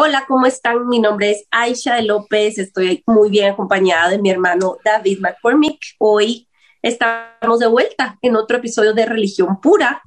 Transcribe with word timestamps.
Hola, 0.00 0.26
¿cómo 0.28 0.46
están? 0.46 0.86
Mi 0.86 1.00
nombre 1.00 1.32
es 1.32 1.44
Aisha 1.50 2.00
López, 2.02 2.56
estoy 2.58 3.02
muy 3.04 3.30
bien 3.30 3.50
acompañada 3.50 4.10
de 4.10 4.18
mi 4.18 4.30
hermano 4.30 4.76
David 4.84 5.18
McCormick. 5.18 5.80
Hoy 5.98 6.48
estamos 6.82 7.58
de 7.58 7.66
vuelta 7.66 8.16
en 8.22 8.36
otro 8.36 8.58
episodio 8.58 8.94
de 8.94 9.06
Religión 9.06 9.60
Pura 9.60 10.00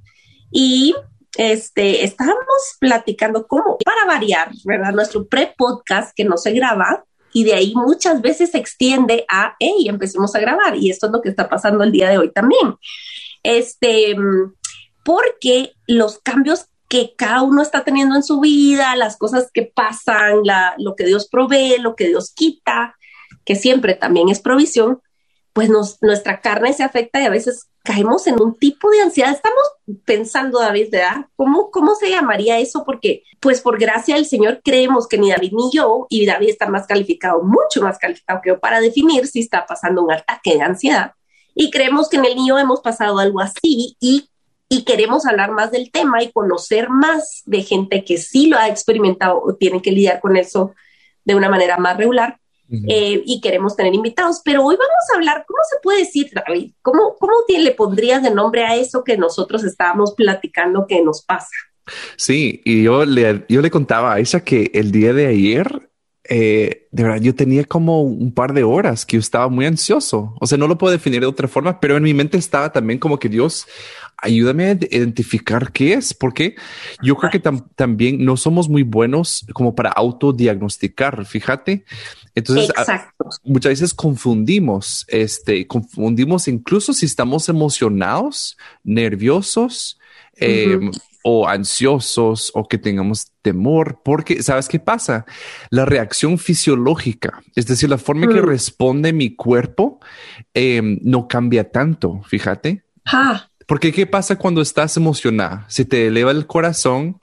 y 0.50 0.96
este, 1.36 2.06
estábamos 2.06 2.78
platicando 2.80 3.46
cómo, 3.46 3.78
para 3.84 4.06
variar, 4.06 4.52
¿verdad? 4.64 4.94
Nuestro 4.94 5.28
pre-podcast 5.28 6.16
que 6.16 6.24
no 6.24 6.38
se 6.38 6.54
graba 6.54 7.04
y 7.34 7.44
de 7.44 7.56
ahí 7.56 7.74
muchas 7.76 8.22
veces 8.22 8.52
se 8.52 8.60
extiende 8.60 9.26
a, 9.28 9.58
hey, 9.60 9.90
empecemos 9.90 10.34
a 10.36 10.40
grabar 10.40 10.78
y 10.78 10.90
esto 10.90 11.08
es 11.08 11.12
lo 11.12 11.22
que 11.22 11.28
está 11.28 11.50
pasando 11.50 11.84
el 11.84 11.92
día 11.92 12.10
de 12.10 12.18
hoy 12.18 12.32
también. 12.32 12.78
Este, 13.44 14.16
porque 15.04 15.74
los 15.86 16.20
cambios 16.20 16.68
que 16.92 17.16
cada 17.16 17.42
uno 17.42 17.62
está 17.62 17.86
teniendo 17.86 18.18
en 18.18 18.24
su 18.24 18.42
vida, 18.42 18.98
las 18.98 19.16
cosas 19.16 19.50
que 19.54 19.62
pasan, 19.62 20.42
la, 20.44 20.76
lo 20.78 20.98
que 20.98 21.06
Dios 21.06 21.30
provee, 21.30 21.78
lo 21.80 21.96
que 21.96 22.10
Dios 22.10 22.34
quita, 22.36 22.98
que 23.46 23.56
siempre 23.56 23.94
también 23.94 24.28
es 24.28 24.42
provisión, 24.42 25.02
pues 25.54 25.70
nos, 25.70 26.02
nuestra 26.02 26.42
carne 26.42 26.74
se 26.74 26.84
afecta 26.84 27.22
y 27.22 27.26
a 27.26 27.30
veces 27.30 27.70
caemos 27.86 28.28
en 28.28 28.42
un 28.42 28.60
tipo 28.60 28.90
de 28.90 29.04
ansiedad. 29.04 29.32
Estamos 29.32 29.64
pensando, 30.04 30.60
David, 30.60 30.90
¿verdad? 30.92 31.28
¿Cómo, 31.38 31.72
¿Cómo 31.72 31.96
se 31.96 32.10
llamaría 32.10 32.60
eso? 32.60 32.84
Porque, 32.86 33.24
pues 33.40 33.62
por 33.62 33.80
gracia 33.80 34.16
del 34.16 34.26
Señor, 34.26 34.60
creemos 34.62 35.08
que 35.08 35.18
ni 35.18 35.32
David 35.32 35.54
ni 35.54 35.72
yo, 35.72 36.08
y 36.10 36.26
David 36.26 36.50
está 36.50 36.68
más 36.68 36.88
calificado, 36.88 37.42
mucho 37.42 37.82
más 37.82 38.00
calificado 38.00 38.42
que 38.44 38.50
yo, 38.50 38.60
para 38.60 38.82
definir 38.82 39.28
si 39.28 39.40
está 39.40 39.66
pasando 39.66 40.04
un 40.04 40.12
ataque 40.12 40.56
de 40.56 40.62
ansiedad. 40.62 41.14
Y 41.56 41.72
creemos 41.72 42.10
que 42.10 42.18
en 42.18 42.26
el 42.26 42.36
niño 42.36 42.60
hemos 42.60 42.82
pasado 42.82 43.18
algo 43.18 43.40
así 43.40 43.96
y, 44.02 44.28
y 44.74 44.86
queremos 44.86 45.26
hablar 45.26 45.52
más 45.52 45.70
del 45.70 45.92
tema 45.92 46.24
y 46.24 46.32
conocer 46.32 46.90
más 46.90 47.42
de 47.46 47.62
gente 47.62 48.06
que 48.06 48.18
sí 48.18 48.48
lo 48.48 48.58
ha 48.58 48.70
experimentado 48.70 49.42
o 49.44 49.54
tiene 49.54 49.82
que 49.82 49.92
lidiar 49.92 50.22
con 50.22 50.38
eso 50.38 50.74
de 51.26 51.36
una 51.36 51.50
manera 51.50 51.78
más 51.78 51.98
regular 51.98 52.40
eh, 52.88 53.22
y 53.26 53.42
queremos 53.42 53.76
tener 53.76 53.94
invitados. 53.94 54.40
Pero 54.46 54.64
hoy 54.64 54.78
vamos 54.78 55.10
a 55.12 55.18
hablar, 55.18 55.44
¿cómo 55.46 55.60
se 55.70 55.76
puede 55.84 56.00
decir, 56.00 56.32
David? 56.34 56.72
¿Cómo, 56.82 57.18
cómo 57.20 57.34
le 57.50 57.72
pondrías 57.72 58.24
de 58.24 58.32
nombre 58.32 58.64
a 58.64 58.78
eso 58.78 59.04
que 59.04 59.18
nosotros 59.18 59.66
estábamos 59.66 60.14
platicando 60.14 60.88
que 60.88 61.04
nos 61.04 61.22
pasa? 61.22 61.50
Sí, 62.16 62.62
y 62.64 62.84
yo 62.84 63.04
le, 63.04 63.46
yo 63.50 63.62
le 63.62 63.72
contaba 63.72 64.14
a 64.14 64.20
ella 64.20 64.40
que 64.40 64.72
el 64.74 64.94
día 64.94 65.12
de 65.12 65.28
ayer, 65.28 65.90
eh, 66.24 66.88
de 66.92 67.04
verdad, 67.04 67.20
yo 67.20 67.36
tenía 67.36 67.66
como 67.66 68.04
un 68.04 68.34
par 68.34 68.54
de 68.54 68.64
horas 68.64 69.06
que 69.06 69.18
yo 69.18 69.20
estaba 69.20 69.50
muy 69.50 69.66
ansioso. 69.66 70.34
O 70.40 70.48
sea, 70.48 70.58
no 70.58 70.70
lo 70.70 70.78
puedo 70.78 70.94
definir 70.94 71.20
de 71.20 71.28
otra 71.28 71.50
forma, 71.50 71.78
pero 71.82 71.98
en 71.98 72.04
mi 72.04 72.14
mente 72.14 72.38
estaba 72.38 72.72
también 72.72 73.00
como 73.00 73.20
que 73.20 73.28
Dios, 73.28 73.68
ayúdame 74.22 74.66
a 74.66 74.72
identificar 74.72 75.72
qué 75.72 75.94
es, 75.94 76.14
porque 76.14 76.56
yo 77.02 77.16
creo 77.18 77.32
que 77.32 77.42
también 77.76 78.24
no 78.24 78.38
somos 78.38 78.70
muy 78.70 78.84
buenos 78.84 79.46
como 79.54 79.76
para 79.76 79.90
autodiagnosticar, 79.90 81.26
fíjate. 81.26 81.86
Entonces, 82.36 82.72
muchas 83.44 83.72
veces 83.72 83.94
confundimos, 83.94 85.06
este, 85.10 85.68
confundimos 85.68 86.48
incluso 86.48 86.94
si 86.94 87.06
estamos 87.06 87.50
emocionados, 87.50 88.58
nerviosos, 88.84 90.00
em, 90.36 90.92
o 91.24 91.48
ansiosos 91.48 92.52
o 92.56 92.68
que 92.68 92.78
tengamos 92.78 93.32
temor, 93.42 94.02
porque 94.04 94.42
sabes 94.42 94.68
qué 94.68 94.80
pasa? 94.80 95.26
La 95.70 95.86
reacción 95.86 96.38
fisiológica, 96.38 97.44
es 97.56 97.68
decir, 97.68 97.90
la 97.90 97.98
forma 97.98 98.28
que 98.28 98.42
mm. 98.42 98.46
responde 98.46 99.14
mi 99.14 99.36
cuerpo 99.36 100.00
em, 100.54 101.00
no 101.04 101.28
cambia 101.28 101.70
tanto, 101.70 102.22
fíjate. 102.28 102.84
Porque 103.72 103.94
¿qué 103.94 104.06
pasa 104.06 104.36
cuando 104.36 104.62
estás 104.62 104.98
emocionada? 104.98 105.64
Si 105.70 105.86
te 105.86 106.08
eleva 106.08 106.32
el 106.32 106.46
corazón, 106.46 107.18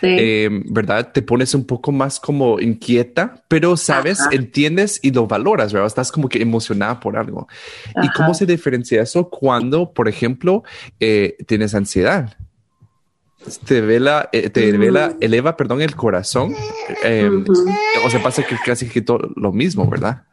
eh, 0.00 0.48
¿verdad? 0.64 1.12
Te 1.12 1.22
pones 1.22 1.54
un 1.54 1.64
poco 1.64 1.92
más 1.92 2.18
como 2.18 2.58
inquieta, 2.58 3.44
pero 3.46 3.76
sabes, 3.76 4.18
entiendes 4.32 4.98
y 5.00 5.12
lo 5.12 5.28
valoras, 5.28 5.72
¿verdad? 5.72 5.86
Estás 5.86 6.10
como 6.10 6.28
que 6.28 6.42
emocionada 6.42 6.98
por 6.98 7.16
algo. 7.16 7.46
¿Y 8.02 8.08
cómo 8.16 8.34
se 8.34 8.46
diferencia 8.46 9.00
eso 9.00 9.30
cuando, 9.30 9.92
por 9.92 10.08
ejemplo, 10.08 10.64
eh, 10.98 11.36
tienes 11.46 11.72
ansiedad? 11.72 12.36
Te, 13.64 13.80
vela, 13.80 14.28
eh, 14.32 14.50
te 14.50 14.72
mm. 14.72 15.18
eleva, 15.20 15.56
perdón, 15.56 15.82
el 15.82 15.94
corazón. 15.94 16.52
O 18.04 18.10
sea, 18.10 18.20
pasa 18.24 18.42
que 18.42 18.56
casi 18.66 18.88
que 18.88 19.02
todo 19.02 19.30
lo 19.36 19.52
mismo, 19.52 19.88
¿verdad? 19.88 20.24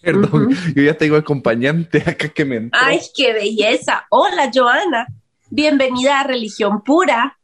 Perdón, 0.00 0.50
yo 0.74 0.82
ya 0.82 0.94
tengo 0.94 1.16
acompañante 1.16 1.98
acá 2.06 2.28
que 2.28 2.44
me 2.44 2.68
Ay, 2.72 3.00
qué 3.14 3.32
belleza. 3.32 4.06
Hola, 4.10 4.50
Joana. 4.52 5.06
Bienvenida 5.50 6.20
a 6.20 6.24
Religión 6.24 6.82
Pura. 6.82 7.38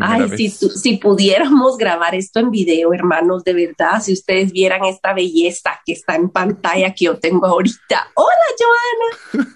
Ay, 0.00 0.28
Si, 0.36 0.48
si 0.48 0.96
pudiéramos 0.96 1.76
grabar 1.76 2.14
esto 2.14 2.40
en 2.40 2.50
video, 2.50 2.94
hermanos, 2.94 3.44
de 3.44 3.52
verdad, 3.52 4.00
si 4.00 4.14
ustedes 4.14 4.50
vieran 4.50 4.84
esta 4.84 5.12
belleza 5.12 5.80
que 5.84 5.92
está 5.92 6.16
en 6.16 6.30
pantalla 6.30 6.94
que 6.94 7.04
yo 7.06 7.18
tengo 7.18 7.46
ahorita. 7.46 8.08
Hola, 8.14 8.46
Joana. 8.58 9.48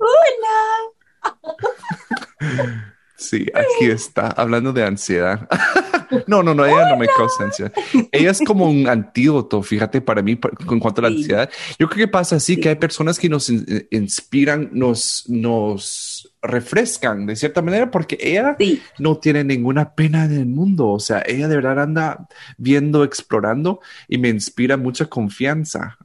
Hola. 2.40 2.96
Sí, 3.20 3.46
aquí 3.54 3.90
está, 3.90 4.28
hablando 4.28 4.72
de 4.72 4.82
ansiedad. 4.82 5.46
no, 6.26 6.42
no, 6.42 6.54
no, 6.54 6.64
ella 6.64 6.88
no 6.88 6.96
me 6.96 7.06
causa 7.06 7.44
ansiedad. 7.44 7.70
Ella 8.10 8.30
es 8.30 8.40
como 8.46 8.64
un 8.64 8.88
antídoto, 8.88 9.62
fíjate, 9.62 10.00
para 10.00 10.22
mí, 10.22 10.40
en 10.70 10.80
cuanto 10.80 11.02
a 11.02 11.02
la 11.02 11.08
ansiedad. 11.08 11.50
Yo 11.78 11.86
creo 11.90 12.06
que 12.06 12.10
pasa 12.10 12.36
así, 12.36 12.56
que 12.56 12.70
hay 12.70 12.76
personas 12.76 13.18
que 13.18 13.28
nos 13.28 13.52
inspiran, 13.90 14.70
nos, 14.72 15.24
nos 15.28 16.32
refrescan 16.40 17.26
de 17.26 17.36
cierta 17.36 17.60
manera, 17.60 17.90
porque 17.90 18.16
ella 18.18 18.56
no 18.98 19.18
tiene 19.18 19.44
ninguna 19.44 19.94
pena 19.94 20.24
en 20.24 20.32
el 20.32 20.46
mundo. 20.46 20.88
O 20.88 20.98
sea, 20.98 21.22
ella 21.26 21.46
de 21.46 21.56
verdad 21.56 21.78
anda 21.78 22.26
viendo, 22.56 23.04
explorando 23.04 23.80
y 24.08 24.16
me 24.16 24.30
inspira 24.30 24.78
mucha 24.78 25.04
confianza. 25.04 25.98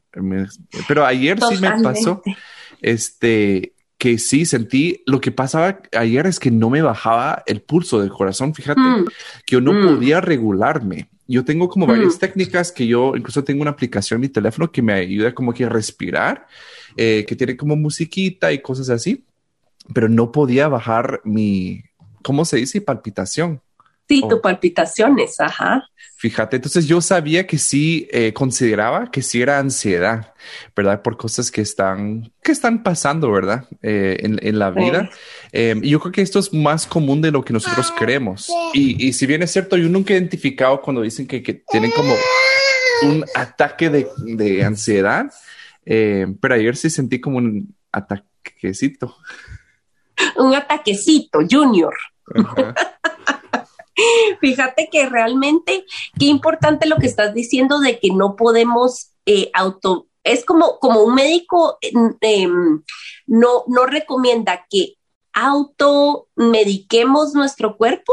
pero 0.85 1.05
ayer 1.05 1.39
sí 1.49 1.61
me 1.61 1.81
pasó, 1.81 2.21
este, 2.81 3.74
que 3.97 4.17
sí 4.17 4.45
sentí, 4.45 5.01
lo 5.05 5.21
que 5.21 5.31
pasaba 5.31 5.79
ayer 5.97 6.27
es 6.27 6.39
que 6.39 6.51
no 6.51 6.69
me 6.69 6.81
bajaba 6.81 7.43
el 7.45 7.61
pulso 7.61 8.01
del 8.01 8.11
corazón, 8.11 8.53
fíjate, 8.53 8.81
mm. 8.81 9.05
que 9.45 9.53
yo 9.53 9.61
no 9.61 9.73
mm. 9.73 9.87
podía 9.87 10.21
regularme. 10.21 11.09
Yo 11.27 11.43
tengo 11.43 11.69
como 11.69 11.87
varias 11.87 12.15
mm. 12.15 12.19
técnicas 12.19 12.71
que 12.71 12.85
yo 12.85 13.15
incluso 13.15 13.43
tengo 13.43 13.61
una 13.61 13.71
aplicación 13.71 14.17
en 14.17 14.21
mi 14.21 14.29
teléfono 14.29 14.71
que 14.71 14.81
me 14.81 14.93
ayuda 14.93 15.33
como 15.33 15.53
que 15.53 15.63
a 15.63 15.69
respirar, 15.69 16.45
eh, 16.97 17.25
que 17.27 17.35
tiene 17.35 17.57
como 17.57 17.75
musiquita 17.75 18.51
y 18.51 18.61
cosas 18.61 18.89
así, 18.89 19.23
pero 19.93 20.09
no 20.09 20.31
podía 20.31 20.67
bajar 20.67 21.21
mi, 21.23 21.83
¿cómo 22.21 22.45
se 22.45 22.57
dice? 22.57 22.81
Palpitación. 22.81 23.61
Sí, 24.07 24.23
tu 24.29 24.39
palpitaciones, 24.39 25.39
ajá. 25.39 25.83
Fíjate, 26.17 26.55
entonces 26.55 26.87
yo 26.87 27.01
sabía 27.01 27.45
que 27.45 27.57
sí 27.57 28.07
eh, 28.09 28.31
consideraba 28.33 29.11
que 29.11 29.21
sí 29.21 29.41
era 29.41 29.59
ansiedad, 29.59 30.33
¿verdad? 30.75 31.01
Por 31.01 31.17
cosas 31.17 31.51
que 31.51 31.61
están, 31.61 32.31
que 32.41 32.51
están 32.51 32.83
pasando, 32.83 33.31
¿verdad? 33.31 33.65
Eh, 33.81 34.17
en, 34.21 34.57
la 34.59 34.71
vida. 34.71 35.09
Em, 35.51 35.83
y 35.83 35.89
yo 35.89 35.99
creo 35.99 36.11
que 36.11 36.21
esto 36.21 36.39
es 36.39 36.53
más 36.53 36.87
común 36.87 37.21
de 37.21 37.31
lo 37.31 37.43
que 37.43 37.51
nosotros 37.51 37.91
creemos. 37.97 38.49
Y, 38.73 39.11
si 39.13 39.25
bien 39.25 39.43
es 39.43 39.51
cierto, 39.51 39.75
yo 39.75 39.89
nunca 39.89 40.13
he 40.13 40.17
identificado 40.17 40.81
cuando 40.81 41.01
dicen 41.01 41.27
que, 41.27 41.41
tienen 41.41 41.91
como 41.91 42.15
un 43.03 43.25
ataque 43.35 43.89
de, 43.89 44.63
ansiedad, 44.63 45.31
em, 45.85 46.35
pero 46.37 46.55
ayer 46.55 46.77
sí 46.77 46.89
sentí 46.89 47.19
como 47.19 47.37
un 47.37 47.75
ataquecito. 47.91 49.17
Un 50.37 50.55
ataquecito, 50.55 51.39
junior. 51.47 51.93
Fíjate 54.41 54.89
que 54.91 55.07
realmente, 55.07 55.85
qué 56.19 56.25
importante 56.25 56.85
lo 56.87 56.97
que 56.97 57.07
estás 57.07 57.33
diciendo 57.33 57.79
de 57.79 57.97
que 57.99 58.09
no 58.11 58.35
podemos 58.35 59.11
eh, 59.25 59.49
auto, 59.53 60.07
es 60.23 60.43
como, 60.43 60.79
como 60.79 61.03
un 61.03 61.15
médico 61.15 61.77
em, 61.81 62.83
no, 63.27 63.63
no 63.67 63.85
recomienda 63.85 64.65
que 64.69 64.95
automediquemos 65.33 67.33
nuestro 67.35 67.77
cuerpo. 67.77 68.11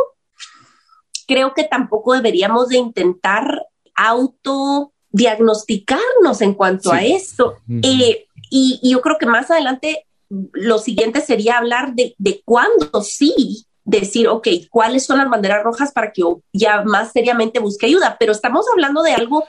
Creo 1.26 1.54
que 1.54 1.64
tampoco 1.64 2.12
deberíamos 2.12 2.68
de 2.68 2.76
intentar 2.76 3.66
autodiagnosticarnos 3.94 6.42
en 6.42 6.54
cuanto 6.54 6.92
a 6.92 7.02
esto. 7.02 7.56
Eh, 7.82 8.26
y, 8.50 8.78
yo 8.82 9.00
creo 9.00 9.16
que 9.18 9.26
más 9.26 9.50
adelante 9.50 10.06
lo 10.28 10.78
siguiente 10.78 11.22
sería 11.22 11.58
hablar 11.58 11.94
de, 11.94 12.14
de 12.18 12.42
cuándo 12.44 13.02
sí 13.02 13.66
decir, 13.84 14.28
ok, 14.28 14.48
¿cuáles 14.70 15.04
son 15.04 15.18
las 15.18 15.28
banderas 15.28 15.62
rojas 15.62 15.92
para 15.92 16.12
que 16.12 16.22
yo 16.22 16.40
ya 16.52 16.82
más 16.82 17.12
seriamente 17.12 17.58
busque 17.58 17.86
ayuda? 17.86 18.16
Pero 18.18 18.32
estamos 18.32 18.66
hablando 18.72 19.02
de 19.02 19.12
algo 19.12 19.44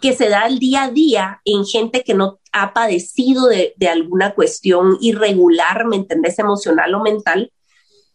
que 0.00 0.12
se 0.12 0.28
da 0.28 0.46
el 0.46 0.58
día 0.58 0.84
a 0.84 0.90
día 0.90 1.40
en 1.44 1.64
gente 1.64 2.02
que 2.04 2.14
no 2.14 2.40
ha 2.52 2.72
padecido 2.72 3.46
de, 3.46 3.74
de 3.76 3.88
alguna 3.88 4.34
cuestión 4.34 4.96
irregular, 5.00 5.86
¿me 5.86 5.96
entendés? 5.96 6.38
Emocional 6.38 6.94
o 6.94 7.00
mental. 7.00 7.52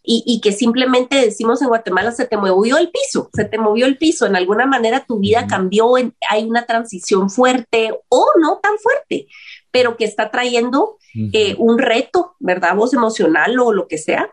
Y, 0.05 0.21
y, 0.25 0.41
que 0.41 0.51
simplemente 0.51 1.15
decimos 1.15 1.61
en 1.61 1.69
Guatemala 1.69 2.11
se 2.11 2.27
te 2.27 2.35
movió 2.35 2.77
el 2.77 2.91
piso, 2.91 3.29
se 3.33 3.45
te 3.45 3.57
movió 3.57 3.85
el 3.85 3.97
piso, 3.97 4.25
en 4.25 4.35
alguna 4.35 4.65
manera 4.65 5.05
tu 5.07 5.19
vida 5.19 5.47
cambió, 5.47 5.97
en, 5.97 6.13
hay 6.29 6.43
una 6.43 6.65
transición 6.65 7.29
fuerte 7.29 7.97
o 8.09 8.25
no 8.37 8.59
tan 8.61 8.77
fuerte, 8.79 9.27
pero 9.71 9.95
que 9.95 10.03
está 10.03 10.29
trayendo 10.29 10.97
eh, 11.31 11.55
un 11.57 11.77
reto, 11.77 12.35
¿verdad? 12.39 12.75
Voz 12.75 12.93
emocional 12.93 13.57
o 13.59 13.71
lo 13.71 13.87
que 13.87 13.97
sea. 13.97 14.29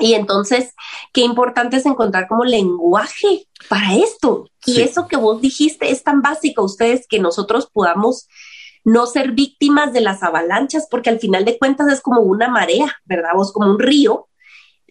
Y 0.00 0.14
entonces, 0.14 0.74
qué 1.12 1.20
importante 1.20 1.76
es 1.76 1.86
encontrar 1.86 2.26
como 2.26 2.44
lenguaje 2.44 3.46
para 3.68 3.94
esto. 3.94 4.46
Y 4.64 4.80
eso 4.80 5.06
que 5.06 5.16
vos 5.16 5.40
dijiste 5.40 5.90
es 5.90 6.02
tan 6.02 6.22
básico, 6.22 6.62
ustedes, 6.64 7.06
que 7.06 7.20
nosotros 7.20 7.68
podamos 7.72 8.28
no 8.84 9.06
ser 9.06 9.32
víctimas 9.32 9.92
de 9.92 10.00
las 10.00 10.22
avalanchas, 10.22 10.88
porque 10.90 11.10
al 11.10 11.20
final 11.20 11.44
de 11.44 11.58
cuentas 11.58 11.88
es 11.92 12.00
como 12.00 12.22
una 12.22 12.48
marea, 12.48 12.96
¿verdad? 13.04 13.30
Vos 13.34 13.52
como 13.52 13.70
un 13.70 13.78
río 13.78 14.28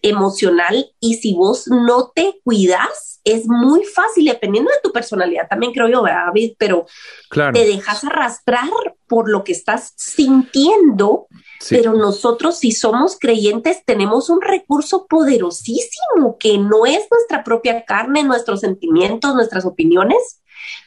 emocional 0.02 0.92
y 0.98 1.14
si 1.16 1.34
vos 1.34 1.66
no 1.66 2.10
te 2.14 2.40
cuidas, 2.44 3.20
es 3.24 3.46
muy 3.46 3.84
fácil, 3.84 4.26
dependiendo 4.26 4.70
de 4.70 4.80
tu 4.82 4.92
personalidad, 4.92 5.48
también 5.48 5.72
creo 5.72 5.88
yo, 5.88 6.02
David, 6.02 6.54
pero 6.58 6.86
te 7.30 7.66
dejas 7.66 8.04
arrastrar 8.04 8.70
por 9.06 9.30
lo 9.30 9.44
que 9.44 9.52
estás 9.52 9.92
sintiendo, 9.96 11.26
pero 11.68 11.94
nosotros 11.94 12.58
si 12.58 12.72
somos 12.72 13.18
creyentes 13.18 13.84
tenemos 13.84 14.30
un 14.30 14.40
recurso 14.40 15.06
poderosísimo 15.06 16.38
que 16.38 16.58
no 16.58 16.86
es 16.86 17.06
nuestra 17.10 17.44
propia 17.44 17.84
carne, 17.84 18.24
nuestros 18.24 18.60
sentimientos, 18.60 19.34
nuestras 19.34 19.64
opiniones, 19.64 20.40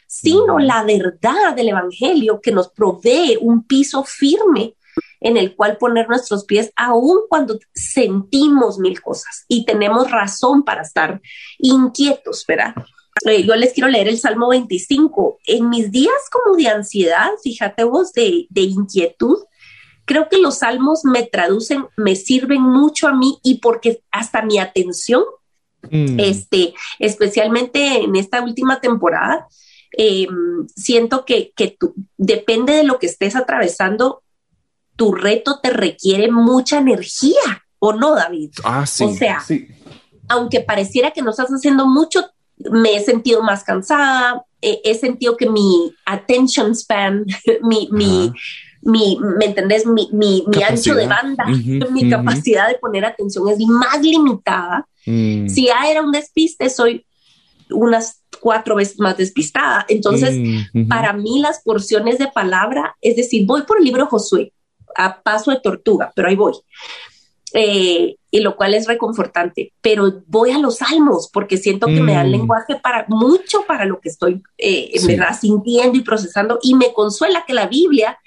sino 0.06 0.58
la 0.58 0.82
verdad 0.84 1.54
del 1.54 1.68
Evangelio 1.68 2.40
que 2.40 2.52
nos 2.52 2.68
provee 2.68 3.38
un 3.40 3.64
piso 3.64 4.04
firme 4.04 4.76
en 5.20 5.36
el 5.36 5.56
cual 5.56 5.78
poner 5.78 6.08
nuestros 6.08 6.44
pies, 6.44 6.70
aun 6.76 7.20
cuando 7.28 7.58
sentimos 7.72 8.78
mil 8.78 9.00
cosas 9.00 9.44
y 9.48 9.64
tenemos 9.64 10.10
razón 10.10 10.64
para 10.64 10.82
estar 10.82 11.20
inquietos, 11.58 12.44
¿verdad? 12.46 12.74
Eh, 13.24 13.44
yo 13.44 13.54
les 13.54 13.72
quiero 13.72 13.88
leer 13.88 14.08
el 14.08 14.18
Salmo 14.18 14.48
25. 14.48 15.38
En 15.46 15.70
mis 15.70 15.90
días 15.90 16.12
como 16.30 16.56
de 16.56 16.68
ansiedad, 16.68 17.30
fíjate 17.42 17.84
vos, 17.84 18.12
de, 18.12 18.46
inquietud, 18.54 19.38
creo 20.04 20.28
que 20.28 20.38
los 20.38 20.58
salmos 20.58 21.04
me 21.04 21.22
traducen, 21.22 21.86
me 21.96 22.16
sirven 22.16 22.62
mucho 22.62 23.08
a 23.08 23.14
mí 23.14 23.38
y 23.42 23.58
porque 23.58 24.02
hasta 24.10 24.42
mi 24.42 24.58
atención, 24.58 25.24
mm. 25.90 26.18
este, 26.18 26.74
especialmente 26.98 28.02
en 28.02 28.16
esta 28.16 28.42
última 28.42 28.80
temporada, 28.80 29.46
em, 29.92 30.66
siento 30.74 31.24
que, 31.24 31.52
que 31.56 31.78
depende 32.16 32.74
de 32.74 32.84
lo 32.84 32.98
que 32.98 33.06
estés 33.06 33.36
atravesando, 33.36 34.22
tu 34.96 35.12
reto 35.12 35.60
te 35.60 35.70
requiere 35.70 36.30
mucha 36.30 36.78
energía, 36.78 37.64
¿o 37.78 37.92
no, 37.92 38.14
David? 38.14 38.50
Ah, 38.64 38.86
sí. 38.86 39.04
O 39.04 39.14
sea, 39.14 39.42
aunque 40.28 40.60
pareciera 40.60 41.10
que 41.10 41.22
no 41.22 41.30
estás 41.30 41.50
haciendo 41.50 41.86
mucho, 41.86 42.26
me 42.56 42.94
he 42.94 43.00
sentido 43.00 43.42
más 43.42 43.64
cansada, 43.64 44.44
he, 44.60 44.94
sentido 44.94 45.36
que 45.36 45.48
mi 45.50 45.94
attention 46.06 46.74
span, 46.74 47.26
mi, 47.62 47.88
mi, 47.92 48.32
mi, 48.84 49.18
¿me 49.38 49.46
entendés? 49.46 49.86
Mi, 49.86 50.08
mi, 50.12 50.44
mi 50.46 50.62
ancho 50.62 50.94
de 50.94 51.06
banda, 51.06 51.44
mi 51.46 52.08
capacidad 52.08 52.68
de 52.68 52.78
poner 52.78 53.04
atención 53.04 53.48
es 53.48 53.58
más 53.60 54.00
limitada. 54.02 54.86
Mm. 55.06 55.48
Si 55.48 55.66
ya 55.66 55.88
era 55.88 56.02
un 56.02 56.12
despiste, 56.12 56.70
soy 56.70 57.04
unas 57.70 58.22
cuatro 58.40 58.76
veces 58.76 58.98
más 58.98 59.16
despistada. 59.16 59.86
Entonces, 59.88 60.36
mm, 60.72 60.88
para 60.88 61.12
mí 61.12 61.40
las 61.40 61.62
porciones 61.62 62.18
de 62.18 62.28
palabra, 62.28 62.96
es 63.00 63.16
decir, 63.16 63.46
voy 63.46 63.62
por 63.62 63.78
el 63.78 63.84
libro 63.84 64.06
Josué, 64.06 64.52
a 64.96 65.22
paso 65.22 65.50
de 65.50 65.60
tortuga, 65.60 66.12
pero 66.14 66.28
ahí 66.28 66.36
voy. 66.36 66.54
Eh, 67.56 68.16
y 68.32 68.40
lo 68.40 68.56
cual 68.56 68.74
es 68.74 68.88
reconfortante, 68.88 69.72
pero 69.80 70.24
voy 70.26 70.50
a 70.50 70.58
los 70.58 70.78
salmos 70.78 71.30
porque 71.32 71.56
siento 71.56 71.86
que 71.86 72.00
me 72.00 72.14
dan 72.14 72.26
mm. 72.26 72.32
lenguaje 72.32 72.74
para 72.82 73.06
mucho 73.08 73.64
para 73.64 73.84
lo 73.84 74.00
que 74.00 74.08
estoy 74.08 74.42
eh, 74.58 74.92
sintiendo 75.40 75.96
y 75.96 76.02
procesando 76.02 76.58
y 76.60 76.74
me 76.74 76.92
consuela 76.92 77.44
que 77.46 77.54
la 77.54 77.68
Biblia, 77.68 78.18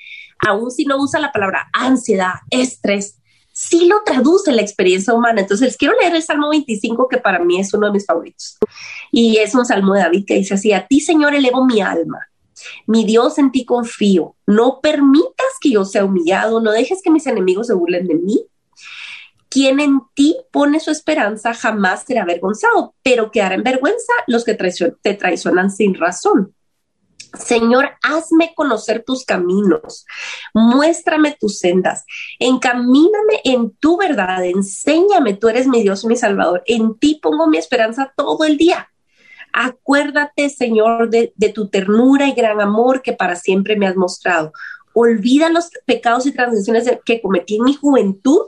aun 0.46 0.72
si 0.72 0.86
no 0.86 0.98
usa 0.98 1.20
la 1.20 1.32
palabra 1.32 1.70
ansiedad, 1.74 2.34
estrés, 2.50 3.20
sí 3.54 3.88
lo 3.88 4.04
traduce 4.04 4.52
la 4.52 4.62
experiencia 4.62 5.14
humana. 5.14 5.42
Entonces, 5.42 5.78
quiero 5.78 5.96
leer 6.00 6.16
el 6.16 6.24
Salmo 6.24 6.50
25, 6.50 7.08
que 7.08 7.18
para 7.18 7.40
mí 7.40 7.60
es 7.60 7.74
uno 7.74 7.88
de 7.88 7.94
mis 7.94 8.06
favoritos. 8.06 8.58
Y 9.12 9.38
es 9.38 9.56
un 9.56 9.66
salmo 9.66 9.94
de 9.94 10.02
David 10.02 10.26
que 10.28 10.36
dice 10.36 10.56
así, 10.56 10.74
a 10.74 10.86
ti, 10.86 11.00
Señor, 11.00 11.34
elevo 11.34 11.66
mi 11.66 11.82
alma 11.82 12.28
mi 12.86 13.06
Dios, 13.06 13.38
en 13.38 13.52
ti 13.52 13.66
confío. 13.66 14.36
No 14.46 14.80
permitas 14.82 15.48
que 15.62 15.72
yo 15.72 15.86
sea 15.86 16.06
humillado, 16.06 16.60
no 16.60 16.72
dejes 16.72 17.02
que 17.02 17.12
mis 17.12 17.28
enemigos 17.28 17.68
se 17.68 17.74
burlen 17.74 18.08
de 18.08 18.16
mí. 18.16 18.46
Quien 19.50 19.80
en 19.80 20.02
ti 20.14 20.38
pone 20.52 20.80
su 20.80 20.92
esperanza 20.92 21.54
jamás 21.54 22.04
será 22.06 22.24
avergonzado, 22.24 22.96
pero 23.02 23.32
quedará 23.32 23.56
en 23.56 23.64
vergüenza 23.64 24.14
los 24.28 24.44
que 24.44 24.56
te 24.56 25.14
traicionan 25.14 25.72
sin 25.72 25.96
razón. 25.96 26.54
Señor, 27.34 27.90
hazme 28.02 28.54
conocer 28.56 29.04
tus 29.06 29.26
caminos, 29.26 30.06
muéstrame 30.54 31.36
tus 31.40 31.60
sendas, 31.60 32.06
encamíname 32.40 33.42
en 33.44 33.72
tu 33.72 33.98
verdad, 33.98 34.46
enséñame, 34.46 35.34
tú 35.34 35.50
eres 35.50 35.68
mi 35.68 35.82
Dios 35.82 36.06
mi 36.06 36.16
Salvador, 36.16 36.64
en 36.66 36.98
ti 36.98 37.20
pongo 37.22 37.48
mi 37.48 37.58
esperanza 37.58 38.14
todo 38.16 38.46
el 38.46 38.58
día. 38.58 38.90
Acuérdate, 39.54 40.50
Señor, 40.50 41.10
de, 41.10 41.34
tu 41.54 41.70
ternura 41.70 42.28
y 42.28 42.34
gran 42.34 42.62
amor 42.62 43.02
que 43.02 43.14
para 43.14 43.36
siempre 43.36 43.76
me 43.76 43.88
has 43.88 43.96
mostrado. 43.96 44.52
Olvida 44.94 45.50
los 45.50 45.70
pecados 45.86 46.26
y 46.26 46.32
transgresiones 46.32 46.90
que 47.06 47.22
cometí 47.22 47.56
en 47.56 47.64
mi 47.64 47.74
juventud. 47.74 48.42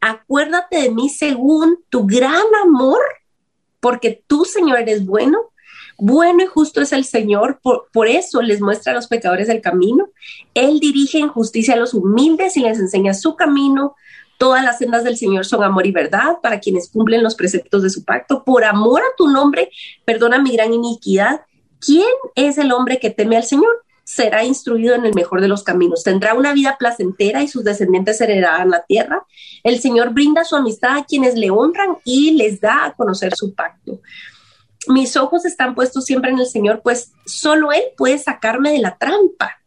Acuérdate 0.00 0.82
de 0.82 0.90
mí 0.90 1.08
según 1.08 1.82
tu 1.88 2.06
gran 2.06 2.44
amor, 2.62 3.00
porque 3.80 4.22
tú, 4.26 4.44
Señor, 4.44 4.78
eres 4.78 5.04
bueno. 5.04 5.50
Bueno 5.98 6.42
y 6.42 6.46
justo 6.46 6.80
es 6.80 6.92
el 6.92 7.04
Señor, 7.04 7.60
por, 7.62 8.08
eso 8.08 8.42
les 8.42 8.60
muestra 8.60 8.92
a 8.92 8.94
los 8.96 9.06
pecadores 9.06 9.48
el 9.48 9.60
camino. 9.60 10.08
Él 10.54 10.80
dirige 10.80 11.18
en 11.18 11.28
justicia 11.28 11.74
a 11.74 11.76
los 11.76 11.94
humildes 11.94 12.56
y 12.56 12.60
les 12.60 12.78
enseña 12.78 13.14
su 13.14 13.36
camino. 13.36 13.94
Todas 14.36 14.64
las 14.64 14.78
sendas 14.78 15.04
del 15.04 15.16
Señor 15.16 15.44
son 15.44 15.62
amor 15.62 15.86
y 15.86 15.92
verdad 15.92 16.38
para 16.42 16.58
quienes 16.58 16.90
cumplen 16.90 17.22
los 17.22 17.36
preceptos 17.36 17.82
de 17.82 17.90
su 17.90 18.04
pacto. 18.04 18.42
Por 18.44 18.64
amor 18.64 19.00
a 19.00 19.16
tu 19.16 19.28
nombre, 19.28 19.70
perdona 20.04 20.40
mi 20.40 20.56
gran 20.56 20.74
iniquidad. 20.74 21.42
¿Quién 21.78 22.06
es 22.34 22.58
el 22.58 22.72
hombre 22.72 22.98
que 22.98 23.10
teme 23.10 23.36
al 23.36 23.44
Señor? 23.44 23.84
Será 24.02 24.44
instruido 24.44 24.94
en 24.94 25.06
el 25.06 25.14
mejor 25.14 25.40
de 25.40 25.48
los 25.48 25.62
caminos. 25.62 26.02
Tendrá 26.02 26.34
una 26.34 26.52
vida 26.52 26.76
placentera 26.78 27.42
y 27.42 27.48
sus 27.48 27.64
descendientes 27.64 28.20
heredarán 28.20 28.70
la 28.70 28.84
tierra. 28.84 29.24
El 29.62 29.78
Señor 29.80 30.12
brinda 30.12 30.44
su 30.44 30.56
amistad 30.56 30.98
a 30.98 31.04
quienes 31.04 31.36
le 31.36 31.50
honran 31.50 31.98
y 32.04 32.32
les 32.32 32.60
da 32.60 32.86
a 32.86 32.92
conocer 32.92 33.34
su 33.36 33.54
pacto. 33.54 34.00
Mis 34.88 35.16
ojos 35.16 35.44
están 35.44 35.74
puestos 35.74 36.04
siempre 36.04 36.30
en 36.30 36.38
el 36.38 36.46
Señor, 36.46 36.80
pues 36.82 37.12
solo 37.26 37.72
Él 37.72 37.82
puede 37.96 38.18
sacarme 38.18 38.72
de 38.72 38.78
la 38.78 38.96
trampa. 38.96 39.58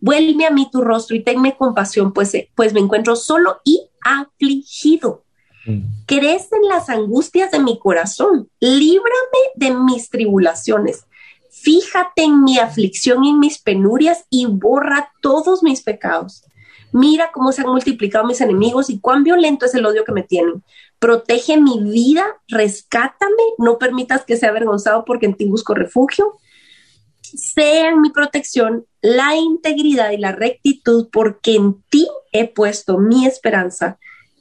Vuelve 0.00 0.46
a 0.46 0.50
mí 0.50 0.68
tu 0.70 0.80
rostro 0.80 1.16
y 1.16 1.24
tenme 1.24 1.56
compasión, 1.56 2.12
pues, 2.12 2.32
pues 2.54 2.72
me 2.72 2.80
encuentro 2.80 3.16
solo 3.16 3.60
y 3.64 3.88
afligido. 4.00 5.24
Mm. 5.66 6.04
Crecen 6.06 6.62
las 6.68 6.88
angustias 6.88 7.50
de 7.50 7.58
mi 7.58 7.78
corazón. 7.78 8.48
Líbrame 8.60 9.40
de 9.56 9.72
mis 9.72 10.08
tribulaciones. 10.08 11.04
Fíjate 11.50 12.22
en 12.22 12.44
mi 12.44 12.58
aflicción 12.58 13.24
y 13.24 13.30
en 13.30 13.40
mis 13.40 13.58
penurias 13.58 14.24
y 14.30 14.46
borra 14.46 15.12
todos 15.20 15.62
mis 15.62 15.82
pecados. 15.82 16.44
Mira 16.92 17.30
cómo 17.32 17.52
se 17.52 17.62
han 17.62 17.68
multiplicado 17.68 18.24
mis 18.24 18.40
enemigos 18.40 18.88
y 18.88 19.00
cuán 19.00 19.24
violento 19.24 19.66
es 19.66 19.74
el 19.74 19.84
odio 19.84 20.04
que 20.04 20.12
me 20.12 20.22
tienen. 20.22 20.62
Protege 20.98 21.60
mi 21.60 21.82
vida, 21.82 22.24
rescátame, 22.48 23.42
no 23.58 23.78
permitas 23.78 24.24
que 24.24 24.36
sea 24.36 24.50
avergonzado 24.50 25.04
porque 25.04 25.26
en 25.26 25.34
ti 25.34 25.46
busco 25.46 25.74
refugio. 25.74 26.38
Sean 27.22 28.00
mi 28.00 28.10
protección 28.10 28.86
la 29.00 29.36
integridad 29.36 30.10
y 30.10 30.16
la 30.16 30.32
rectitud, 30.32 31.08
porque 31.12 31.54
en 31.54 31.82
ti 31.88 32.08
he 32.32 32.48
puesto 32.48 32.98
mi 32.98 33.26
esperanza. 33.26 33.98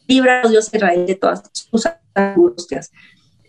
Libra, 0.07 0.41
Dios 0.47 0.69
Israel, 0.73 1.05
de 1.05 1.15
todas 1.15 1.43
tus 1.51 1.87
angustias. 2.15 2.91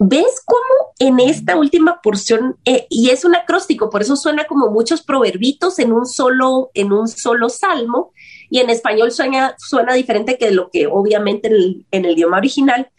¿Ves 0.00 0.42
cómo 0.44 0.92
en 1.00 1.18
esta 1.18 1.56
última 1.56 2.00
porción, 2.02 2.56
eh, 2.64 2.86
y 2.88 3.10
es 3.10 3.24
un 3.24 3.34
acróstico, 3.34 3.90
por 3.90 4.02
eso 4.02 4.16
suena 4.16 4.44
como 4.46 4.70
muchos 4.70 5.02
proverbitos 5.02 5.78
en 5.80 5.92
un 5.92 6.06
solo, 6.06 6.70
en 6.74 6.92
un 6.92 7.08
solo 7.08 7.48
salmo, 7.48 8.12
y 8.48 8.60
en 8.60 8.70
español 8.70 9.10
suena, 9.10 9.54
suena 9.58 9.94
diferente 9.94 10.38
que 10.38 10.52
lo 10.52 10.70
que 10.70 10.86
obviamente 10.86 11.48
en 11.48 12.04
el, 12.04 12.12
idioma 12.12 12.38
original, 12.38 12.90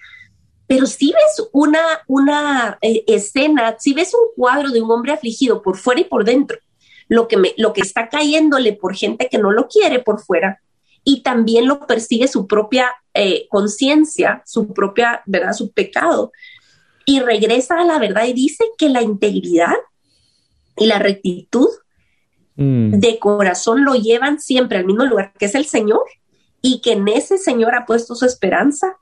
pero 0.70 0.86
si 0.86 1.08
ves 1.08 1.50
una, 1.52 1.82
una 2.06 2.78
eh, 2.84 3.04
escena, 3.08 3.76
si 3.80 3.92
ves 3.96 4.14
un 4.14 4.30
cuadro 4.36 4.70
de 4.70 4.80
un 4.80 4.92
hombre 4.92 5.14
afligido 5.14 5.64
por 5.64 5.78
fuera 5.78 6.02
y 6.02 6.04
por 6.04 6.24
dentro, 6.24 6.60
lo 7.08 7.28
que, 7.28 7.38
me, 7.38 7.56
lo 7.58 7.74
que 7.74 7.82
está 7.82 8.08
cayéndole 8.08 8.74
por 8.74 8.96
gente 8.96 9.30
que 9.32 9.40
no 9.40 9.50
lo 9.50 9.68
quiere 9.68 9.98
por 9.98 10.22
fuera, 10.22 10.62
y 11.04 11.24
también 11.24 11.68
lo 11.68 11.88
persigue 11.88 12.28
su 12.28 12.46
propia 12.46 12.94
eh, 13.16 13.48
conciencia, 13.50 14.44
su 14.46 14.72
propia, 14.72 15.24
¿verdad? 15.26 15.54
Su 15.54 15.72
pecado. 15.72 16.32
Y 17.04 17.20
regresa 17.20 17.80
a 17.80 17.84
la 17.84 17.98
verdad 17.98 18.26
y 18.26 18.34
dice 18.34 18.64
que 18.78 18.90
la 18.90 19.02
integridad 19.02 19.74
y 20.78 20.86
la 20.86 21.00
rectitud 21.00 21.70
mm. 22.58 22.92
de 23.00 23.18
corazón 23.18 23.86
lo 23.86 23.96
llevan 23.96 24.40
siempre 24.40 24.78
al 24.78 24.86
mismo 24.86 25.06
lugar, 25.06 25.34
que 25.40 25.48
es 25.48 25.56
el 25.56 25.66
Señor, 25.66 26.04
y 26.62 26.80
que 26.82 26.92
en 26.92 27.08
ese 27.08 27.40
Señor 27.40 27.74
ha 27.74 27.88
puesto 27.88 28.14
su 28.14 28.28
esperanza. 28.28 28.96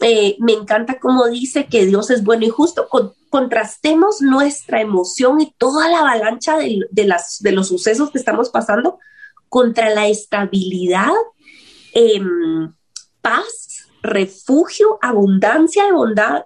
Eh, 0.00 0.36
me 0.38 0.52
encanta 0.52 0.98
cómo 0.98 1.28
dice 1.28 1.66
que 1.66 1.86
Dios 1.86 2.10
es 2.10 2.24
bueno 2.24 2.46
y 2.46 2.48
justo. 2.48 2.88
contrastemos 3.28 4.20
nuestra 4.22 4.80
emoción 4.80 5.40
y 5.40 5.54
toda 5.56 5.88
la 5.88 6.00
avalancha 6.00 6.56
de, 6.56 7.04
las, 7.04 7.38
de 7.40 7.52
los 7.52 7.68
sucesos 7.68 8.10
que 8.10 8.18
estamos 8.18 8.48
pasando 8.50 8.98
contra 9.48 9.90
la 9.90 10.08
estabilidad, 10.08 11.12
em, 11.92 12.72
paz, 13.20 13.86
refugio, 14.02 14.98
abundancia 15.02 15.84
de 15.84 15.92
bondad 15.92 16.44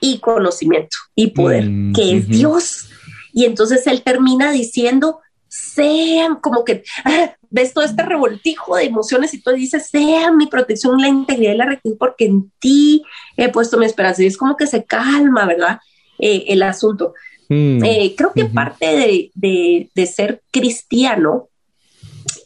y 0.00 0.18
conocimiento 0.18 0.96
y 1.14 1.28
poder, 1.28 1.64
mm, 1.64 1.92
que 1.94 2.16
es 2.16 2.28
Dios. 2.28 2.88
Y 3.32 3.44
entonces 3.44 3.86
él 3.86 4.02
termina 4.02 4.52
diciendo, 4.52 5.20
sean 5.48 6.36
como 6.36 6.64
que 6.64 6.82
ah, 7.04 7.36
ves 7.54 7.72
todo 7.72 7.84
este 7.84 8.02
revoltijo 8.02 8.74
de 8.74 8.82
emociones 8.82 9.32
y 9.32 9.40
tú 9.40 9.52
dices, 9.52 9.86
sean 9.88 10.36
mi 10.36 10.48
protección, 10.48 11.00
la 11.00 11.06
integridad 11.06 11.54
y 11.54 11.56
la 11.56 11.66
rectitud, 11.66 11.96
porque 11.96 12.24
en 12.24 12.50
ti 12.58 13.04
he 13.36 13.48
puesto 13.48 13.78
mi 13.78 13.86
esperanza. 13.86 14.24
Y 14.24 14.26
es 14.26 14.36
como 14.36 14.56
que 14.56 14.66
se 14.66 14.84
calma, 14.84 15.46
¿verdad? 15.46 15.78
Eh, 16.18 16.46
el 16.48 16.64
asunto. 16.64 17.14
Mm. 17.48 17.84
Eh, 17.84 18.14
creo 18.16 18.32
que 18.32 18.46
parte 18.46 19.30
de, 19.36 19.88
de, 19.94 20.06
ser 20.06 20.42
cristiano 20.50 21.48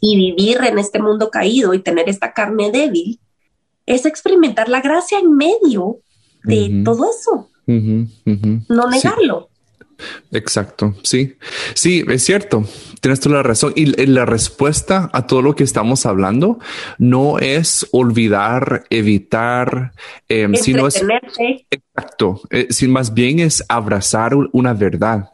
y 0.03 0.15
vivir 0.17 0.59
en 0.65 0.79
este 0.79 0.99
mundo 0.99 1.31
caído 1.31 1.73
y 1.73 1.79
tener 1.79 2.11
esta 2.11 2.35
carne 2.35 2.71
débil 2.71 3.19
es 3.87 4.05
experimentar 4.05 4.69
la 4.69 4.83
gracia 4.83 5.19
en 5.19 5.35
medio 5.35 6.01
de 6.45 6.83
todo 6.85 7.09
eso. 7.09 7.49
No 7.67 8.91
negarlo. 8.91 9.49
Exacto, 10.31 10.95
sí, 11.03 11.37
sí, 11.75 12.05
es 12.09 12.23
cierto, 12.23 12.65
tienes 13.01 13.21
toda 13.21 13.37
la 13.37 13.43
razón. 13.43 13.73
Y 13.77 13.87
la 14.07 14.25
respuesta 14.25 15.11
a 15.13 15.27
todo 15.27 15.43
lo 15.43 15.55
que 15.55 15.65
estamos 15.65 16.07
hablando 16.07 16.59
no 16.99 17.39
es 17.39 17.87
olvidar, 17.93 18.85
evitar, 18.91 19.93
eh, 20.29 20.49
sino 20.55 20.87
es... 20.87 21.03
Exacto, 21.71 22.41
eh, 22.51 22.69
más 22.89 23.13
bien 23.13 23.41
es 23.41 23.65
abrazar 23.69 24.35
una 24.53 24.73
verdad 24.73 25.31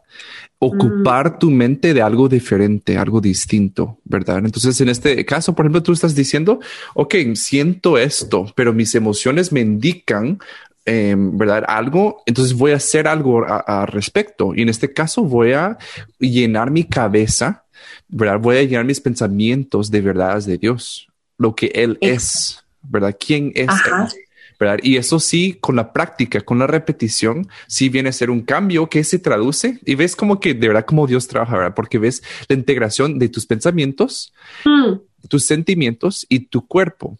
ocupar 0.57 1.35
mm. 1.35 1.39
tu 1.39 1.51
mente 1.51 1.93
de 1.93 2.01
algo 2.01 2.27
diferente, 2.29 2.97
algo 2.97 3.21
distinto, 3.21 3.99
¿verdad? 4.03 4.39
Entonces, 4.39 4.79
en 4.81 4.89
este 4.89 5.25
caso, 5.25 5.53
por 5.53 5.65
ejemplo, 5.65 5.83
tú 5.83 5.91
estás 5.91 6.15
diciendo, 6.15 6.59
ok, 6.93 7.15
siento 7.35 7.97
esto, 7.97 8.51
pero 8.55 8.73
mis 8.73 8.95
emociones 8.95 9.51
me 9.51 9.61
indican 9.61 10.39
Em, 10.87 11.35
¿verdad? 11.35 11.63
Algo, 11.67 12.21
entonces 12.27 12.53
voy 12.53 12.71
a 12.71 12.75
hacer 12.75 13.07
algo 13.07 13.43
al 13.43 13.87
respecto. 13.87 14.53
Y 14.53 14.61
en 14.61 14.69
este 14.69 14.93
caso 14.93 15.23
voy 15.23 15.53
a 15.53 15.79
llenar 16.19 16.69
mi 16.69 16.83
cabeza, 16.83 17.65
¿verdad? 18.07 18.39
Voy 18.39 18.57
a 18.57 18.63
llenar 18.63 18.85
mis 18.85 19.01
pensamientos 19.01 19.89
de 19.89 20.01
verdades 20.01 20.45
de 20.45 20.59
Dios, 20.59 21.07
lo 21.39 21.55
que 21.55 21.71
Él 21.73 21.97
es, 22.01 22.63
¿verdad? 22.83 23.17
¿Quién 23.19 23.51
es 23.55 23.67
Él? 23.67 24.21
¿verdad? 24.59 24.79
Y 24.83 24.97
eso 24.97 25.19
sí, 25.19 25.57
con 25.59 25.75
la 25.75 25.91
práctica, 25.91 26.41
con 26.41 26.59
la 26.59 26.67
repetición, 26.67 27.49
sí 27.67 27.89
viene 27.89 28.09
a 28.09 28.13
ser 28.13 28.29
un 28.29 28.41
cambio 28.41 28.87
que 28.87 29.03
se 29.03 29.19
traduce 29.19 29.79
y 29.85 29.95
ves 29.95 30.15
como 30.15 30.39
que 30.39 30.53
de 30.53 30.67
verdad 30.67 30.85
como 30.85 31.07
Dios 31.07 31.27
trabaja, 31.27 31.57
¿verdad? 31.57 31.75
Porque 31.75 31.97
ves 31.97 32.23
la 32.47 32.55
integración 32.55 33.19
de 33.19 33.29
tus 33.29 33.45
pensamientos, 33.45 34.33
mm. 34.63 35.27
tus 35.27 35.45
sentimientos 35.45 36.25
y 36.29 36.41
tu 36.41 36.65
cuerpo. 36.65 37.17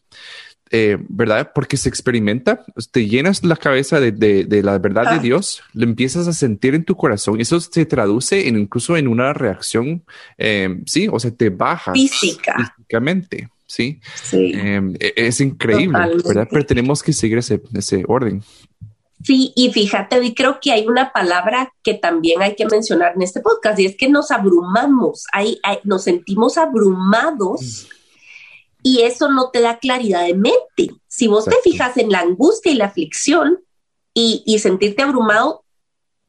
Eh, 0.77 0.97
¿verdad? 1.07 1.53
Porque 1.55 1.77
se 1.77 1.87
experimenta, 1.87 2.65
te 2.91 3.07
llenas 3.07 3.45
la 3.45 3.55
cabeza 3.55 4.01
de, 4.01 4.11
la 4.61 4.77
verdad 4.77 5.03
de 5.03 5.15
ah. 5.15 5.19
Dios, 5.19 5.63
lo 5.71 5.85
empiezas 5.85 6.27
a 6.27 6.33
sentir 6.33 6.75
en 6.75 6.83
tu 6.83 6.97
corazón 6.97 7.39
y 7.39 7.43
eso 7.43 7.61
se 7.61 7.85
traduce 7.85 8.49
en, 8.49 8.59
incluso 8.59 8.97
en 8.97 9.07
una 9.07 9.31
reacción, 9.31 10.03
eh, 10.37 10.81
sí, 10.85 11.07
o 11.09 11.17
sea, 11.17 11.31
te 11.31 11.49
baja 11.49 11.93
físicamente, 11.93 13.47
sí. 13.65 14.01
Em, 14.33 14.95
e, 14.99 15.13
es 15.15 15.39
increíble, 15.39 15.97
¿verdad? 16.27 16.49
Pero 16.51 16.65
tenemos 16.65 17.01
que 17.01 17.13
seguir 17.13 17.37
ese, 17.37 17.61
ese 17.73 18.03
orden. 18.05 18.43
Sí, 19.23 19.53
y 19.55 19.71
fíjate, 19.71 20.21
y 20.21 20.35
creo 20.35 20.59
que 20.59 20.73
hay 20.73 20.85
una 20.87 21.13
palabra 21.13 21.71
que 21.83 21.93
también 21.93 22.41
hay 22.41 22.57
que 22.57 22.65
mencionar 22.65 23.13
en 23.15 23.21
este 23.21 23.39
podcast 23.39 23.79
y 23.79 23.85
es 23.85 23.95
que 23.95 24.09
nos 24.09 24.29
abrumamos, 24.29 25.23
hay, 25.31 25.57
nos 25.85 26.03
sentimos 26.03 26.57
abrumados. 26.57 27.87
Y 28.87 29.01
eso 29.01 29.29
no 29.29 29.49
te 29.49 29.61
da 29.61 29.79
claridad 29.79 30.27
de 30.27 30.35
mente. 30.35 30.95
Si 31.07 31.25
vos 31.25 31.45
te 31.45 31.55
fijas 31.63 31.97
en 31.97 32.11
la 32.11 32.19
angustia 32.19 32.71
y 32.71 32.75
la 32.75 32.85
aflicción 32.85 33.63
y, 34.13 34.59
sentirte 34.59 35.01
abrumado, 35.01 35.65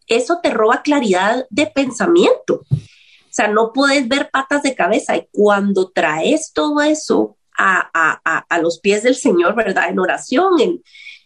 eso 0.06 0.38
te 0.42 0.48
roba 0.48 0.80
claridad 0.80 1.44
de 1.50 1.66
pensamiento. 1.66 2.62
O 2.70 3.28
sea, 3.28 3.48
no 3.48 3.75
puedes 3.75 4.08
ver 4.08 4.30
patas 4.30 4.62
de 4.62 4.75
cabeza 4.75 5.18
y 5.18 5.28
cuando 5.32 5.90
traes 5.90 6.52
todo 6.54 6.80
eso 6.80 7.36
a, 7.58 8.58
los 8.62 8.80
pies 8.80 9.02
del 9.02 9.16
Señor, 9.16 9.54
¿verdad? 9.54 9.90
En 9.90 9.98
oración, 9.98 10.58
en, 10.58 10.82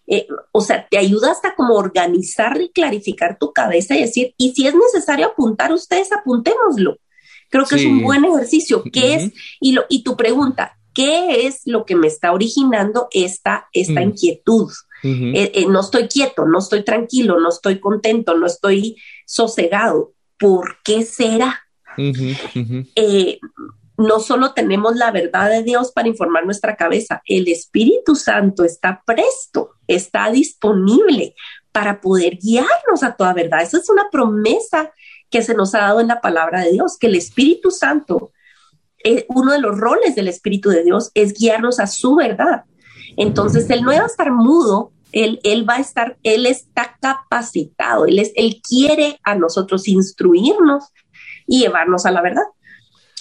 eh, 0.08 0.26
o 0.50 0.60
sea, 0.60 0.88
te 0.88 0.98
ayuda 0.98 1.30
hasta 1.30 1.54
como 1.54 1.74
organizar 1.74 2.60
y 2.60 2.70
clarificar 2.70 3.38
tu 3.38 3.52
cabeza 3.52 3.94
y 3.94 4.00
decir, 4.00 4.34
y 4.36 4.52
si 4.52 4.66
es 4.66 4.74
necesario 4.74 5.28
apuntar, 5.28 5.72
ustedes 5.72 6.10
apuntémoslo. 6.10 6.96
Creo 7.50 7.66
que 7.66 7.76
es 7.76 7.84
un 7.84 8.02
buen 8.02 8.24
ejercicio. 8.24 8.82
¿Qué 8.92 9.14
es? 9.14 9.32
Y, 9.60 9.72
lo, 9.72 9.84
y 9.88 10.02
tu 10.02 10.16
pregunta, 10.16 10.76
¿Qué 10.94 11.46
es 11.46 11.62
lo 11.66 11.84
que 11.84 11.94
me 11.94 12.06
está 12.06 12.32
originando 12.32 13.08
esta, 13.12 13.68
esta 13.72 14.00
mm. 14.00 14.04
inquietud? 14.04 14.70
Eh, 15.02 15.52
eh, 15.54 15.66
no 15.66 15.80
estoy 15.80 16.08
quieto, 16.08 16.44
no 16.44 16.58
estoy 16.58 16.84
tranquilo, 16.84 17.40
no 17.40 17.48
estoy 17.48 17.80
contento, 17.80 18.36
no 18.36 18.46
estoy 18.46 18.96
sosegado. 19.26 20.12
¿Por 20.38 20.78
qué 20.84 21.04
será? 21.04 21.60
Eh, 21.96 23.38
no 23.96 24.20
solo 24.20 24.52
tenemos 24.52 24.96
la 24.96 25.10
verdad 25.10 25.50
de 25.50 25.62
Dios 25.62 25.92
para 25.92 26.08
informar 26.08 26.44
nuestra 26.44 26.76
cabeza, 26.76 27.22
el 27.26 27.48
Espíritu 27.48 28.14
Santo 28.14 28.64
está 28.64 29.02
presto, 29.04 29.72
está 29.86 30.30
disponible 30.30 31.34
para 31.72 32.00
poder 32.00 32.38
guiarnos 32.38 33.02
a 33.02 33.14
toda 33.14 33.34
verdad. 33.34 33.62
Esa 33.62 33.78
es 33.78 33.88
una 33.90 34.08
promesa 34.10 34.92
que 35.28 35.42
se 35.42 35.54
nos 35.54 35.74
ha 35.74 35.80
dado 35.80 36.00
en 36.00 36.08
la 36.08 36.20
palabra 36.20 36.62
de 36.62 36.72
Dios, 36.72 36.96
que 36.98 37.06
el 37.06 37.14
Espíritu 37.14 37.70
Santo 37.70 38.32
eh, 39.04 39.26
uno 39.28 39.52
de 39.52 39.60
los 39.60 39.78
roles 39.78 40.14
del 40.14 40.28
Espíritu 40.28 40.70
de 40.70 40.84
Dios 40.84 41.10
es 41.14 41.34
guiarnos 41.34 41.80
a 41.80 41.86
su 41.86 42.14
verdad. 42.14 42.64
Entonces, 43.16 43.68
él 43.70 43.82
no 43.82 43.90
va 43.90 44.02
a 44.02 44.06
estar 44.06 44.30
mudo, 44.30 44.92
él, 45.12 45.40
él 45.42 45.68
va 45.68 45.76
a 45.76 45.80
estar, 45.80 46.16
él 46.22 46.46
está 46.46 46.96
capacitado, 47.00 48.06
él, 48.06 48.18
es, 48.18 48.32
él 48.36 48.60
quiere 48.66 49.18
a 49.24 49.34
nosotros 49.34 49.88
instruirnos 49.88 50.84
y 51.46 51.60
llevarnos 51.60 52.06
a 52.06 52.12
la 52.12 52.22
verdad. 52.22 52.44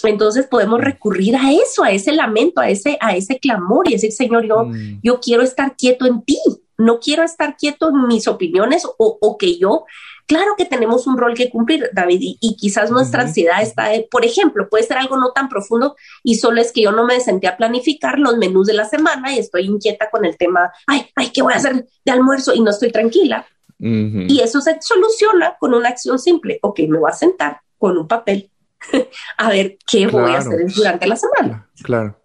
Entonces 0.02 0.46
podemos 0.46 0.80
recurrir 0.80 1.36
a 1.36 1.52
eso, 1.52 1.82
a 1.82 1.90
ese 1.90 2.12
lamento, 2.12 2.60
a 2.60 2.70
ese, 2.70 2.96
a 3.00 3.16
ese 3.16 3.38
clamor 3.38 3.88
y 3.88 3.92
decir, 3.92 4.12
Señor, 4.12 4.46
yo, 4.46 4.64
mm. 4.64 5.00
yo 5.02 5.20
quiero 5.20 5.42
estar 5.42 5.76
quieto 5.76 6.06
en 6.06 6.22
ti, 6.22 6.38
no 6.80 6.98
quiero 6.98 7.22
estar 7.22 7.56
quieto 7.56 7.90
en 7.90 8.06
mis 8.06 8.26
opiniones 8.28 8.84
o, 8.84 9.18
o 9.20 9.38
que 9.38 9.58
yo 9.58 9.84
Claro 10.30 10.54
que 10.56 10.64
tenemos 10.64 11.08
un 11.08 11.18
rol 11.18 11.34
que 11.34 11.50
cumplir, 11.50 11.90
David, 11.92 12.36
y, 12.38 12.54
quizás 12.54 12.88
nuestra 12.88 13.22
ansiedad 13.22 13.60
está, 13.62 13.88
por 14.12 14.24
ejemplo, 14.24 14.68
puede 14.68 14.84
ser 14.84 14.96
algo 14.96 15.16
no 15.16 15.32
tan 15.32 15.48
profundo 15.48 15.96
y 16.22 16.36
solo 16.36 16.60
es 16.60 16.70
que 16.70 16.82
yo 16.82 16.92
no 16.92 17.04
me 17.04 17.18
senté 17.18 17.48
a 17.48 17.56
planificar 17.56 18.16
los 18.16 18.36
menús 18.36 18.68
de 18.68 18.74
la 18.74 18.84
semana 18.84 19.34
y 19.34 19.40
estoy 19.40 19.64
inquieta 19.64 20.08
con 20.08 20.24
el 20.24 20.36
tema, 20.36 20.70
ay, 20.86 21.04
ay, 21.16 21.30
¿qué 21.34 21.42
voy 21.42 21.52
a 21.52 21.56
hacer 21.56 21.84
de 22.04 22.12
almuerzo? 22.12 22.54
Y 22.54 22.60
no 22.60 22.70
estoy 22.70 22.92
tranquila. 22.92 23.44
Y 23.80 24.38
eso 24.40 24.60
se 24.60 24.76
soluciona 24.80 25.56
con 25.58 25.74
una 25.74 25.88
acción 25.88 26.16
simple. 26.20 26.60
Ok, 26.62 26.78
me 26.86 27.00
voy 27.00 27.10
a 27.10 27.14
sentar 27.14 27.62
con 27.76 27.98
un 27.98 28.06
papel 28.06 28.52
a 29.36 29.50
ver 29.50 29.78
qué 29.84 30.06
voy 30.06 30.30
a 30.30 30.38
hacer 30.38 30.60
durante 30.72 31.08
la 31.08 31.16
semana. 31.16 31.68
Claro. 31.82 32.16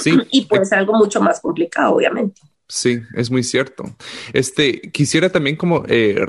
Sí. 0.00 0.16
y 0.30 0.44
puede 0.44 0.66
ser 0.66 0.78
algo 0.78 0.92
mucho 0.92 1.20
más 1.20 1.40
complicado, 1.40 1.96
obviamente. 1.96 2.42
Sí, 2.70 3.02
es 3.14 3.30
muy 3.30 3.42
cierto. 3.42 3.84
Este, 4.32 4.80
quisiera 4.80 5.30
también 5.30 5.56
como 5.56 5.84
eh, 5.88 6.24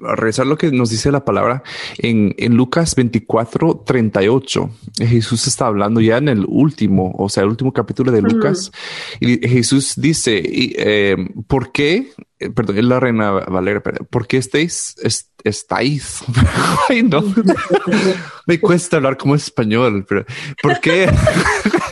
rezar 0.00 0.46
lo 0.46 0.56
que 0.56 0.70
nos 0.72 0.90
dice 0.90 1.12
la 1.12 1.24
palabra 1.24 1.62
en, 1.98 2.34
en, 2.38 2.56
Lucas 2.56 2.94
24, 2.94 3.82
38. 3.86 4.70
Jesús 4.98 5.46
está 5.46 5.66
hablando 5.66 6.00
ya 6.00 6.16
en 6.16 6.28
el 6.28 6.46
último, 6.48 7.12
o 7.16 7.28
sea, 7.28 7.42
el 7.42 7.50
último 7.50 7.72
capítulo 7.72 8.10
de 8.10 8.22
Lucas. 8.22 8.72
Y 9.20 9.46
Jesús 9.46 9.94
dice, 9.96 10.42
eh, 10.44 11.16
¿por 11.46 11.72
qué? 11.72 12.08
Eh, 12.38 12.50
perdón, 12.50 12.76
es 12.76 12.84
la 12.84 13.00
reina 13.00 13.30
Valera, 13.30 13.82
¿por 13.82 14.26
qué 14.26 14.36
estáis, 14.36 14.94
estáis? 15.42 16.22
Ay, 16.88 17.02
no. 17.02 17.22
Me 18.46 18.60
cuesta 18.60 18.98
hablar 18.98 19.16
como 19.16 19.34
español, 19.34 20.04
pero 20.06 20.26
¿por 20.62 20.78
qué? 20.80 21.10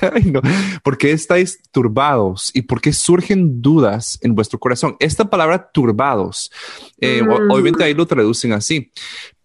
¿Por 0.85 0.99
qué 0.99 1.13
estáis 1.13 1.61
turbados 1.73 2.51
y 2.53 2.63
por 2.63 2.83
qué 2.83 2.93
surgen 2.93 3.63
dudas 3.63 4.19
en 4.21 4.35
vuestro 4.35 4.59
corazón? 4.59 4.97
Esta 5.01 5.31
palabra 5.31 5.71
turbados, 5.73 6.53
eh, 7.01 7.23
mm. 7.23 7.51
obviamente 7.51 7.83
ahí 7.83 7.95
lo 7.95 8.07
traducen 8.07 8.53
así, 8.53 8.93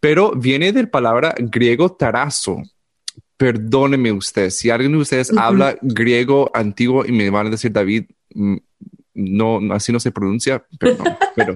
pero 0.01 0.33
viene 0.33 0.73
del 0.73 0.89
palabra 0.89 1.33
griego 1.37 1.93
tarazo, 1.93 2.61
perdóneme 3.37 4.11
usted, 4.11 4.49
si 4.49 4.69
alguien 4.69 4.91
de 4.91 4.97
ustedes 4.97 5.31
habla 5.37 5.77
griego 5.81 6.51
antiguo 6.53 7.05
y 7.05 7.13
me 7.13 7.29
van 7.29 7.47
a 7.47 7.51
decir, 7.51 7.71
David, 7.71 8.03
mm, 8.35 8.57
no, 9.19 9.59
así 9.73 9.91
no 9.91 9.99
se 9.99 10.11
pronuncia, 10.11 10.65
perdón, 10.79 11.07
pero 11.35 11.53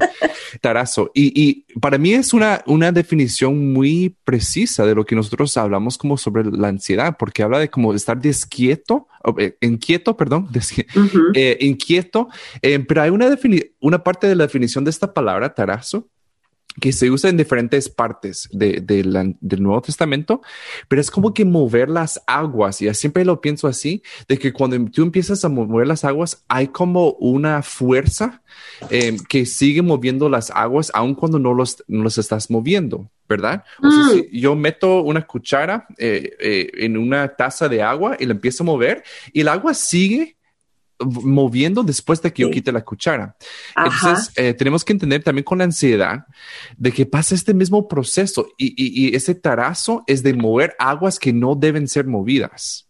tarazo. 0.62 1.12
Y, 1.14 1.42
y, 1.42 1.80
para 1.80 1.98
mí 1.98 2.14
es 2.14 2.34
una, 2.34 2.62
una 2.66 2.92
definición 2.92 3.74
muy 3.74 4.16
precisa 4.24 4.86
de 4.86 4.96
lo 4.96 5.06
que 5.06 5.16
nosotros 5.16 5.56
hablamos 5.58 5.98
como 5.98 6.18
sobre 6.18 6.44
la 6.46 6.68
ansiedad, 6.68 7.16
porque 7.18 7.44
habla 7.44 7.60
de 7.60 7.70
como 7.70 7.94
estar 7.94 8.20
desquieto, 8.20 9.08
eh, 9.38 9.56
inquieto, 9.62 10.18
perdón, 10.18 10.50
eh, 11.34 11.58
inquieto, 11.62 12.28
eh, 12.62 12.80
pero 12.80 13.02
hay 13.02 13.10
una, 13.10 13.30
una 13.80 14.04
parte 14.04 14.28
de 14.28 14.36
la 14.36 14.46
definición 14.46 14.84
de 14.84 14.92
esta 14.92 15.14
palabra, 15.14 15.54
tarazo, 15.54 16.10
que 16.80 16.92
se 16.92 17.12
usa 17.12 17.30
en 17.30 17.38
diferentes 17.38 17.90
partes 17.90 18.50
de, 18.52 18.82
del 18.82 19.64
Nuevo 19.64 19.82
Testamento, 19.82 20.42
pero 20.88 21.02
es 21.02 21.12
como 21.12 21.34
que 21.34 21.46
mover 21.46 21.90
las 21.90 22.22
aguas, 22.26 22.82
y 22.82 22.94
siempre 22.94 23.26
lo 23.26 23.42
pienso 23.42 23.68
así, 23.68 24.02
de 24.28 24.38
que 24.38 24.54
cuando 24.54 24.78
tú 24.92 25.04
empiezas 25.04 25.44
a 25.46 25.50
mover 25.50 25.88
las 25.88 26.04
aguas, 26.04 26.44
hay 26.48 26.68
como 26.68 27.12
una 27.14 27.62
fuerza 27.62 28.42
em, 28.90 29.18
que 29.30 29.46
sigue 29.46 29.82
moviendo 29.82 30.30
las 30.30 30.52
aguas, 30.52 30.92
aun 30.94 31.16
cuando 31.16 31.40
no 31.40 31.54
los, 31.54 31.84
no 31.88 32.04
los 32.04 32.18
estás 32.18 32.50
moviendo, 32.50 33.10
¿verdad? 33.30 33.64
O 33.82 33.90
sea, 33.90 34.10
si 34.10 34.22
mm. 34.24 34.40
yo 34.40 34.56
meto 34.56 35.02
una 35.02 35.26
cuchara 35.26 35.88
eh, 35.98 36.36
eh, 36.40 36.72
en 36.78 36.98
una 36.98 37.36
taza 37.36 37.70
de 37.70 37.82
agua 37.82 38.18
y 38.20 38.26
la 38.26 38.34
empiezo 38.34 38.64
a 38.64 38.66
mover, 38.66 39.04
y 39.32 39.42
el 39.42 39.48
agua 39.48 39.74
sigue 39.74 40.38
moviendo 41.06 41.84
después 41.84 42.22
de 42.22 42.32
que 42.32 42.44
yo 42.44 42.52
quite 42.52 42.72
la 42.72 42.84
cuchara. 42.84 43.36
Entonces, 43.76 44.32
eh, 44.36 44.54
tenemos 44.54 44.84
que 44.84 44.94
entender 44.94 45.24
también 45.24 45.44
con 45.44 45.58
la 45.58 45.64
ansiedad 45.64 46.26
de 46.78 46.92
que 46.92 47.06
pasa 47.06 47.36
este 47.36 47.54
mismo 47.54 47.88
proceso 47.88 48.48
y, 48.58 49.16
ese 49.16 49.36
tarazo 49.36 50.04
es 50.08 50.24
de 50.24 50.34
mover 50.34 50.76
aguas 50.80 51.20
que 51.20 51.34
no 51.34 51.56
deben 51.56 51.88
ser 51.88 52.08
movidas. 52.08 52.88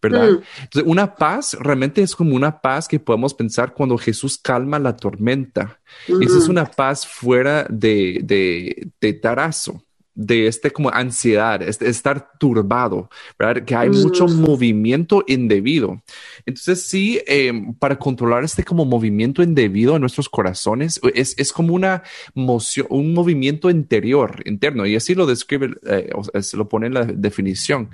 ¿verdad? 0.00 0.32
Mm. 0.32 0.42
Entonces, 0.62 0.90
una 0.90 1.14
paz 1.14 1.56
realmente 1.60 2.02
es 2.02 2.16
como 2.16 2.34
una 2.34 2.60
paz 2.60 2.88
que 2.88 2.98
podemos 2.98 3.34
pensar 3.34 3.72
cuando 3.72 3.96
Jesús 3.96 4.36
calma 4.36 4.78
la 4.78 4.96
tormenta. 4.96 5.80
Esa 6.08 6.38
es 6.38 6.48
una 6.48 6.64
paz 6.64 7.06
fuera 7.06 7.66
de, 7.70 8.20
de, 8.22 8.88
de 9.00 9.12
tarazo 9.12 9.84
de 10.14 10.46
este 10.46 10.70
como 10.70 10.90
ansiedad, 10.90 11.62
este, 11.62 11.88
estar 11.88 12.32
turbado, 12.38 13.08
¿verdad? 13.38 13.64
Que 13.64 13.74
hay 13.74 13.88
mucho 13.88 14.28
movimiento 14.28 15.24
indebido. 15.26 16.02
Entonces 16.44 16.82
sí, 16.82 17.20
em, 17.26 17.74
para 17.74 17.98
controlar 17.98 18.44
este 18.44 18.64
como 18.64 18.84
movimiento 18.84 19.42
indebido 19.42 19.94
en 19.94 20.00
nuestros 20.00 20.28
corazones, 20.28 21.00
es, 21.14 21.34
es 21.38 21.52
como 21.52 21.74
una 21.74 22.02
moción, 22.34 22.86
un 22.90 23.14
movimiento 23.14 23.70
interior, 23.70 24.42
interno, 24.44 24.86
y 24.86 24.96
así 24.96 25.14
lo 25.14 25.26
describe, 25.26 25.74
eh, 25.86 26.10
se 26.40 26.56
lo 26.56 26.68
pone 26.68 26.88
en 26.88 26.94
la 26.94 27.04
definición. 27.04 27.90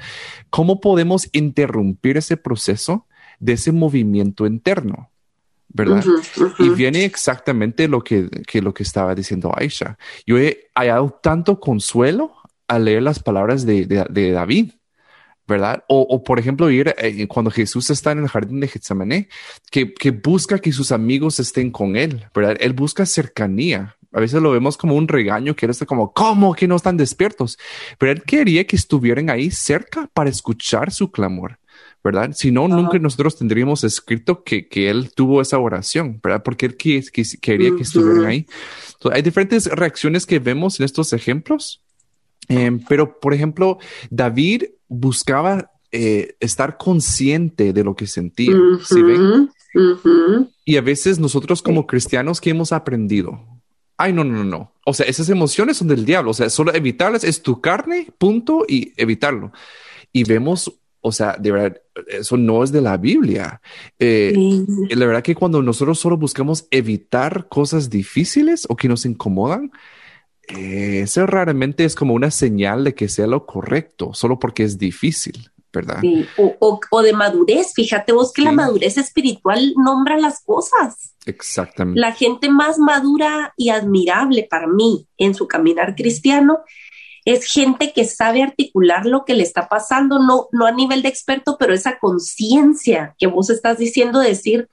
¿Cómo 0.51 0.81
podemos 0.81 1.29
interrumpir 1.33 2.17
ese 2.17 2.37
proceso 2.37 3.07
de 3.39 3.53
ese 3.55 3.73
movimiento 3.73 4.47
interno? 4.47 5.11
¿Verdad? 5.69 6.05
Y 6.59 6.71
viene 6.71 7.05
exactamente 7.05 7.89
lo 7.89 8.03
que, 8.03 8.29
lo 8.55 8.75
que 8.75 8.83
estaba 8.83 9.15
diciendo 9.15 9.53
Aisha. 9.55 9.99
Yo 10.27 10.39
he 10.39 10.71
hallado 10.75 11.19
tanto 11.23 11.61
consuelo 11.61 12.33
al 12.67 12.85
leer 12.85 13.03
las 13.03 13.21
palabras 13.21 13.65
de, 13.67 13.87
David, 13.87 14.73
¿verdad? 15.47 15.85
O, 15.89 16.23
por 16.23 16.39
ejemplo, 16.39 16.71
ir 16.71 16.95
eh, 16.99 17.27
cuando 17.27 17.51
Jesús 17.51 17.91
está 17.91 18.13
en 18.13 18.19
el 18.19 18.29
jardín 18.29 18.61
de 18.61 18.69
Getsemaní, 18.69 19.29
que, 19.71 19.95
que 19.95 20.11
busca 20.11 20.59
que 20.59 20.73
sus 20.73 20.93
amigos 20.93 21.41
estén 21.41 21.71
con 21.71 21.97
él, 21.97 22.27
¿verdad? 22.35 22.57
Él 22.61 22.73
busca 22.73 23.07
cercanía. 23.07 23.97
A 24.13 24.21
veces 24.21 24.41
lo 24.41 24.51
vemos 24.51 24.77
como 24.79 24.95
un 24.95 25.07
regaño, 25.07 25.55
que 25.55 25.67
él 25.67 25.71
está 25.71 25.85
como, 25.85 26.13
¿cómo 26.13 26.55
que 26.55 26.67
no 26.67 26.77
están 26.77 26.97
despiertos? 26.97 27.59
Pero 27.99 28.13
él 28.13 28.23
quería 28.23 28.67
que 28.67 28.77
estuvieran 28.77 29.29
ahí 29.29 29.51
cerca 29.51 30.09
para 30.15 30.31
escuchar 30.31 30.91
su 30.91 31.11
clamor. 31.11 31.59
¿Verdad? 32.03 32.31
Si 32.35 32.51
no, 32.51 32.69
nunca 32.69 32.99
nosotros 32.99 33.37
tendríamos 33.37 33.85
escrito 33.85 34.43
que, 34.43 34.69
que, 34.69 34.89
él 34.91 35.11
tuvo 35.15 35.41
esa 35.41 35.59
oración, 35.59 36.21
¿verdad? 36.23 36.43
Porque 36.43 36.67
él 36.67 36.77
quería 36.77 37.03
que 37.11 37.83
estuvieran 37.83 38.27
ahí. 38.27 38.47
hay 39.13 39.23
diferentes 39.23 39.67
reacciones 39.67 40.27
que 40.27 40.39
vemos 40.39 40.79
en 40.81 40.85
estos 40.85 41.13
ejemplos, 41.13 41.83
em, 42.49 42.81
pero 42.89 43.19
por 43.21 43.35
ejemplo, 43.35 43.79
David 44.11 44.65
buscaba 44.89 45.71
eh, 45.91 46.37
estar 46.41 46.77
consciente 46.77 47.73
de 47.73 47.85
lo 47.85 47.97
que 47.97 48.07
sentía, 48.07 48.55
¿sí 48.85 49.03
ven? 49.03 49.51
Y 50.65 50.77
a 50.77 50.81
veces 50.81 51.19
nosotros 51.19 51.63
como 51.63 51.87
cristianos, 51.87 52.41
¿qué 52.41 52.51
hemos 52.51 52.73
aprendido? 52.73 53.41
Ay, 53.97 54.13
no, 54.13 54.23
no, 54.23 54.45
no. 54.45 54.73
O 54.85 54.95
sea, 54.95 55.07
esas 55.07 55.29
emociones 55.29 55.77
son 55.77 55.89
del 55.89 56.05
diablo. 56.05 56.31
O 56.31 56.35
sea, 56.35 56.49
solo 56.51 56.73
evitarlas 56.73 57.25
es 57.25 57.43
tu 57.43 57.61
carne, 57.61 58.09
punto, 58.17 58.65
y 58.69 58.93
evitarlo. 58.97 59.53
Y 60.13 60.25
vemos 60.25 60.78
o 61.01 61.13
sea, 61.13 61.37
de 61.39 61.53
verdad, 61.53 61.81
eso 62.09 62.37
no 62.37 62.65
es 62.65 62.73
de 62.73 62.81
la 62.81 62.97
Biblia. 62.97 63.61
Eh, 63.99 64.35
la 64.91 65.07
verdad 65.07 65.23
que 65.23 65.35
cuando 65.35 65.63
nosotros 65.63 65.99
solo 65.99 66.17
buscamos 66.17 66.67
evitar 66.71 67.49
cosas 67.49 67.89
difíciles 67.89 68.67
o 68.69 68.77
que 68.77 68.89
nos 68.89 69.07
incomodan, 69.07 69.71
eh, 70.49 71.01
eso 71.03 71.27
raramente 71.27 71.85
es 71.85 71.95
como 71.95 72.15
una 72.15 72.31
señal 72.31 72.85
de 72.85 72.95
que 72.95 73.09
sea 73.09 73.27
lo 73.27 73.47
correcto, 73.47 74.13
solo 74.15 74.39
porque 74.39 74.65
es 74.65 74.79
difícil, 74.79 75.51
¿verdad? 75.73 75.99
Sí. 76.01 76.27
O, 76.37 77.03
de 77.03 77.13
madurez. 77.13 77.73
Fíjate 77.75 78.13
vos 78.13 78.33
que 78.33 78.43
la 78.43 78.53
madurez 78.53 78.97
espiritual 78.99 79.75
nombra 79.77 80.17
las 80.19 80.43
cosas. 80.43 81.15
Exactamente. 81.27 82.01
La 82.01 82.13
gente 82.13 82.49
más 82.49 82.79
madura 82.79 83.53
y 83.57 83.69
admirable 83.69 84.47
para 84.51 84.67
mí 84.67 85.07
en 85.19 85.35
su 85.35 85.47
caminar 85.47 85.95
cristiano 85.95 86.61
es 87.29 87.45
gente 87.45 87.93
que 87.93 88.07
sabe 88.07 88.43
articular 88.43 89.05
lo 89.05 89.27
que 89.27 89.35
le 89.35 89.43
está 89.43 89.69
pasando, 89.69 90.19
no, 90.19 90.49
no 90.51 90.65
a 90.65 90.73
nivel 90.73 91.03
de 91.03 91.11
experto, 91.11 91.59
pero 91.59 91.75
esa 91.75 91.99
conciencia 91.99 93.15
que 93.19 93.27
vos 93.27 93.51
estás 93.51 93.77
diciendo, 93.77 94.19
decir, 94.19 94.71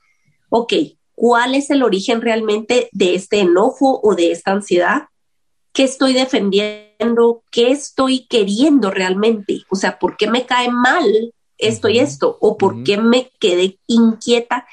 ok, 0.47 0.71
¿cuál 1.15 1.53
es 1.53 1.69
el 1.69 1.83
origen 1.83 2.21
realmente 2.21 2.87
de 2.93 3.13
este 3.13 3.41
enojo 3.41 3.99
o 4.01 4.15
de 4.15 4.31
esta 4.31 4.51
ansiedad? 4.51 5.09
¿Qué 5.73 5.83
estoy 5.83 6.13
defendiendo? 6.13 7.43
¿Qué 7.51 7.71
estoy 7.71 8.25
queriendo 8.25 8.89
realmente? 8.89 9.63
O 9.69 9.75
sea, 9.75 9.99
¿por 9.99 10.15
qué 10.15 10.27
me 10.27 10.45
cae 10.45 10.71
mal 10.71 11.33
esto 11.57 11.89
y 11.89 11.99
esto? 11.99 12.37
¿O 12.39 12.55
por 12.55 12.85
qué 12.85 12.95
me 12.95 13.31
quedé 13.37 13.79
inquieta? 13.85 14.65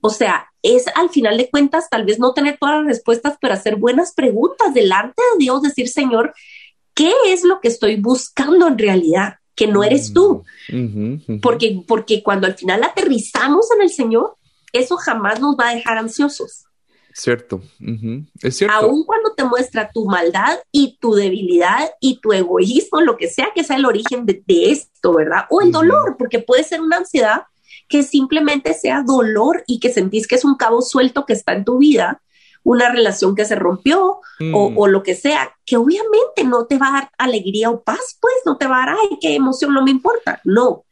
O 0.00 0.08
sea, 0.08 0.50
es 0.62 0.86
al 0.94 1.10
final 1.10 1.36
de 1.36 1.50
cuentas 1.50 1.90
tal 1.90 2.06
vez 2.06 2.18
no 2.18 2.32
tener 2.32 2.56
todas 2.58 2.76
las 2.76 2.86
respuestas, 2.86 3.36
pero 3.38 3.52
hacer 3.52 3.76
buenas 3.76 4.14
preguntas 4.14 4.72
delante 4.72 5.20
de 5.32 5.38
Dios, 5.38 5.60
decir, 5.60 5.88
Señor, 5.88 6.32
¿qué 6.96 7.12
es 7.26 7.44
lo 7.44 7.60
que 7.60 7.68
estoy 7.68 8.00
buscando 8.00 8.66
en 8.66 8.78
realidad? 8.78 9.36
Que 9.54 9.68
no 9.68 9.84
eres 9.84 10.12
tú. 10.12 10.42
Mm, 10.72 11.38
porque, 11.40 11.82
porque 11.86 12.22
cuando 12.22 12.48
al 12.48 12.54
final 12.54 12.82
aterrizamos 12.82 13.70
en 13.70 13.82
el 13.82 13.90
Señor, 13.90 14.36
eso 14.72 14.96
jamás 14.96 15.40
nos 15.40 15.56
va 15.56 15.68
a 15.68 15.74
dejar 15.74 15.98
ansiosos. 15.98 16.64
Cierto, 17.12 17.62
es 18.42 18.56
cierto. 18.56 18.76
Aún 18.76 19.04
cuando 19.04 19.32
te 19.34 19.44
muestra 19.44 19.90
tu 19.90 20.04
maldad 20.04 20.58
y 20.70 20.98
tu 21.00 21.14
debilidad 21.14 21.90
y 21.98 22.20
tu 22.20 22.34
egoísmo, 22.34 23.00
lo 23.00 23.16
que 23.16 23.28
sea 23.28 23.48
que 23.54 23.64
sea 23.64 23.76
el 23.76 23.86
origen 23.86 24.26
de, 24.26 24.42
esto, 24.46 25.14
¿verdad? 25.14 25.46
O 25.48 25.62
el 25.62 25.72
dolor, 25.72 26.16
porque 26.18 26.40
puede 26.40 26.62
ser 26.62 26.82
una 26.82 26.98
ansiedad 26.98 27.44
que 27.88 28.02
simplemente 28.02 28.74
sea 28.74 29.02
dolor 29.02 29.64
y 29.66 29.80
que 29.80 29.92
sentís 29.92 30.26
que 30.26 30.34
es 30.34 30.44
un 30.44 30.56
cabo 30.56 30.82
suelto 30.82 31.24
que 31.24 31.32
está 31.32 31.54
en 31.54 31.64
tu 31.64 31.78
vida 31.78 32.20
una 32.66 32.90
relación 32.90 33.36
que 33.36 33.44
se 33.44 33.54
rompió 33.54 34.18
mm. 34.40 34.52
o, 34.52 34.88
lo 34.88 35.04
que 35.04 35.14
sea, 35.14 35.54
que 35.64 35.76
obviamente 35.76 36.42
no 36.42 36.66
te 36.66 36.78
va 36.78 36.88
a 36.88 36.92
dar 36.92 37.10
alegría 37.16 37.70
o 37.70 37.84
paz, 37.84 38.18
pues 38.20 38.34
no 38.44 38.58
te 38.58 38.66
va 38.66 38.82
a 38.82 38.86
dar, 38.86 38.96
ay, 39.00 39.18
qué 39.20 39.36
emoción, 39.36 39.72
no 39.72 39.84
me 39.84 39.92
importa, 39.92 40.40
no. 40.42 40.84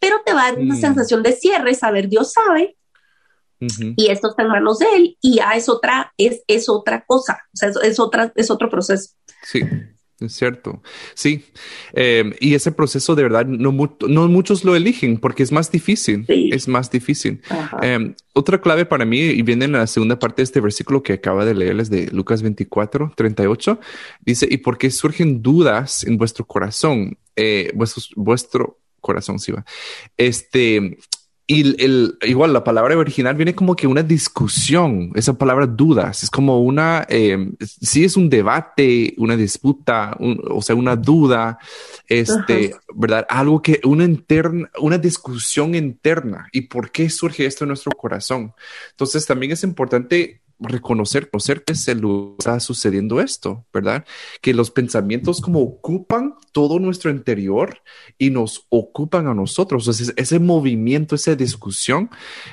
Pero 0.00 0.16
te 0.26 0.32
va 0.32 0.42
a 0.42 0.50
dar 0.50 0.60
una 0.60 0.74
mm. 0.74 0.80
sensación 0.80 1.22
de 1.22 1.34
cierre, 1.34 1.72
saber 1.76 2.08
Dios 2.08 2.32
sabe, 2.32 2.76
y 3.60 4.10
esto 4.10 4.30
está 4.30 4.42
en 4.42 4.48
manos 4.48 4.80
de 4.80 4.86
Él, 4.96 5.18
y 5.20 5.36
ya 5.36 5.52
es 5.52 5.68
otra, 5.68 6.12
es, 6.16 6.42
es 6.48 6.68
otra 6.68 7.04
cosa, 7.04 7.44
o 7.54 7.56
sea, 7.56 7.70
es, 7.82 8.00
otra, 8.00 8.32
es 8.34 8.50
otro 8.50 8.68
proceso. 8.68 9.10
Sí, 9.44 9.62
es 10.20 10.32
cierto. 10.32 10.82
Sí. 11.14 11.44
Em, 11.92 12.32
y 12.40 12.54
ese 12.54 12.72
proceso 12.72 13.14
de 13.14 13.22
verdad 13.22 13.46
no, 13.46 13.72
no, 14.08 14.28
muchos 14.28 14.64
lo 14.64 14.74
eligen 14.74 15.18
porque 15.18 15.42
es 15.42 15.52
más 15.52 15.70
difícil. 15.70 16.24
Es 16.28 16.68
más 16.68 16.90
difícil. 16.90 17.40
Em, 17.82 18.14
otra 18.32 18.60
clave 18.60 18.84
para 18.84 19.04
mí, 19.04 19.20
y 19.20 19.42
viene 19.42 19.66
en 19.66 19.72
la 19.72 19.86
segunda 19.86 20.18
parte 20.18 20.42
de 20.42 20.44
este 20.44 20.60
versículo 20.60 21.02
que 21.02 21.12
acaba 21.14 21.44
de 21.44 21.54
leerles 21.54 21.90
de 21.90 22.08
Lucas 22.08 22.42
24, 22.42 23.12
38, 23.16 23.80
dice, 24.24 24.48
¿y 24.50 24.58
por 24.58 24.78
qué 24.78 24.90
surgen 24.90 25.42
dudas 25.42 26.04
en 26.04 26.18
vuestro 26.18 26.44
corazón? 26.46 27.18
Eh, 27.36 27.72
vuestro 28.16 28.78
corazón, 29.00 29.38
sí 29.38 29.52
va. 29.52 29.64
Este, 30.16 30.98
y 31.50 31.82
el, 31.82 32.18
igual 32.20 32.52
la 32.52 32.62
palabra 32.62 32.94
original 32.98 33.34
viene 33.34 33.54
como 33.54 33.74
que 33.74 33.86
una 33.86 34.02
discusión, 34.02 35.12
esa 35.14 35.38
palabra 35.38 35.66
dudas, 35.66 36.22
es 36.22 36.28
como 36.28 36.60
una, 36.60 37.06
eh, 37.08 37.52
sí 37.58 38.04
es 38.04 38.18
un 38.18 38.28
debate, 38.28 39.14
una 39.16 39.34
disputa, 39.34 40.14
o 40.20 40.60
sea, 40.60 40.76
una 40.76 40.94
duda, 40.94 41.58
este, 42.06 42.74
¿verdad? 42.94 43.26
Algo 43.30 43.62
que, 43.62 43.80
una 43.84 44.04
interna, 44.04 44.70
una 44.78 44.98
discusión 44.98 45.74
interna. 45.74 46.50
¿Y 46.52 46.62
por 46.62 46.90
qué 46.90 47.08
surge 47.08 47.46
esto 47.46 47.64
en 47.64 47.68
nuestro 47.68 47.92
corazón? 47.92 48.52
Entonces 48.90 49.24
también 49.24 49.52
es 49.52 49.64
importante 49.64 50.42
reconocer, 50.60 51.30
conocer 51.30 51.64
que 51.64 51.74
se 51.74 51.94
lo 51.94 52.34
está 52.38 52.58
sucediendo 52.60 53.20
esto, 53.20 53.64
¿verdad? 53.72 54.04
Que 54.40 54.54
los 54.54 54.70
pensamientos 54.70 55.40
como 55.40 55.60
ocupan 55.60 56.34
todo 56.52 56.78
nuestro 56.78 57.10
interior 57.10 57.80
y 58.18 58.30
nos 58.30 58.66
ocupan 58.68 59.26
a 59.28 59.34
nosotros. 59.34 59.84
Entonces, 59.84 60.12
ese 60.16 60.38
movimiento, 60.38 61.14
esa 61.14 61.34
discusión 61.34 62.10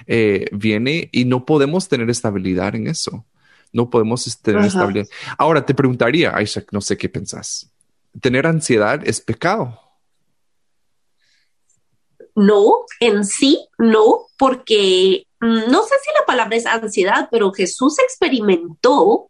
eh, 0.08 0.46
viene 0.52 1.10
y 1.12 1.26
no 1.26 1.46
podemos 1.46 1.88
tener 1.88 2.10
estabilidad 2.10 2.76
en 2.76 2.88
eso. 2.88 3.26
No 3.74 3.90
podemos 3.90 4.40
tener 4.42 4.64
estabilidad. 4.66 5.08
Ahora 5.38 5.66
te 5.66 5.74
preguntaría, 5.74 6.40
Isaac, 6.42 6.70
no 6.72 6.82
sé 6.82 6.98
qué 6.98 7.10
pensás. 7.10 7.70
¿Tener 8.22 8.48
ansiedad 8.48 9.02
es 9.06 9.20
pecado? 9.20 9.80
No, 12.36 12.86
en 13.00 13.26
sí, 13.26 13.68
no, 13.78 14.28
porque 14.38 15.26
no 15.46 15.84
sé 15.84 15.96
si 16.04 16.12
la 16.20 16.26
palabra 16.26 16.56
es 16.56 16.66
ansiedad, 16.66 17.28
pero 17.32 17.52
Jesús 17.52 18.00
experimentó 18.00 19.30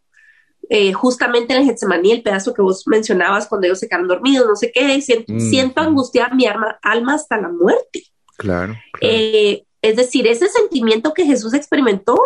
eh, 0.68 0.92
justamente 0.92 1.54
en 1.54 1.60
el 1.60 1.66
Getsemaní, 1.66 2.12
el 2.12 2.22
pedazo 2.22 2.52
que 2.52 2.62
vos 2.62 2.86
mencionabas 2.86 3.46
cuando 3.46 3.66
ellos 3.66 3.78
se 3.78 3.88
quedaron 3.88 4.08
dormidos, 4.08 4.46
no 4.46 4.56
sé 4.56 4.72
qué, 4.72 5.00
siento, 5.00 5.32
mm. 5.32 5.40
siento 5.40 5.80
angustiar 5.80 6.34
mi 6.34 6.46
alma, 6.46 6.78
alma 6.82 7.14
hasta 7.14 7.40
la 7.40 7.48
muerte. 7.48 8.02
Claro. 8.36 8.74
Eh, 9.00 9.64
es 9.80 9.96
decir, 9.96 10.26
ese 10.26 10.48
sentimiento 10.48 11.14
que 11.14 11.24
Jesús 11.24 11.54
experimentó 11.54 12.18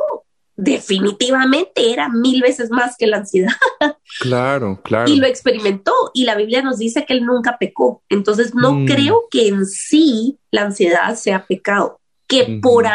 definitivamente 0.57 1.90
era 1.92 2.09
mil 2.09 2.42
veces 2.42 2.70
más 2.70 2.96
que 2.96 3.07
la 3.07 3.18
ansiedad. 3.18 3.53
Claro, 4.18 4.81
claro. 4.83 5.11
Y 5.11 5.16
lo 5.16 5.26
experimentó 5.26 5.92
y 6.12 6.24
la 6.24 6.35
Biblia 6.35 6.62
nos 6.62 6.79
dice 6.79 7.07
que 7.07 7.14
él 7.14 7.24
nunca 7.24 7.57
pecó. 7.59 8.03
Entonces 8.09 8.55
no 8.55 8.72
mm. 8.72 8.87
creo 8.87 9.29
que 9.31 9.48
en 9.48 9.64
sí 9.66 10.38
la 10.50 10.62
ansiedad 10.62 11.14
sea 11.14 11.46
pecado, 11.46 12.00
que, 12.31 12.61
por 12.62 12.87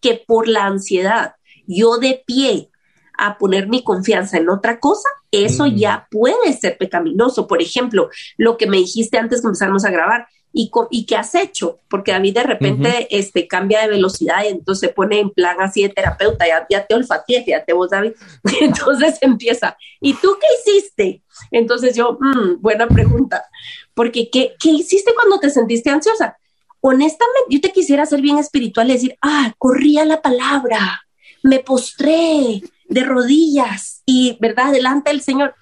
que 0.00 0.24
por 0.26 0.48
la 0.48 0.64
ansiedad 0.64 1.34
yo 1.66 1.98
de 1.98 2.24
pie 2.26 2.70
a 3.16 3.36
poner 3.36 3.68
mi 3.68 3.84
confianza 3.84 4.38
en 4.38 4.48
otra 4.48 4.80
cosa, 4.80 5.08
eso 5.30 5.66
ya 5.66 6.08
puede 6.10 6.52
ser 6.54 6.78
pecaminoso. 6.78 7.46
Por 7.46 7.60
ejemplo, 7.60 8.08
lo 8.36 8.56
que 8.56 8.66
me 8.66 8.78
dijiste 8.78 9.18
antes 9.18 9.42
que 9.42 9.48
empezamos 9.48 9.84
a 9.84 9.90
grabar, 9.90 10.26
¿Y, 10.50 10.70
¿Y 10.90 11.04
qué 11.04 11.14
has 11.14 11.34
hecho? 11.34 11.80
Porque 11.90 12.12
David 12.12 12.34
de 12.34 12.42
repente 12.42 13.06
este, 13.10 13.46
cambia 13.46 13.82
de 13.82 13.88
velocidad 13.88 14.44
y 14.44 14.48
entonces 14.48 14.88
se 14.88 14.94
pone 14.94 15.20
en 15.20 15.28
plan 15.28 15.60
así 15.60 15.82
de 15.82 15.90
terapeuta, 15.90 16.46
ya, 16.46 16.66
ya 16.70 16.86
te 16.86 16.94
olfateé, 16.94 17.44
fíjate 17.44 17.74
vos, 17.74 17.90
David. 17.90 18.12
entonces 18.62 19.18
empieza, 19.20 19.76
¿y 20.00 20.14
tú 20.14 20.38
qué 20.40 20.46
hiciste? 20.72 21.22
Entonces 21.50 21.94
yo, 21.94 22.16
mm, 22.18 22.62
buena 22.62 22.88
pregunta, 22.88 23.44
porque 23.92 24.30
¿qué, 24.30 24.54
¿qué 24.58 24.70
hiciste 24.70 25.12
cuando 25.14 25.38
te 25.38 25.50
sentiste 25.50 25.90
ansiosa? 25.90 26.38
Honestamente, 26.80 27.48
yo 27.50 27.60
te 27.60 27.72
quisiera 27.72 28.06
ser 28.06 28.20
bien 28.20 28.38
espiritual 28.38 28.88
y 28.88 28.94
decir, 28.94 29.18
ah, 29.22 29.52
corría 29.58 30.04
la 30.04 30.22
palabra, 30.22 31.02
me 31.42 31.60
postré 31.60 32.62
de 32.88 33.04
rodillas 33.04 34.02
y, 34.06 34.36
¿verdad?, 34.40 34.72
delante 34.72 35.10
del 35.10 35.20
Señor. 35.20 35.54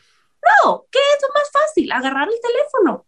No, 0.65 0.85
¿qué 0.91 0.99
es 0.99 1.23
lo 1.23 1.35
más 1.35 1.51
fácil? 1.53 1.91
Agarrar 1.91 2.29
el 2.29 2.41
teléfono 2.41 3.07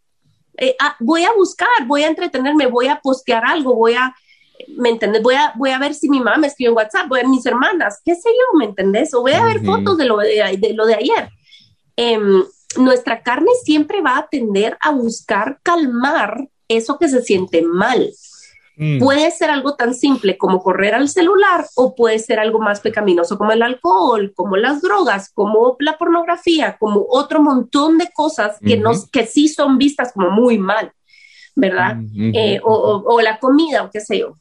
eh, 0.61 0.75
ah, 0.79 0.95
voy 0.99 1.23
a 1.23 1.31
buscar, 1.31 1.87
voy 1.87 2.03
a 2.03 2.07
entretenerme, 2.07 2.67
voy 2.67 2.87
a 2.87 2.99
postear 2.99 3.45
algo, 3.45 3.75
voy 3.75 3.93
a, 3.93 4.13
¿me 4.67 4.89
entiendes? 4.89 5.23
Voy 5.23 5.35
a, 5.35 5.53
voy 5.55 5.69
a 5.69 5.79
ver 5.79 5.93
si 5.93 6.09
mi 6.09 6.19
mamá 6.19 6.37
me 6.37 6.47
escribe 6.47 6.71
en 6.71 6.75
WhatsApp, 6.75 7.07
voy 7.07 7.19
a 7.19 7.23
ver 7.23 7.29
mis 7.29 7.45
hermanas, 7.45 8.01
qué 8.03 8.13
sé 8.13 8.29
yo, 8.29 8.57
¿me 8.57 8.65
entendés? 8.65 9.13
O 9.13 9.21
voy 9.21 9.31
a 9.31 9.45
ver 9.45 9.63
fotos 9.63 9.97
de 9.97 10.05
lo 10.05 10.17
de, 10.17 10.73
lo 10.75 10.85
de 10.85 10.95
ayer. 10.95 11.29
Em, 11.95 12.43
nuestra 12.77 13.23
carne 13.23 13.51
siempre 13.63 14.01
va 14.01 14.17
a 14.17 14.27
tender 14.27 14.77
a 14.81 14.91
buscar 14.91 15.59
calmar 15.63 16.49
eso 16.69 16.97
que 16.97 17.09
se 17.09 17.21
siente 17.21 17.61
mal. 17.61 18.09
Mm. 18.77 18.99
Puede 18.99 19.29
ser 19.31 19.49
algo 19.49 19.75
tan 19.75 19.93
simple 19.93 20.37
como 20.37 20.63
correr 20.63 20.95
al 20.95 21.09
celular 21.09 21.67
o 21.75 21.95
puede 21.95 22.17
ser 22.17 22.39
algo 22.39 22.59
más 22.59 22.79
pecaminoso 22.79 23.37
como 23.37 23.51
el 23.51 23.61
alcohol, 23.61 24.31
como 24.33 24.55
las 24.55 24.81
drogas, 24.81 25.29
como 25.33 25.75
la 25.79 25.97
pornografía, 25.97 26.77
como 26.79 27.05
otro 27.09 27.41
montón 27.41 27.97
de 27.97 28.09
cosas 28.13 28.57
que, 28.65 28.77
nos, 28.77 29.09
que 29.09 29.25
sí 29.25 29.49
son 29.49 29.77
vistas 29.77 30.13
como 30.13 30.29
muy 30.29 30.57
mal, 30.57 30.93
¿verdad? 31.55 31.97
Eh, 32.15 32.61
o, 32.63 33.19
la 33.21 33.37
comida 33.39 33.83
o 33.83 33.91
qué 33.91 33.99
sé 33.99 34.19
yo. 34.19 34.35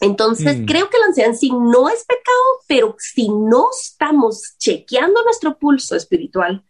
Entonces, 0.00 0.60
mm. 0.60 0.64
creo 0.64 0.88
que 0.88 0.98
la 0.98 1.06
ansiedad 1.06 1.32
en 1.32 1.36
sí 1.36 1.50
no 1.50 1.90
es 1.90 2.06
pecado, 2.06 2.62
pero 2.68 2.96
si 2.98 3.28
no 3.28 3.66
estamos 3.78 4.54
chequeando 4.56 5.22
nuestro 5.24 5.58
pulso 5.58 5.94
espiritual, 5.94 6.64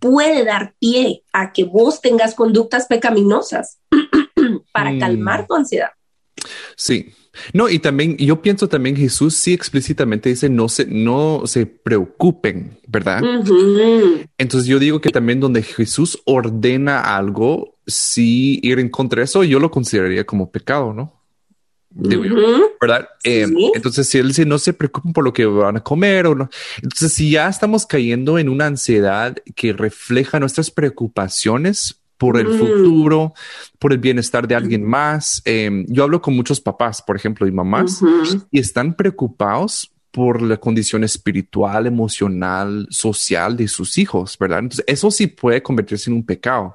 puede 0.00 0.44
dar 0.44 0.74
pie 0.80 1.22
a 1.32 1.52
que 1.52 1.64
vos 1.64 2.00
tengas 2.00 2.34
conductas 2.34 2.86
pecaminosas 2.86 3.78
para 4.72 4.92
mm. 4.92 4.98
calmar 4.98 5.46
tu 5.46 5.54
ansiedad. 5.54 5.90
Sí. 6.76 7.12
No, 7.52 7.68
y 7.68 7.78
también 7.78 8.16
yo 8.16 8.42
pienso 8.42 8.68
también 8.68 8.96
Jesús 8.96 9.36
sí 9.36 9.52
explícitamente 9.52 10.30
dice 10.30 10.48
no 10.48 10.68
se, 10.68 10.86
no 10.86 11.42
se 11.44 11.64
preocupen, 11.64 12.80
¿verdad? 12.88 13.22
Entonces 14.36 14.68
yo 14.68 14.80
digo 14.80 15.00
que 15.00 15.10
también 15.10 15.38
donde 15.38 15.62
Jesús 15.62 16.20
ordena 16.26 17.16
algo, 17.16 17.78
sí 17.86 18.58
ir 18.62 18.80
en 18.80 18.88
contra 18.88 19.20
de 19.20 19.26
eso, 19.26 19.44
yo 19.44 19.60
lo 19.60 19.70
consideraría 19.70 20.24
como 20.24 20.50
pecado, 20.50 20.92
¿no? 20.92 21.19
¿Verdad? 21.90 23.08
Em, 23.24 23.54
entonces, 23.74 24.08
si 24.08 24.18
él 24.18 24.28
dice 24.28 24.44
no 24.44 24.58
se 24.58 24.72
preocupen 24.72 25.12
por 25.12 25.24
lo 25.24 25.32
que 25.32 25.44
van 25.44 25.76
a 25.76 25.82
comer 25.82 26.26
o 26.26 26.34
no, 26.34 26.48
entonces 26.76 27.12
si 27.12 27.30
ya 27.32 27.48
estamos 27.48 27.86
cayendo 27.86 28.38
en 28.38 28.48
una 28.48 28.66
ansiedad 28.66 29.36
que 29.54 29.72
refleja 29.72 30.38
nuestras 30.40 30.70
preocupaciones 30.70 32.00
por 32.20 32.38
el 32.38 32.48
mm. 32.48 32.58
futuro, 32.58 33.34
por 33.78 33.94
el 33.94 33.98
bienestar 33.98 34.46
de 34.46 34.54
alguien 34.54 34.84
más. 34.84 35.40
Em, 35.46 35.86
yo 35.88 36.04
hablo 36.04 36.20
con 36.20 36.36
muchos 36.36 36.60
papás, 36.60 37.00
por 37.00 37.16
ejemplo, 37.16 37.46
y 37.46 37.50
mamás, 37.50 38.02
y 38.50 38.60
están 38.60 38.94
preocupados 38.94 39.90
por 40.10 40.42
la 40.42 40.56
condición 40.56 41.04
espiritual, 41.04 41.86
emocional, 41.86 42.86
social 42.90 43.56
de 43.56 43.68
sus 43.68 43.96
hijos, 43.98 44.36
¿verdad? 44.38 44.60
Entonces, 44.60 44.84
eso 44.88 45.10
sí 45.10 45.28
puede 45.28 45.62
convertirse 45.62 46.10
en 46.10 46.16
un 46.16 46.26
pecado, 46.26 46.74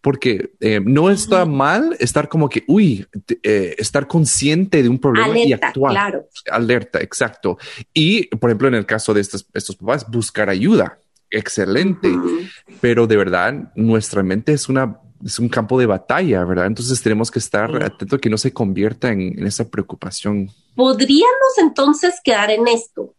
porque 0.00 0.52
em, 0.60 0.84
no 0.84 1.10
está 1.10 1.44
mal 1.44 1.96
estar 1.98 2.28
como 2.28 2.48
que, 2.48 2.64
uy, 2.68 3.06
eh, 3.42 3.74
estar 3.78 4.06
consciente 4.06 4.82
de 4.82 4.88
un 4.88 4.98
problema 4.98 5.38
y 5.38 5.52
actuar. 5.52 5.92
Claro. 5.92 6.28
Alerta, 6.50 7.00
exacto. 7.00 7.58
Y, 7.92 8.26
por 8.36 8.50
ejemplo, 8.50 8.68
en 8.68 8.74
el 8.74 8.86
caso 8.86 9.12
de 9.12 9.20
estos, 9.20 9.46
estos 9.52 9.76
papás, 9.76 10.06
buscar 10.08 10.48
ayuda 10.48 10.98
excelente, 11.30 12.08
pero 12.80 13.06
de 13.06 13.16
verdad 13.16 13.72
nuestra 13.74 14.22
mente 14.22 14.52
es 14.52 14.68
una 14.68 15.00
es 15.24 15.38
un 15.38 15.48
campo 15.48 15.78
de 15.78 15.86
batalla, 15.86 16.44
¿verdad? 16.44 16.66
Entonces 16.66 17.02
tenemos 17.02 17.30
que 17.30 17.38
estar 17.38 17.70
atentos 17.82 18.20
que 18.20 18.30
no 18.30 18.38
se 18.38 18.52
convierta 18.52 19.10
en, 19.10 19.20
en, 19.20 19.46
esa 19.46 19.68
preocupación. 19.68 20.50
Podríamos 20.74 21.58
entonces 21.58 22.20
quedar 22.22 22.50
en 22.50 22.68
esto, 22.68 23.14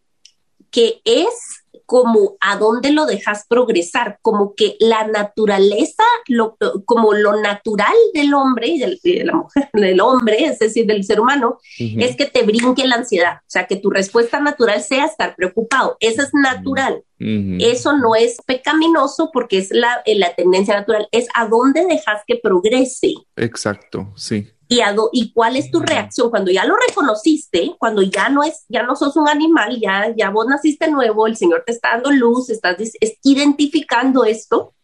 que 0.70 1.00
es 1.04 1.57
como 1.88 2.36
a 2.40 2.58
dónde 2.58 2.92
lo 2.92 3.06
dejas 3.06 3.46
progresar, 3.48 4.18
como 4.20 4.54
que 4.54 4.76
la 4.78 5.06
naturaleza, 5.06 6.02
lo, 6.26 6.58
como 6.84 7.14
lo 7.14 7.40
natural 7.40 7.94
del 8.12 8.34
hombre 8.34 8.66
y 8.66 8.78
de 8.78 9.24
la 9.24 9.32
mujer, 9.32 9.70
del 9.72 9.98
hombre, 10.02 10.44
es 10.44 10.58
decir, 10.58 10.84
del 10.84 11.02
ser 11.02 11.18
humano, 11.18 11.56
es 11.78 12.14
que 12.14 12.26
te 12.26 12.42
brinque 12.42 12.86
la 12.86 12.96
ansiedad, 12.96 13.38
o 13.38 13.46
sea, 13.46 13.66
que 13.66 13.76
tu 13.76 13.88
respuesta 13.88 14.38
natural 14.38 14.82
sea 14.82 15.06
estar 15.06 15.34
preocupado, 15.34 15.96
eso 16.00 16.22
es 16.22 16.28
natural. 16.34 17.02
Eso 17.18 17.96
no 17.96 18.14
es 18.14 18.36
pecaminoso 18.46 19.30
porque 19.32 19.58
es 19.58 19.70
la, 19.70 20.02
la 20.06 20.34
tendencia 20.34 20.76
natural, 20.76 21.08
es 21.10 21.26
a 21.34 21.48
dónde 21.48 21.86
dejas 21.86 22.22
que 22.26 22.36
progrese. 22.36 23.14
Exacto, 23.34 24.12
sí 24.14 24.52
y, 24.68 24.80
y 25.12 25.32
cuál 25.32 25.56
es 25.56 25.70
tu 25.70 25.80
reacción 25.80 26.30
cuando 26.30 26.50
ya 26.50 26.64
lo 26.64 26.76
reconociste, 26.76 27.74
cuando 27.78 28.02
ya 28.02 28.28
no 28.28 28.42
es, 28.42 28.64
ya 28.68 28.82
no 28.82 28.96
sos 28.96 29.16
un 29.16 29.28
animal, 29.28 29.78
ya, 29.80 30.14
ya 30.16 30.30
vos 30.30 30.46
naciste 30.46 30.90
nuevo, 30.90 31.26
el 31.26 31.36
Señor 31.36 31.64
te 31.66 31.72
está 31.72 31.92
dando 31.92 32.10
luz, 32.10 32.50
estás 32.50 32.76
identificando 33.22 34.24
esto. 34.24 34.74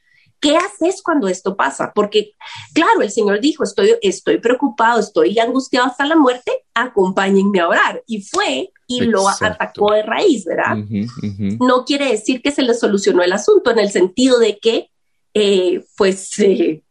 ¿Qué 0.41 0.57
haces 0.57 1.03
cuando 1.03 1.27
esto 1.29 1.57
pasa? 1.57 1.93
Porque, 1.95 2.33
claro, 2.75 3.01
el 3.01 3.11
Señor 3.11 3.41
dijo, 3.41 3.65
estoy, 3.65 3.95
estoy 4.03 4.39
preocupado, 4.39 5.01
estoy 5.01 5.39
angustiado 5.39 5.87
hasta 5.87 6.05
la 6.05 6.17
muerte, 6.17 6.53
acompáñenme 6.75 7.61
a 7.61 7.69
orar. 7.69 8.03
Y 8.07 8.21
fue 8.21 8.71
y 8.87 9.01
lo 9.01 9.27
atacó 9.29 9.93
de 9.93 10.03
raíz, 10.03 10.45
¿verdad? 10.45 10.77
No 11.61 11.85
quiere 11.87 12.11
decir 12.11 12.43
que 12.43 12.51
se 12.51 12.61
le 12.61 12.75
solucionó 12.75 13.23
el 13.23 13.33
asunto 13.33 13.71
en 13.71 13.79
el 13.79 13.91
sentido 13.91 14.39
de 14.39 14.59
que 14.59 14.91
eh, 15.37 15.85
pues 15.97 16.39
eh, 16.39 16.85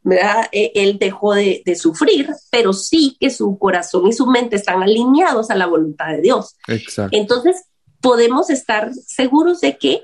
eh, 0.52 0.72
él 0.76 1.00
dejó 1.00 1.34
de, 1.34 1.64
sufrir, 1.80 2.30
pero 2.52 2.74
sí 2.74 3.16
que 3.18 3.30
su 3.30 3.58
corazón 3.58 4.06
y 4.08 4.12
su 4.12 4.28
mente 4.28 4.58
están 4.58 4.84
alineados 4.84 5.50
a 5.50 5.56
la 5.56 5.66
voluntad 5.66 6.10
de 6.10 6.22
Dios. 6.22 6.58
Exacto. 6.68 7.18
Entonces, 7.18 7.64
podemos 8.02 8.50
estar 8.50 8.92
seguros 8.94 9.62
de 9.62 9.78
que 9.78 10.04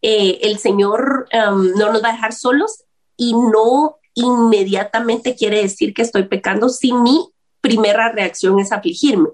el 0.00 0.58
Señor 0.58 1.26
um, 1.32 1.72
no 1.76 1.90
nos 1.90 2.04
va 2.04 2.10
a 2.10 2.12
dejar 2.12 2.34
solos 2.34 2.84
y 3.16 3.32
no 3.32 3.96
inmediatamente 4.14 5.34
quiere 5.34 5.62
decir 5.62 5.94
que 5.94 6.02
estoy 6.02 6.24
pecando 6.24 6.68
si 6.68 6.92
mi 6.92 7.26
primera 7.60 8.12
reacción 8.12 8.60
es 8.60 8.70
afligirme. 8.70 9.30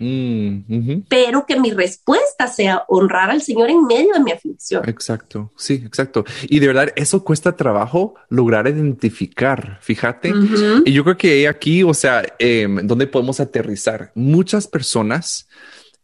Mm, 0.00 1.02
pero 1.08 1.44
que 1.44 1.58
mi 1.58 1.72
respuesta 1.72 2.46
sea 2.46 2.84
honrar 2.88 3.30
al 3.30 3.42
Señor 3.42 3.70
en 3.70 3.84
medio 3.84 4.14
de 4.14 4.20
mi 4.20 4.30
aflicción. 4.30 4.88
Exacto, 4.88 5.52
sí, 5.56 5.82
exacto. 5.84 6.24
Y 6.48 6.60
de 6.60 6.68
verdad, 6.68 6.92
eso 6.94 7.24
cuesta 7.24 7.56
trabajo 7.56 8.14
lograr 8.28 8.68
identificar, 8.68 9.78
fíjate. 9.80 10.32
Y 10.84 10.92
yo 10.92 11.02
creo 11.04 11.16
que 11.16 11.48
aquí, 11.48 11.82
o 11.82 11.94
sea, 11.94 12.22
em, 12.38 12.86
donde 12.86 13.06
podemos 13.06 13.40
aterrizar, 13.40 14.12
muchas 14.14 14.66
personas 14.66 15.48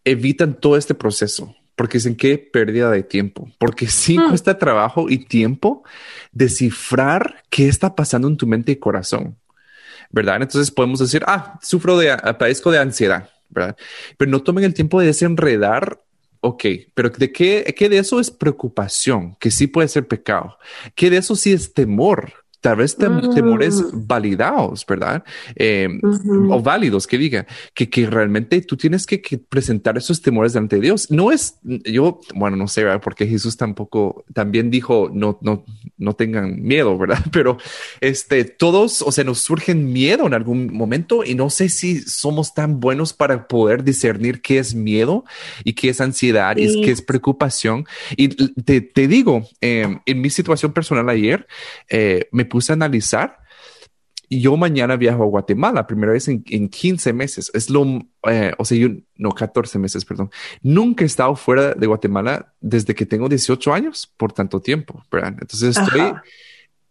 evitan 0.04 0.54
todo 0.54 0.76
este 0.76 0.94
proceso 0.94 1.54
porque 1.76 1.98
dicen 1.98 2.16
que 2.16 2.38
pérdida 2.38 2.90
de 2.90 3.02
tiempo, 3.02 3.50
porque 3.58 3.88
sí 3.88 4.18
mm. 4.18 4.28
cuesta 4.28 4.58
trabajo 4.58 5.06
y 5.08 5.18
tiempo 5.18 5.82
descifrar 6.32 7.42
qué 7.50 7.68
está 7.68 7.94
pasando 7.94 8.28
en 8.28 8.36
tu 8.36 8.46
mente 8.46 8.72
y 8.72 8.76
corazón, 8.76 9.36
¿verdad? 10.10 10.36
Entonces 10.40 10.70
podemos 10.70 11.00
decir, 11.00 11.24
ah, 11.26 11.58
sufro 11.62 11.98
de, 11.98 12.16
padezco 12.38 12.70
de 12.70 12.78
ansiedad, 12.78 13.28
Pero 14.16 14.30
no 14.30 14.42
tomen 14.42 14.64
el 14.64 14.74
tiempo 14.74 15.00
de 15.00 15.06
desenredar 15.06 16.00
ok, 16.44 16.64
pero 16.92 17.08
¿de 17.08 17.32
qué, 17.32 17.74
qué 17.76 17.88
de 17.88 17.98
eso 17.98 18.20
es 18.20 18.30
preocupación? 18.30 19.34
Que 19.40 19.50
sí 19.50 19.66
puede 19.66 19.88
ser 19.88 20.06
pecado. 20.06 20.58
¿Qué 20.94 21.08
de 21.08 21.16
eso 21.16 21.36
sí 21.36 21.54
es 21.54 21.72
temor? 21.72 22.43
Tal 22.64 22.76
vez 22.76 22.96
temores 22.96 23.74
mm. 23.74 24.06
validados, 24.06 24.86
¿verdad? 24.88 25.22
Eh, 25.54 25.86
o 26.48 26.62
válidos, 26.62 27.06
que 27.06 27.18
diga, 27.18 27.46
que, 27.74 27.90
que 27.90 28.06
realmente 28.06 28.62
tú 28.62 28.78
tienes 28.78 29.06
que, 29.06 29.18
presentar 29.50 29.98
esos 29.98 30.22
temores 30.22 30.54
delante 30.54 30.76
de 30.76 30.82
Dios. 30.82 31.10
No 31.10 31.30
es, 31.30 31.58
yo, 31.62 32.20
bueno, 32.34 32.56
no 32.56 32.66
sé, 32.66 32.82
¿verdad? 32.84 33.02
porque 33.04 33.26
Jesús 33.26 33.58
tampoco, 33.58 34.24
también 34.32 34.70
dijo, 34.70 35.10
no, 35.12 35.38
no, 35.42 35.66
no 35.98 36.14
tengan 36.14 36.62
miedo, 36.62 36.96
¿verdad? 36.96 37.18
Pero 37.32 37.58
este, 38.00 38.44
todos, 38.44 39.02
o 39.02 39.12
sea, 39.12 39.24
nos 39.24 39.40
surgen 39.40 39.92
miedo 39.92 40.26
en 40.26 40.32
algún 40.32 40.72
momento 40.72 41.22
y 41.22 41.34
no 41.34 41.50
sé 41.50 41.68
si 41.68 42.00
somos 42.00 42.54
tan 42.54 42.80
buenos 42.80 43.12
para 43.12 43.46
poder 43.46 43.84
discernir 43.84 44.40
qué 44.40 44.58
es 44.58 44.74
miedo 44.74 45.26
y 45.64 45.74
qué 45.74 45.90
es 45.90 46.00
ansiedad 46.00 46.56
y 46.56 46.80
qué 46.80 46.92
es 46.92 47.02
preocupación. 47.02 47.84
Y 48.16 48.28
te, 48.28 48.80
te 48.80 49.06
digo, 49.06 49.46
em, 49.60 50.00
en 50.06 50.20
mi 50.22 50.30
situación 50.30 50.72
personal 50.72 51.10
ayer, 51.10 51.46
eh, 51.90 52.26
me 52.32 52.46
puse 52.54 52.70
a 52.70 52.74
analizar 52.74 53.38
y 54.28 54.40
yo 54.40 54.56
mañana 54.56 54.94
viajo 54.94 55.24
a 55.24 55.26
Guatemala, 55.26 55.88
primera 55.88 56.12
vez 56.12 56.28
en, 56.28 56.44
en 56.46 56.68
15 56.68 57.12
meses. 57.12 57.50
Es 57.52 57.68
lo, 57.68 57.84
eh, 58.28 58.52
o 58.58 58.64
sea, 58.64 58.78
yo, 58.78 58.88
no, 59.16 59.32
14 59.32 59.76
meses, 59.80 60.04
perdón. 60.04 60.30
Nunca 60.62 61.02
he 61.02 61.06
estado 61.06 61.34
fuera 61.34 61.74
de 61.74 61.86
Guatemala 61.88 62.54
desde 62.60 62.94
que 62.94 63.06
tengo 63.06 63.28
18 63.28 63.74
años, 63.74 64.12
por 64.16 64.32
tanto 64.32 64.60
tiempo, 64.60 65.02
¿verdad? 65.10 65.34
Entonces 65.40 65.76
estoy, 65.76 66.12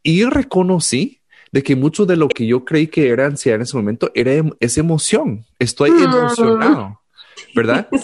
y 0.04 0.26
reconocí 0.26 1.22
de 1.54 1.64
que 1.64 1.78
mucho 1.78 2.06
de 2.06 2.18
lo 2.18 2.28
que 2.28 2.46
yo 2.46 2.66
creí 2.66 2.88
que 2.88 3.08
era 3.08 3.26
ansiedad 3.26 3.56
en 3.56 3.62
ese 3.62 3.78
momento 3.78 4.12
era 4.14 4.34
em, 4.34 4.52
esa 4.60 4.82
emoción. 4.82 5.46
Estoy 5.60 5.92
mm. 5.92 6.04
emocionado. 6.04 7.00
¿Verdad? 7.56 7.88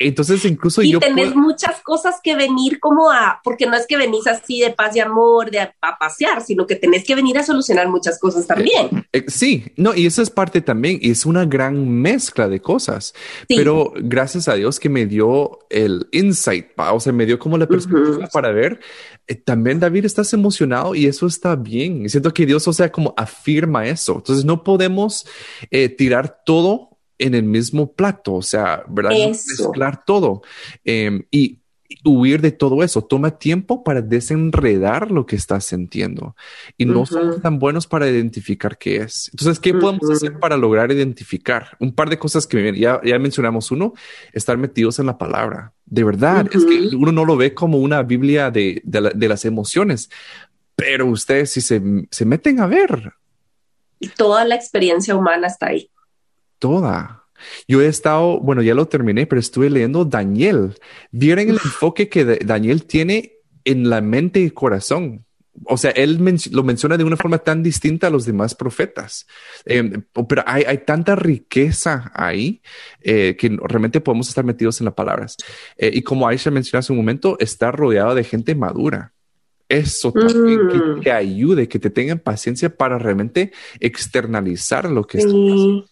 Entonces 0.00 0.42
incluso 0.46 0.82
y 0.82 0.92
yo... 0.92 0.98
tenés 0.98 1.36
muchas 1.36 1.82
cosas 1.82 2.16
que 2.24 2.34
venir 2.34 2.80
como 2.80 3.10
a, 3.10 3.40
porque 3.44 3.66
no 3.66 3.76
es 3.76 3.86
que 3.86 3.98
venís 3.98 4.26
así 4.26 4.60
de 4.60 4.70
paz 4.70 4.96
y 4.96 5.00
amor, 5.00 5.50
de 5.50 5.60
a, 5.60 5.72
pasear, 5.98 6.42
sino 6.42 6.66
que 6.66 6.76
tenés 6.76 7.04
que 7.04 7.14
venir 7.14 7.36
a 7.36 7.42
solucionar 7.42 7.86
muchas 7.86 8.18
cosas 8.18 8.46
también. 8.46 8.88
Eh, 8.92 9.04
eh, 9.12 9.24
sí, 9.28 9.66
no, 9.76 9.94
y 9.94 10.06
eso 10.06 10.22
es 10.22 10.30
parte 10.30 10.62
también, 10.62 10.98
y 11.02 11.10
es 11.10 11.26
una 11.26 11.44
gran 11.44 11.86
mezcla 11.86 12.48
de 12.48 12.62
cosas, 12.62 13.14
pero 13.46 13.92
gracias 13.94 14.48
a 14.48 14.54
Dios 14.54 14.80
que 14.80 14.88
me 14.88 15.04
dio 15.04 15.58
el 15.68 16.08
insight, 16.12 16.68
o 16.78 16.98
sea, 16.98 17.12
me 17.12 17.26
dio 17.26 17.38
como 17.38 17.58
la 17.58 17.66
perspectiva 17.66 18.26
para 18.28 18.52
ver, 18.52 18.80
eh, 19.26 19.34
también 19.34 19.80
David 19.80 20.06
estás 20.06 20.32
emocionado 20.32 20.94
y 20.94 21.04
eso 21.04 21.26
está 21.26 21.56
bien, 21.56 22.06
y 22.06 22.08
siento 22.08 22.32
que 22.32 22.46
Dios, 22.46 22.66
o 22.66 22.72
sea, 22.72 22.90
como 22.90 23.12
afirma 23.18 23.86
eso, 23.86 24.14
entonces 24.16 24.46
no 24.46 24.64
podemos 24.64 25.26
tirar 25.98 26.42
todo 26.46 26.89
en 27.20 27.34
el 27.34 27.44
mismo 27.44 27.92
plato, 27.92 28.34
o 28.34 28.42
sea, 28.42 28.82
¿verdad? 28.88 29.10
Mezclar 29.10 30.04
todo 30.04 30.42
em, 30.84 31.22
y 31.30 31.60
huir 32.04 32.40
de 32.40 32.50
todo 32.50 32.82
eso. 32.82 33.02
Toma 33.02 33.38
tiempo 33.38 33.84
para 33.84 34.00
desenredar 34.00 35.10
lo 35.10 35.26
que 35.26 35.36
estás 35.36 35.66
sintiendo 35.66 36.34
y 36.78 36.86
no 36.86 37.04
somos 37.04 37.42
tan 37.42 37.58
buenos 37.58 37.86
para 37.86 38.08
identificar 38.08 38.78
qué 38.78 38.96
es. 38.96 39.30
Entonces, 39.32 39.60
¿qué 39.60 39.74
podemos 39.74 40.10
hacer 40.10 40.38
para 40.38 40.56
lograr 40.56 40.90
identificar? 40.90 41.76
Un 41.78 41.94
par 41.94 42.08
de 42.08 42.18
cosas 42.18 42.46
que 42.46 42.78
ya, 42.78 43.00
ya 43.04 43.18
mencionamos. 43.18 43.70
Uno, 43.70 43.92
estar 44.32 44.56
metidos 44.56 44.98
en 44.98 45.06
la 45.06 45.18
palabra. 45.18 45.74
De 45.84 46.04
verdad, 46.04 46.48
es 46.50 46.64
que 46.64 46.96
uno 46.96 47.12
no 47.12 47.24
lo 47.26 47.36
ve 47.36 47.52
como 47.52 47.78
una 47.78 48.02
Biblia 48.02 48.50
de, 48.50 48.80
de, 48.84 49.28
las 49.28 49.44
emociones, 49.44 50.08
pero 50.74 51.06
ustedes 51.06 51.50
si 51.50 51.60
se, 51.60 51.82
se 52.10 52.24
meten 52.24 52.60
a 52.60 52.66
ver. 52.66 53.12
Toda 54.16 54.46
la 54.46 54.54
experiencia 54.54 55.14
humana 55.14 55.48
está 55.48 55.66
ahí 55.66 55.90
toda. 56.60 57.24
Yo 57.66 57.80
he 57.80 57.86
estado, 57.86 58.38
bueno, 58.38 58.62
ya 58.62 58.74
lo 58.74 58.86
terminé, 58.86 59.26
pero 59.26 59.40
estuve 59.40 59.70
leyendo 59.70 60.04
Daniel. 60.04 60.74
Vieron 61.10 61.48
el 61.48 61.56
enfoque 61.56 62.08
que 62.08 62.24
Daniel 62.24 62.84
tiene 62.84 63.32
en 63.64 63.90
la 63.90 64.00
mente 64.00 64.40
y 64.40 64.50
corazón. 64.50 65.24
O 65.64 65.76
sea, 65.76 65.90
él 65.90 66.20
lo 66.52 66.62
menciona 66.62 66.96
de 66.96 67.04
una 67.04 67.16
forma 67.16 67.38
tan 67.38 67.62
distinta 67.62 68.06
a 68.06 68.10
los 68.10 68.24
demás 68.24 68.54
profetas. 68.54 69.26
Em, 69.64 70.04
pero 70.28 70.42
hay, 70.46 70.78
tanta 70.86 71.16
riqueza 71.16 72.10
ahí 72.14 72.62
eh, 73.00 73.36
que 73.38 73.58
realmente 73.64 74.00
podemos 74.00 74.28
estar 74.28 74.44
metidos 74.44 74.80
en 74.80 74.86
las 74.86 74.94
palabras. 74.94 75.36
Eh, 75.76 75.90
y 75.92 76.02
como 76.02 76.26
Aisha 76.26 76.50
mencionó 76.50 76.78
hace 76.78 76.92
un 76.92 76.98
momento, 76.98 77.36
está 77.40 77.72
rodeado 77.72 78.14
de 78.14 78.24
gente 78.24 78.54
madura. 78.54 79.12
Eso 79.68 80.12
también 80.12 80.68
que 80.68 80.78
mm. 80.78 81.00
te 81.00 81.12
ayude, 81.12 81.68
que 81.68 81.78
te 81.78 81.90
tengan 81.90 82.18
paciencia 82.18 82.74
para 82.74 82.98
realmente 82.98 83.52
externalizar 83.78 84.90
lo 84.90 85.06
que 85.06 85.20
sí. 85.20 85.84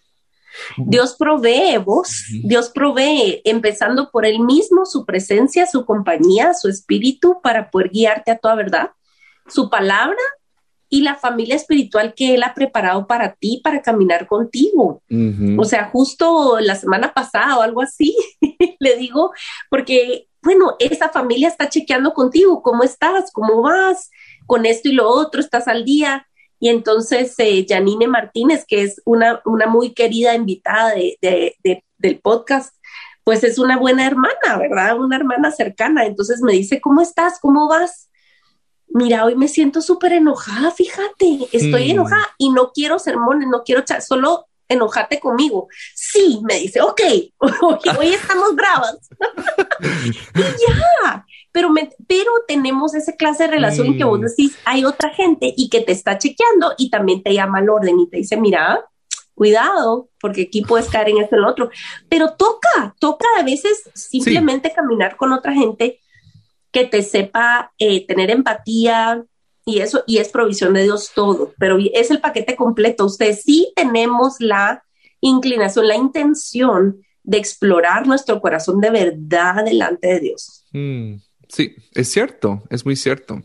Dios 0.76 1.16
provee 1.18 1.78
vos, 1.78 2.24
Dios 2.44 2.70
provee, 2.70 3.40
empezando 3.44 4.10
por 4.10 4.26
Él 4.26 4.40
mismo, 4.40 4.84
su 4.84 5.04
presencia, 5.04 5.66
su 5.66 5.84
compañía, 5.84 6.54
su 6.54 6.68
espíritu, 6.68 7.40
para 7.42 7.70
poder 7.70 7.90
guiarte 7.90 8.30
a 8.30 8.38
toda 8.38 8.54
verdad, 8.54 8.90
su 9.46 9.70
palabra 9.70 10.18
y 10.90 11.02
la 11.02 11.16
familia 11.16 11.56
espiritual 11.56 12.14
que 12.14 12.34
Él 12.34 12.42
ha 12.42 12.54
preparado 12.54 13.06
para 13.06 13.34
ti, 13.34 13.60
para 13.62 13.82
caminar 13.82 14.26
contigo. 14.26 15.02
O 15.58 15.64
sea, 15.64 15.90
justo 15.90 16.58
la 16.60 16.76
semana 16.76 17.12
pasada 17.12 17.58
o 17.58 17.62
algo 17.62 17.82
así, 17.82 18.16
le 18.78 18.96
digo, 18.96 19.32
porque, 19.68 20.28
bueno, 20.42 20.76
esa 20.78 21.10
familia 21.10 21.48
está 21.48 21.68
chequeando 21.68 22.14
contigo, 22.14 22.62
¿cómo 22.62 22.84
estás? 22.84 23.30
¿Cómo 23.32 23.62
vas? 23.62 24.10
Con 24.46 24.64
esto 24.64 24.88
y 24.88 24.92
lo 24.92 25.08
otro, 25.08 25.40
estás 25.40 25.68
al 25.68 25.84
día 25.84 26.27
y 26.60 26.68
entonces 26.68 27.34
eh, 27.38 27.64
Janine 27.68 28.08
Martínez, 28.08 28.64
que 28.66 28.82
es 28.82 29.00
una, 29.04 29.40
una 29.44 29.66
muy 29.66 29.94
querida 29.94 30.34
invitada 30.34 30.94
de, 30.94 31.56
del 31.98 32.20
podcast, 32.20 32.74
pues 33.24 33.44
es 33.44 33.58
una 33.58 33.76
buena 33.76 34.06
hermana, 34.06 34.58
¿verdad? 34.58 34.98
Una 34.98 35.16
hermana 35.16 35.50
cercana. 35.52 36.06
Entonces 36.06 36.40
me 36.40 36.52
dice, 36.52 36.80
¿cómo 36.80 37.00
estás? 37.00 37.38
¿Cómo 37.40 37.68
vas? 37.68 38.08
Mira, 38.88 39.24
hoy 39.24 39.36
me 39.36 39.48
siento 39.48 39.82
súper 39.82 40.14
enojada, 40.14 40.70
fíjate, 40.70 41.46
estoy 41.52 41.88
mm. 41.88 41.90
enojada 41.90 42.26
y 42.38 42.48
no 42.50 42.72
quiero 42.72 42.98
sermones, 42.98 43.46
no 43.46 43.62
quiero 43.62 43.84
solo 44.00 44.46
enojate 44.68 45.20
conmigo. 45.20 45.68
Sí, 45.94 46.40
me 46.48 46.54
dice, 46.54 46.80
ok, 46.80 47.00
hoy, 47.98 48.08
estamos 48.08 48.54
bravas. 48.54 48.96
y 50.34 50.42
ya, 50.42 51.26
pero, 51.52 51.70
pero 52.06 52.30
tenemos 52.46 52.94
esa 52.94 53.12
clase 53.12 53.44
de 53.44 53.50
relación 53.50 53.96
que 53.96 54.04
vos 54.04 54.18
mm. 54.18 54.22
decís, 54.22 54.58
hay 54.64 54.84
otra 54.84 55.10
gente 55.10 55.52
y 55.56 55.68
que 55.68 55.80
te 55.80 55.92
está 55.92 56.18
chequeando 56.18 56.74
y 56.78 56.90
también 56.90 57.22
te 57.22 57.34
llama 57.34 57.58
al 57.58 57.70
orden 57.70 57.98
y 58.00 58.08
te 58.08 58.18
dice, 58.18 58.36
mira, 58.36 58.84
cuidado, 59.34 60.08
porque 60.20 60.42
aquí 60.42 60.62
puedes 60.62 60.88
caer 60.88 61.10
en 61.10 61.18
esto 61.18 61.36
y 61.36 61.38
en 61.38 61.42
lo 61.42 61.50
otro. 61.50 61.70
Pero 62.08 62.34
toca, 62.34 62.94
toca 62.98 63.26
a 63.38 63.42
veces 63.42 63.88
simplemente 63.94 64.72
caminar 64.72 65.16
con 65.16 65.32
otra 65.32 65.52
gente 65.52 66.00
que 66.70 66.84
te 66.84 67.02
sepa 67.02 67.72
eh, 67.78 68.06
tener 68.06 68.30
empatía, 68.30 69.24
y 69.68 69.80
eso, 69.80 70.02
y 70.06 70.16
es 70.16 70.30
provisión 70.30 70.72
de 70.72 70.84
Dios 70.84 71.12
todo, 71.14 71.52
pero 71.58 71.76
es 71.92 72.10
el 72.10 72.20
paquete 72.20 72.56
completo. 72.56 73.04
Ustedes 73.04 73.42
sí 73.42 73.70
tenemos 73.76 74.36
la 74.40 74.82
inclinación, 75.20 75.86
la 75.86 75.96
intención 75.96 77.02
de 77.22 77.36
explorar 77.36 78.06
nuestro 78.06 78.40
corazón 78.40 78.80
de 78.80 78.88
verdad 78.88 79.62
delante 79.66 80.08
de 80.08 80.20
Dios. 80.20 80.64
Mm, 80.72 81.16
sí, 81.48 81.74
es 81.94 82.08
cierto, 82.08 82.62
es 82.70 82.84
muy 82.84 82.96
cierto. 82.96 83.42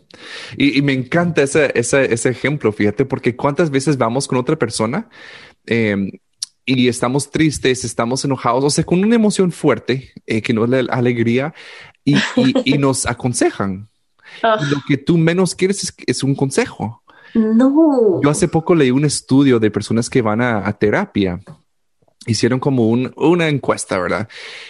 Y, 0.57 0.81
me 0.81 0.93
encanta 0.93 1.43
ese, 1.43 1.71
ese, 1.75 2.29
ejemplo, 2.29 2.71
fíjate, 2.71 3.05
porque 3.05 3.35
cuántas 3.35 3.69
veces 3.69 3.97
vamos 3.97 4.27
con 4.27 4.37
otra 4.37 4.57
persona 4.57 5.09
em, 5.65 6.11
y 6.65 6.87
estamos 6.87 7.31
tristes, 7.31 7.83
estamos 7.83 8.23
enojados, 8.25 8.63
o 8.63 8.69
sea, 8.69 8.83
con 8.83 9.03
una 9.03 9.15
emoción 9.15 9.51
fuerte, 9.51 10.11
eh, 10.25 10.41
que 10.41 10.53
no 10.53 10.63
es 10.65 10.69
la 10.69 10.93
alegría, 10.93 11.53
y, 12.05 12.15
y 12.65 12.77
nos 12.77 13.05
aconsejan. 13.05 13.89
Ah. 14.41 14.59
Lo 14.69 14.77
que 14.87 14.97
tú 14.97 15.17
menos 15.17 15.55
quieres 15.55 15.93
es, 16.07 16.23
un 16.23 16.35
consejo. 16.35 17.03
No. 17.33 18.21
Yo 18.23 18.29
hace 18.29 18.47
poco 18.47 18.75
leí 18.75 18.91
un 18.91 19.05
estudio 19.05 19.59
de 19.59 19.71
personas 19.71 20.09
que 20.09 20.21
van 20.21 20.41
a, 20.41 20.71
terapia. 20.73 21.39
Hicieron 22.25 22.59
como 22.59 22.87
una 22.87 23.49
encuesta, 23.49 23.99
¿verdad? 23.99 24.29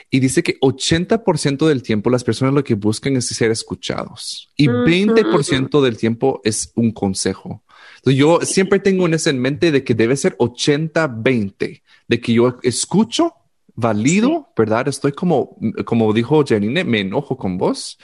Y 0.09 0.19
dice 0.19 0.41
que 0.41 0.59
80% 0.59 1.67
del 1.67 1.83
tiempo 1.83 2.09
las 2.09 2.23
personas 2.23 2.53
lo 2.53 2.63
que 2.63 2.73
buscan 2.73 3.15
es 3.15 3.27
ser 3.27 3.51
escuchados 3.51 4.51
y 4.55 4.67
20% 4.67 5.81
del 5.81 5.97
tiempo 5.97 6.41
es 6.43 6.71
un 6.75 6.91
consejo. 6.91 7.63
Entonces 7.97 8.19
yo 8.19 8.39
siempre 8.41 8.79
tengo 8.79 9.05
en 9.05 9.13
eso 9.13 9.29
en 9.29 9.39
mente 9.39 9.71
de 9.71 9.83
que 9.83 9.93
debe 9.93 10.17
ser 10.17 10.35
80-20, 10.37 11.83
de 12.07 12.19
que 12.19 12.33
yo 12.33 12.57
escucho, 12.63 13.33
valido, 13.75 14.49
¿verdad? 14.57 14.87
Estoy 14.87 15.11
como, 15.11 15.57
como 15.85 16.11
dijo 16.13 16.43
Janine, 16.45 16.83
me 16.83 17.01
enojo 17.01 17.37
con 17.37 17.57
vos, 17.57 17.97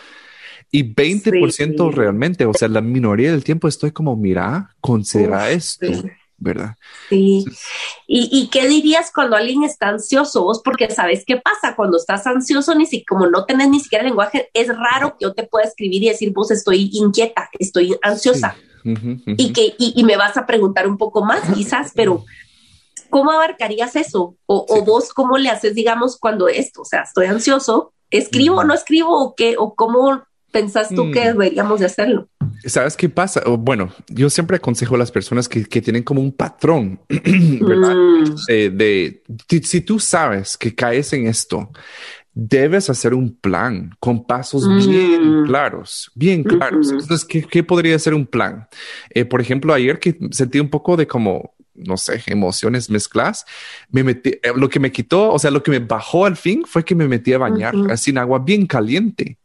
y 0.71 0.83
20% 0.83 1.91
realmente, 1.91 2.45
o 2.45 2.53
sea, 2.53 2.67
la 2.67 2.81
minoría 2.81 3.31
del 3.31 3.43
tiempo 3.43 3.67
estoy 3.67 3.91
como, 3.91 4.15
mira, 4.15 4.75
considera 4.79 5.49
esto. 5.49 5.87
¿Verdad? 6.39 6.75
Sí. 7.09 7.45
¿Y, 8.07 8.29
¿Y, 8.31 8.47
qué 8.49 8.67
dirías 8.67 9.11
cuando 9.13 9.35
alguien 9.35 9.63
está 9.63 9.89
ansioso? 9.89 10.43
Vos, 10.43 10.61
porque 10.63 10.89
sabes 10.89 11.23
qué 11.25 11.37
pasa 11.37 11.75
cuando 11.75 11.97
estás 11.97 12.25
ansioso, 12.27 12.75
ni 12.75 12.85
si, 12.85 13.03
como 13.03 13.27
no 13.27 13.45
tenés 13.45 13.69
ni 13.69 13.79
siquiera 13.79 14.03
lenguaje, 14.03 14.49
es 14.53 14.67
raro 14.69 15.17
que 15.17 15.25
yo 15.25 15.33
te 15.33 15.43
pueda 15.43 15.65
escribir 15.65 16.03
y 16.03 16.09
decir, 16.09 16.31
vos 16.33 16.51
estoy 16.51 16.89
inquieta, 16.93 17.49
estoy 17.59 17.95
ansiosa. 18.01 18.55
Y 18.83 19.53
que 19.53 19.75
y, 19.77 20.03
me 20.03 20.15
vas 20.15 20.37
a 20.37 20.45
preguntar 20.45 20.87
un 20.87 20.97
poco 20.97 21.23
más, 21.23 21.41
quizás, 21.53 21.91
pero 21.95 22.23
¿cómo 23.09 23.31
abarcarías 23.31 23.95
eso? 23.95 24.35
O, 24.45 24.65
o, 24.67 24.83
vos, 24.83 25.13
¿cómo 25.13 25.37
le 25.37 25.49
haces, 25.49 25.75
digamos, 25.75 26.17
cuando 26.17 26.47
esto? 26.47 26.81
O 26.81 26.85
sea, 26.85 27.01
estoy 27.01 27.27
ansioso, 27.27 27.93
¿escribo 28.09 28.57
o 28.57 28.63
no 28.63 28.73
escribo? 28.73 29.21
¿O 29.21 29.35
qué? 29.35 29.55
¿O 29.57 29.75
cómo 29.75 30.23
pensás 30.51 30.89
tú 30.89 31.11
que 31.11 31.21
mm. 31.21 31.27
deberíamos 31.27 31.79
de 31.79 31.85
hacerlo? 31.85 32.29
¿Sabes 32.65 32.97
qué 32.97 33.09
pasa? 33.09 33.41
Bueno, 33.45 33.91
yo 34.07 34.29
siempre 34.29 34.57
aconsejo 34.57 34.95
a 34.95 34.97
las 34.97 35.11
personas 35.11 35.47
que, 35.47 35.65
que 35.65 35.81
tienen 35.81 36.03
como 36.03 36.21
un 36.21 36.31
patrón, 36.31 36.99
¿verdad? 37.09 37.95
Mm. 37.95 38.77
de, 38.77 39.23
si 39.63 39.81
tú 39.81 39.99
sabes 39.99 40.57
que 40.57 40.75
caes 40.75 41.13
en 41.13 41.27
esto, 41.27 41.69
debes 42.33 42.89
hacer 42.89 43.13
un 43.13 43.35
plan 43.35 43.91
con 43.99 44.25
pasos 44.25 44.67
bien 44.85 45.41
mm. 45.41 45.45
claros, 45.45 46.11
bien 46.15 46.43
claros. 46.43 46.91
Entonces, 46.91 47.25
¿qué, 47.25 47.43
¿qué, 47.43 47.63
podría 47.63 47.97
ser 47.99 48.13
un 48.13 48.25
plan? 48.25 48.67
Eh, 49.09 49.25
por 49.25 49.41
ejemplo, 49.41 49.73
ayer 49.73 49.99
que 49.99 50.17
sentí 50.31 50.59
un 50.59 50.69
poco 50.69 50.97
de 50.97 51.07
como 51.07 51.53
no 51.79 51.97
sé, 51.97 52.21
emociones 52.27 52.89
mezcladas, 52.89 53.45
me 53.89 54.03
metí, 54.03 54.31
eh, 54.31 54.51
lo 54.55 54.69
que 54.69 54.79
me 54.79 54.91
quitó, 54.91 55.31
o 55.31 55.39
sea, 55.39 55.51
lo 55.51 55.63
que 55.63 55.71
me 55.71 55.79
bajó 55.79 56.25
al 56.25 56.35
fin 56.35 56.63
fue 56.65 56.83
que 56.83 56.95
me 56.95 57.07
metí 57.07 57.33
a 57.33 57.37
bañar 57.37 57.73
sin 57.97 58.17
agua 58.17 58.39
bien 58.39 58.67
caliente. 58.67 59.37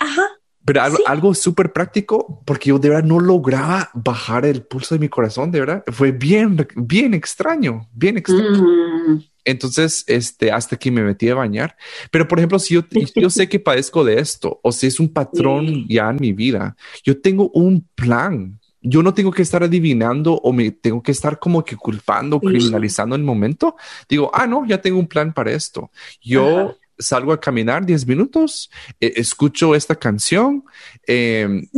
Ajá. 0.00 0.22
Pero 0.64 0.82
algo, 1.06 1.34
súper 1.34 1.72
práctico, 1.72 2.42
porque 2.44 2.68
yo 2.68 2.78
de 2.78 2.90
verdad 2.90 3.04
no 3.04 3.18
lograba 3.18 3.90
bajar 3.94 4.44
el 4.44 4.62
pulso 4.62 4.94
de 4.94 4.98
mi 5.00 5.08
corazón, 5.08 5.50
de 5.50 5.60
verdad. 5.60 5.84
Fue 5.88 6.12
bien, 6.12 6.66
bien 6.76 7.14
extraño, 7.14 7.88
bien 7.92 8.18
extraño. 8.18 8.62
Mm. 8.62 9.24
Entonces, 9.44 10.04
este, 10.06 10.52
hasta 10.52 10.76
que 10.76 10.90
me 10.90 11.02
metí 11.02 11.28
a 11.28 11.34
bañar. 11.34 11.76
Pero, 12.10 12.28
por 12.28 12.38
ejemplo, 12.38 12.58
si 12.58 12.74
yo, 12.74 12.82
yo 13.16 13.30
sé 13.30 13.48
que 13.48 13.58
padezco 13.58 14.04
de 14.04 14.20
esto, 14.20 14.60
o 14.62 14.70
si 14.70 14.86
es 14.86 15.00
un 15.00 15.08
patrón 15.12 15.86
ya 15.88 16.10
en 16.10 16.18
mi 16.20 16.32
vida, 16.32 16.76
yo 17.02 17.20
tengo 17.20 17.50
un 17.54 17.88
plan. 17.94 18.60
Yo 18.82 19.02
no 19.02 19.12
tengo 19.12 19.30
que 19.30 19.42
estar 19.42 19.62
adivinando 19.62 20.34
o 20.34 20.52
me 20.52 20.70
tengo 20.70 21.02
que 21.02 21.12
estar 21.12 21.38
como 21.38 21.64
que 21.64 21.76
culpando, 21.76 22.38
criminalizando 22.38 23.14
en 23.14 23.22
el 23.22 23.26
momento. 23.26 23.76
Digo, 24.08 24.30
ah, 24.32 24.46
no, 24.46 24.64
ya 24.66 24.80
tengo 24.80 24.98
un 24.98 25.08
plan 25.08 25.34
para 25.34 25.52
esto. 25.52 25.90
Yo 26.22 26.76
salgo 27.00 27.32
a 27.32 27.40
caminar 27.40 27.84
10 27.84 28.06
minutos, 28.06 28.70
eh, 29.00 29.14
escucho 29.16 29.74
esta 29.74 29.94
canción, 29.94 30.64
em, 31.06 31.68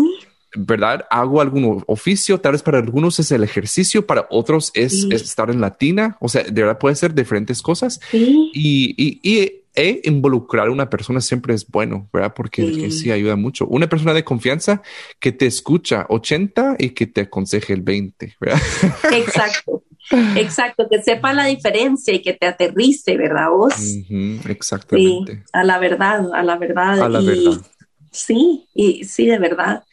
¿verdad? 0.57 1.07
Hago 1.11 1.41
algún 1.41 1.83
oficio, 1.87 2.41
tal 2.41 2.53
vez 2.53 2.62
para 2.62 2.79
algunos 2.79 3.19
es 3.19 3.33
el 3.33 3.45
ejercicio, 3.45 4.07
para 4.07 4.27
otros 4.31 4.71
es, 4.75 5.05
estar 5.11 5.51
en 5.51 5.61
latina, 5.61 6.17
o 6.21 6.29
sea, 6.29 6.43
de 6.43 6.62
verdad 6.62 6.79
puede 6.79 6.97
ser 6.97 7.15
diferentes 7.15 7.62
cosas. 7.62 8.01
Y, 8.12 8.53
y, 8.53 9.21
y 9.23 9.62
e 9.75 10.03
involucrar 10.05 10.69
a 10.69 10.71
una 10.71 10.91
persona 10.91 11.21
siempre 11.21 11.55
es 11.55 11.67
bueno, 11.67 12.09
¿verdad? 12.12 12.35
Porque 12.35 12.91
sí. 12.91 13.11
ayuda 13.11 13.37
mucho. 13.37 13.67
Una 13.67 13.88
persona 13.88 14.12
de 14.12 14.23
confianza 14.23 14.83
que 15.19 15.33
te 15.33 15.47
escucha 15.47 16.05
80 16.11 16.77
y 16.79 16.91
que 16.91 17.07
te 17.07 17.23
aconseje 17.23 17.73
el 17.73 17.81
20, 17.81 18.37
¿verdad? 18.38 18.61
Exacto. 19.12 19.83
Exacto, 20.37 20.88
que 20.91 21.01
sepa 21.01 21.33
la 21.33 21.47
diferencia 21.47 22.12
y 22.12 22.21
que 22.21 22.35
te 22.35 22.47
aterrice, 22.47 23.17
¿verdad 23.17 23.49
vos? 23.51 23.75
exactamente. 24.47 25.45
a 25.53 25.65
la 25.65 25.79
verdad, 25.79 26.35
a 26.35 26.43
la 26.43 26.59
verdad. 26.59 27.01
A 27.01 27.09
la 27.09 27.21
verdad. 27.21 27.61
Sí, 28.11 28.67
y 28.75 29.05
sí, 29.05 29.27
de 29.27 29.38
verdad. 29.38 29.85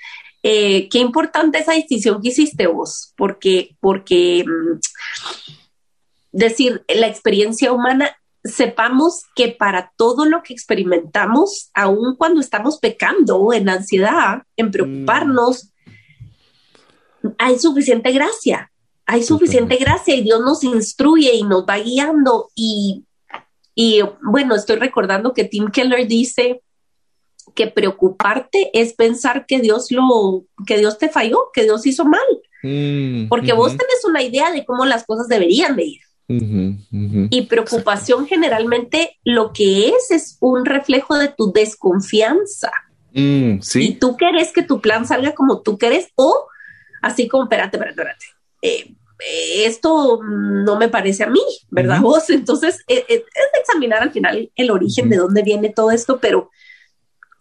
Eh, 0.43 0.87
qué 0.89 0.99
importante 0.99 1.59
esa 1.59 1.73
decisión 1.73 2.21
que 2.21 2.29
hiciste 2.29 2.67
vos, 2.67 3.13
porque, 3.17 3.75
porque 3.79 4.45
mm, 4.45 4.79
decir, 6.31 6.83
la 6.87 7.07
experiencia 7.07 7.71
humana, 7.71 8.15
sepamos 8.43 9.23
que 9.35 9.49
para 9.49 9.91
todo 9.97 10.25
lo 10.25 10.41
que 10.43 10.53
experimentamos, 10.53 11.69
aun 11.73 12.15
cuando 12.15 12.39
estamos 12.39 12.79
pecando 12.79 13.51
en 13.51 13.67
ansiedad, 13.67 14.43
en 14.55 14.71
preocuparnos, 14.71 15.71
mm. 17.21 17.29
hay 17.37 17.59
suficiente 17.59 18.11
gracia 18.11 18.71
hay 19.11 19.23
suficiente 19.23 19.75
gracia 19.77 20.13
y 20.13 20.21
Dios 20.21 20.39
nos 20.41 20.63
instruye 20.63 21.33
y 21.33 21.41
nos 21.41 21.65
va 21.65 21.79
guiando. 21.79 22.51
Y, 22.53 23.05
y 23.73 24.01
bueno, 24.21 24.53
estoy 24.53 24.75
recordando 24.75 25.33
que 25.33 25.45
Tim 25.45 25.71
Keller 25.71 26.07
dice 26.07 26.61
que 27.53 27.67
preocuparte 27.67 28.69
es 28.73 28.93
pensar 28.93 29.45
que 29.45 29.59
Dios 29.59 29.91
lo, 29.91 30.43
que 30.65 30.77
Dios 30.77 30.97
te 30.97 31.09
falló, 31.09 31.49
que 31.53 31.63
Dios 31.63 31.85
hizo 31.85 32.05
mal. 32.05 32.21
Mm, 32.63 33.27
Porque 33.29 33.53
vos 33.53 33.71
tenés 33.71 34.03
una 34.05 34.21
idea 34.21 34.51
de 34.51 34.65
cómo 34.65 34.85
las 34.85 35.05
cosas 35.05 35.27
deberían 35.27 35.75
de 35.75 35.85
ir. 35.85 36.01
Y 36.31 37.47
preocupación 37.47 38.27
generalmente 38.27 39.17
lo 39.23 39.51
que 39.51 39.89
es 39.89 40.11
es 40.11 40.37
un 40.41 40.63
reflejo 40.63 41.17
de 41.17 41.29
tu 41.29 41.51
desconfianza. 41.51 42.71
Mm, 43.13 43.61
¿sí? 43.61 43.87
Y 43.87 43.95
tú 43.95 44.15
querés 44.15 44.51
que 44.53 44.61
tu 44.61 44.79
plan 44.79 45.07
salga 45.07 45.33
como 45.33 45.61
tú 45.61 45.79
querés 45.79 46.09
o 46.15 46.47
así 47.01 47.27
como, 47.27 47.43
espérate, 47.45 47.77
espérate, 47.77 48.01
espérate. 48.01 48.25
Eh, 48.61 48.93
esto 49.65 50.21
no 50.23 50.77
me 50.77 50.87
parece 50.87 51.23
a 51.23 51.29
mí, 51.29 51.41
¿verdad 51.69 51.99
vos? 52.01 52.29
Entonces, 52.29 52.83
eh, 52.87 53.05
eh, 53.09 53.23
es, 53.25 53.61
examinar 53.61 54.01
al 54.01 54.11
final 54.11 54.51
el 54.55 54.71
origen 54.71 55.09
de 55.09 55.17
dónde 55.17 55.43
viene 55.43 55.69
todo 55.69 55.91
esto, 55.91 56.19
pero 56.19 56.49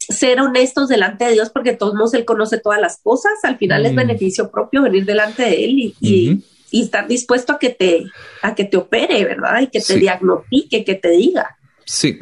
ser 0.08 0.40
honestos 0.40 0.88
delante 0.88 1.26
de 1.26 1.32
Dios, 1.32 1.50
porque 1.50 1.74
todos 1.74 1.94
nos 1.94 2.14
Él 2.14 2.24
conoce 2.24 2.58
todas 2.58 2.80
las 2.80 2.98
cosas, 2.98 3.32
al 3.42 3.58
final 3.58 3.84
es 3.86 3.94
beneficio 3.94 4.50
propio 4.50 4.82
venir 4.82 5.04
delante 5.04 5.42
de 5.42 5.64
Él 5.64 5.94
y, 6.00 6.42
estar 6.70 7.08
dispuesto 7.08 7.52
a 7.54 7.58
que 7.58 7.70
te, 7.70 8.04
a 8.42 8.54
que 8.54 8.64
te 8.64 8.76
opere, 8.76 9.24
¿verdad? 9.24 9.62
Y 9.62 9.68
que 9.68 9.80
te 9.80 9.96
diagnostique, 9.96 10.84
que 10.84 10.94
te 10.94 11.10
diga. 11.10 11.56
Sí, 11.86 12.18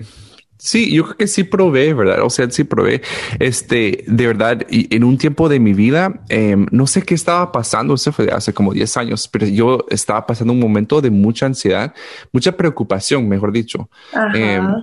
Sí, 0.58 0.92
yo 0.92 1.04
creo 1.04 1.16
que 1.16 1.26
sí 1.28 1.44
probé, 1.44 1.94
¿verdad? 1.94 2.24
O 2.24 2.30
sea, 2.30 2.50
sí 2.50 2.64
probé. 2.64 3.00
Este, 3.38 4.02
de 4.08 4.26
verdad, 4.26 4.66
y 4.68 4.92
en 4.94 5.04
un 5.04 5.16
tiempo 5.16 5.48
de 5.48 5.60
mi 5.60 5.74
vida, 5.74 6.24
em, 6.28 6.66
no 6.72 6.88
sé 6.88 7.02
qué 7.02 7.14
estaba 7.14 7.52
pasando, 7.52 7.94
eso 7.94 8.10
fue 8.10 8.28
hace 8.32 8.52
como 8.52 8.72
10 8.72 8.96
años, 8.96 9.28
pero 9.28 9.46
yo 9.46 9.86
estaba 9.90 10.26
pasando 10.26 10.52
un 10.52 10.58
momento 10.58 11.00
de 11.00 11.10
mucha 11.10 11.46
ansiedad, 11.46 11.94
mucha 12.32 12.56
preocupación, 12.56 13.28
mejor 13.28 13.52
dicho. 13.52 13.88
Em, 14.34 14.82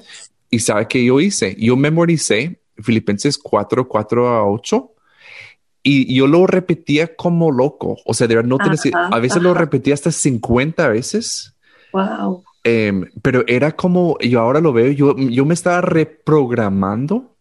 y 0.50 0.60
sabe 0.60 0.88
qué 0.88 1.04
yo 1.04 1.20
hice? 1.20 1.54
Yo 1.60 1.76
memoricé 1.76 2.63
Filipenses 2.78 3.38
4, 3.38 3.88
4 3.88 4.28
a 4.28 4.48
8 4.48 4.92
y 5.84 6.16
yo 6.16 6.28
lo 6.28 6.48
repetía 6.48 7.16
como 7.16 7.52
loco. 7.52 7.98
O 8.06 8.14
sea, 8.14 8.28
de 8.28 8.36
verdad, 8.36 8.50
no 8.50 8.58
tenés, 8.58 8.82
a 8.94 9.20
veces 9.20 9.42
lo 9.42 9.54
repetía 9.54 9.94
hasta 9.94 10.12
50 10.12 10.88
veces. 10.88 11.54
Wow. 11.92 12.44
Em, 12.64 13.10
pero 13.22 13.44
era 13.48 13.74
como, 13.74 14.18
yo 14.20 14.40
ahora 14.40 14.62
lo 14.62 14.72
veo, 14.72 14.92
yo, 14.92 15.16
yo 15.18 15.46
me 15.46 15.54
estaba 15.54 15.82
reprogramando 15.82 17.36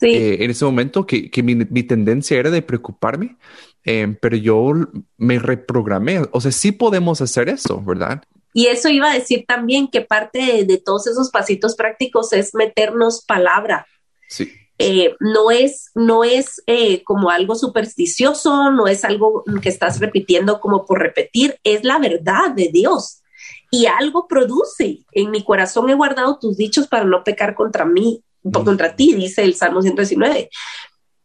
eh, 0.00 0.38
en 0.40 0.50
ese 0.50 0.64
momento 0.64 1.04
que, 1.04 1.30
que 1.30 1.42
mi, 1.42 1.56
mi, 1.56 1.82
tendencia 1.82 2.38
era 2.38 2.50
de 2.50 2.62
preocuparme, 2.62 3.36
em, 3.84 4.16
pero 4.20 4.36
yo 4.36 4.72
me 5.16 5.40
reprogramé. 5.40 6.22
O 6.30 6.40
sea, 6.40 6.52
sí 6.52 6.70
podemos 6.70 7.20
hacer 7.20 7.48
eso, 7.48 7.82
¿verdad? 7.82 8.22
Y 8.54 8.66
eso 8.66 8.88
iba 8.88 9.10
a 9.10 9.14
decir 9.14 9.44
también 9.46 9.88
que 9.88 10.02
parte 10.02 10.64
de, 10.64 10.78
todos 10.78 11.06
esos 11.06 11.30
pasitos 11.30 11.74
prácticos 11.74 12.32
es 12.32 12.54
meternos 12.54 13.24
palabra. 13.24 13.86
Sí. 14.28 14.52
Eh, 14.78 15.14
no 15.20 15.50
es, 15.50 15.90
no 15.94 16.24
es 16.24 16.62
eh, 16.66 17.02
como 17.04 17.30
algo 17.30 17.54
supersticioso, 17.54 18.70
no 18.72 18.86
es 18.86 19.04
algo 19.04 19.44
que 19.62 19.68
estás 19.68 20.00
repitiendo 20.00 20.60
como 20.60 20.86
por 20.86 21.00
repetir, 21.00 21.58
es 21.62 21.84
la 21.84 21.98
verdad 21.98 22.52
de 22.54 22.70
Dios 22.72 23.22
y 23.70 23.86
algo 23.86 24.28
produce. 24.28 25.00
En 25.12 25.30
mi 25.30 25.42
corazón 25.42 25.88
he 25.90 25.94
guardado 25.94 26.38
tus 26.38 26.56
dichos 26.56 26.88
para 26.88 27.04
no 27.04 27.24
pecar 27.24 27.54
contra 27.54 27.84
mí, 27.84 28.22
contra 28.52 28.96
ti, 28.96 29.14
dice 29.14 29.42
el 29.42 29.54
Salmo 29.54 29.82
119. 29.82 30.50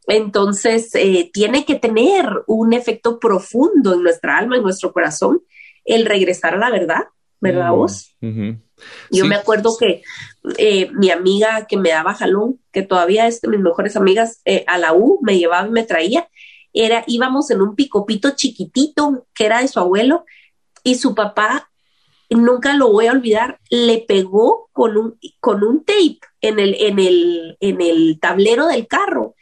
Entonces, 0.08 0.96
eh, 0.96 1.30
tiene 1.34 1.66
que 1.66 1.76
tener 1.76 2.26
un 2.48 2.72
efecto 2.72 3.20
profundo 3.20 3.94
en 3.94 4.02
nuestra 4.02 4.38
alma, 4.38 4.56
en 4.56 4.64
nuestro 4.64 4.94
corazón, 4.94 5.42
el 5.84 6.06
regresar 6.06 6.54
a 6.54 6.58
la 6.58 6.70
verdad, 6.70 7.04
¿verdad 7.42 7.72
vos? 7.72 8.16
Yo 9.10 9.26
me 9.26 9.36
acuerdo 9.36 9.76
que 9.78 10.04
eh, 10.58 10.90
mi 10.94 11.10
amiga 11.10 11.66
que 11.68 11.78
me 11.78 11.90
daba 11.90 12.14
jalón, 12.14 12.60
que 12.72 12.84
todavía 12.84 13.28
es 13.28 13.42
de 13.42 13.48
mis 13.48 13.60
mejores 13.60 13.96
amigas, 13.96 14.42
eh, 14.46 14.64
a 14.68 14.78
la 14.78 14.94
U 14.94 15.20
me 15.22 15.38
llevaba 15.38 15.68
y 15.68 15.72
me 15.72 15.84
traía, 15.84 16.30
era, 16.74 17.04
íbamos 17.08 17.50
en 17.50 17.62
un 17.62 17.76
picopito 17.76 18.32
chiquitito 18.36 19.26
que 19.34 19.46
era 19.46 19.62
de 19.62 19.68
su 19.68 19.80
abuelo 19.80 20.26
y 20.84 20.96
su 20.96 21.16
papá 21.16 21.72
nunca 22.30 22.74
lo 22.74 22.92
voy 22.92 23.08
a 23.08 23.14
olvidar, 23.14 23.60
le 23.70 24.00
pegó 24.00 24.70
con 24.74 24.98
un, 24.98 25.20
con 25.40 25.64
un 25.64 25.84
tape 25.84 26.20
en 26.42 26.60
el, 26.60 26.76
en, 26.80 27.00
el, 27.00 27.58
en 27.60 27.82
el 27.82 28.20
tablero 28.20 28.68
del 28.68 28.88
carro 28.88 29.36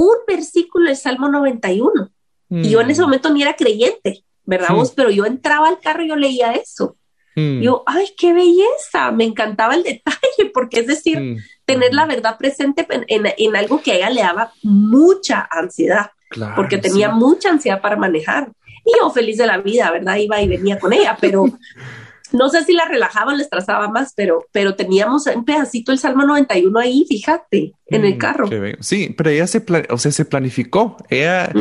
un 0.00 0.16
versículo 0.26 0.86
del 0.86 0.96
Salmo 0.96 1.28
91. 1.28 2.10
Y 2.48 2.70
yo 2.70 2.80
en 2.80 2.90
ese 2.90 3.02
mm. 3.02 3.04
momento 3.04 3.30
ni 3.30 3.42
era 3.42 3.54
creyente, 3.54 4.24
¿verdad 4.44 4.74
vos? 4.74 4.92
Pero 4.92 5.10
yo 5.10 5.24
entraba 5.24 5.68
al 5.68 5.78
carro 5.78 6.02
y 6.02 6.08
yo 6.08 6.16
leía 6.16 6.52
eso. 6.52 6.96
Mm. 7.36 7.60
Yo, 7.60 7.82
ay, 7.86 8.06
qué 8.16 8.32
belleza, 8.32 9.10
me 9.12 9.24
encantaba 9.24 9.74
el 9.74 9.82
detalle, 9.82 10.50
porque 10.54 10.80
es 10.80 10.86
decir, 10.86 11.20
mm. 11.20 11.36
tener 11.64 11.94
la 11.94 12.06
verdad 12.06 12.36
presente 12.38 12.86
en, 12.88 13.56
algo 13.56 13.80
que 13.82 13.92
a 13.92 13.96
ella 13.96 14.10
le 14.10 14.22
daba 14.22 14.52
mucha 14.62 15.48
ansiedad, 15.50 16.10
porque 16.56 16.78
tenía 16.78 17.10
mucha 17.10 17.50
ansiedad 17.50 17.80
para 17.80 17.96
manejar. 17.96 18.52
Y 18.84 18.92
yo 18.98 19.10
feliz 19.10 19.36
de 19.36 19.46
la 19.46 19.58
vida, 19.58 19.90
¿verdad? 19.90 20.16
Iba 20.16 20.40
y 20.40 20.48
venía 20.48 20.78
con 20.78 20.92
ella, 20.92 21.16
pero 21.20 21.44
no 22.32 22.48
sé 22.48 22.64
si 22.64 22.72
la 22.72 22.86
relajaba 22.86 23.32
o 23.32 23.36
les 23.36 23.48
trazaba 23.48 23.88
más, 23.88 24.12
pero, 24.16 24.44
pero 24.52 24.74
teníamos 24.74 25.26
un 25.26 25.44
pedacito 25.44 25.92
el 25.92 25.98
Salmo 25.98 26.24
91 26.24 26.78
ahí, 26.78 27.04
fíjate, 27.08 27.74
en 27.86 28.04
el 28.04 28.14
mm, 28.14 28.18
carro. 28.18 28.48
Sí, 28.80 29.14
pero 29.16 29.30
ella 29.30 29.46
se, 29.46 29.64
o 29.90 29.98
sea, 29.98 30.12
se 30.12 30.24
planificó, 30.24 30.96
ella 31.08 31.52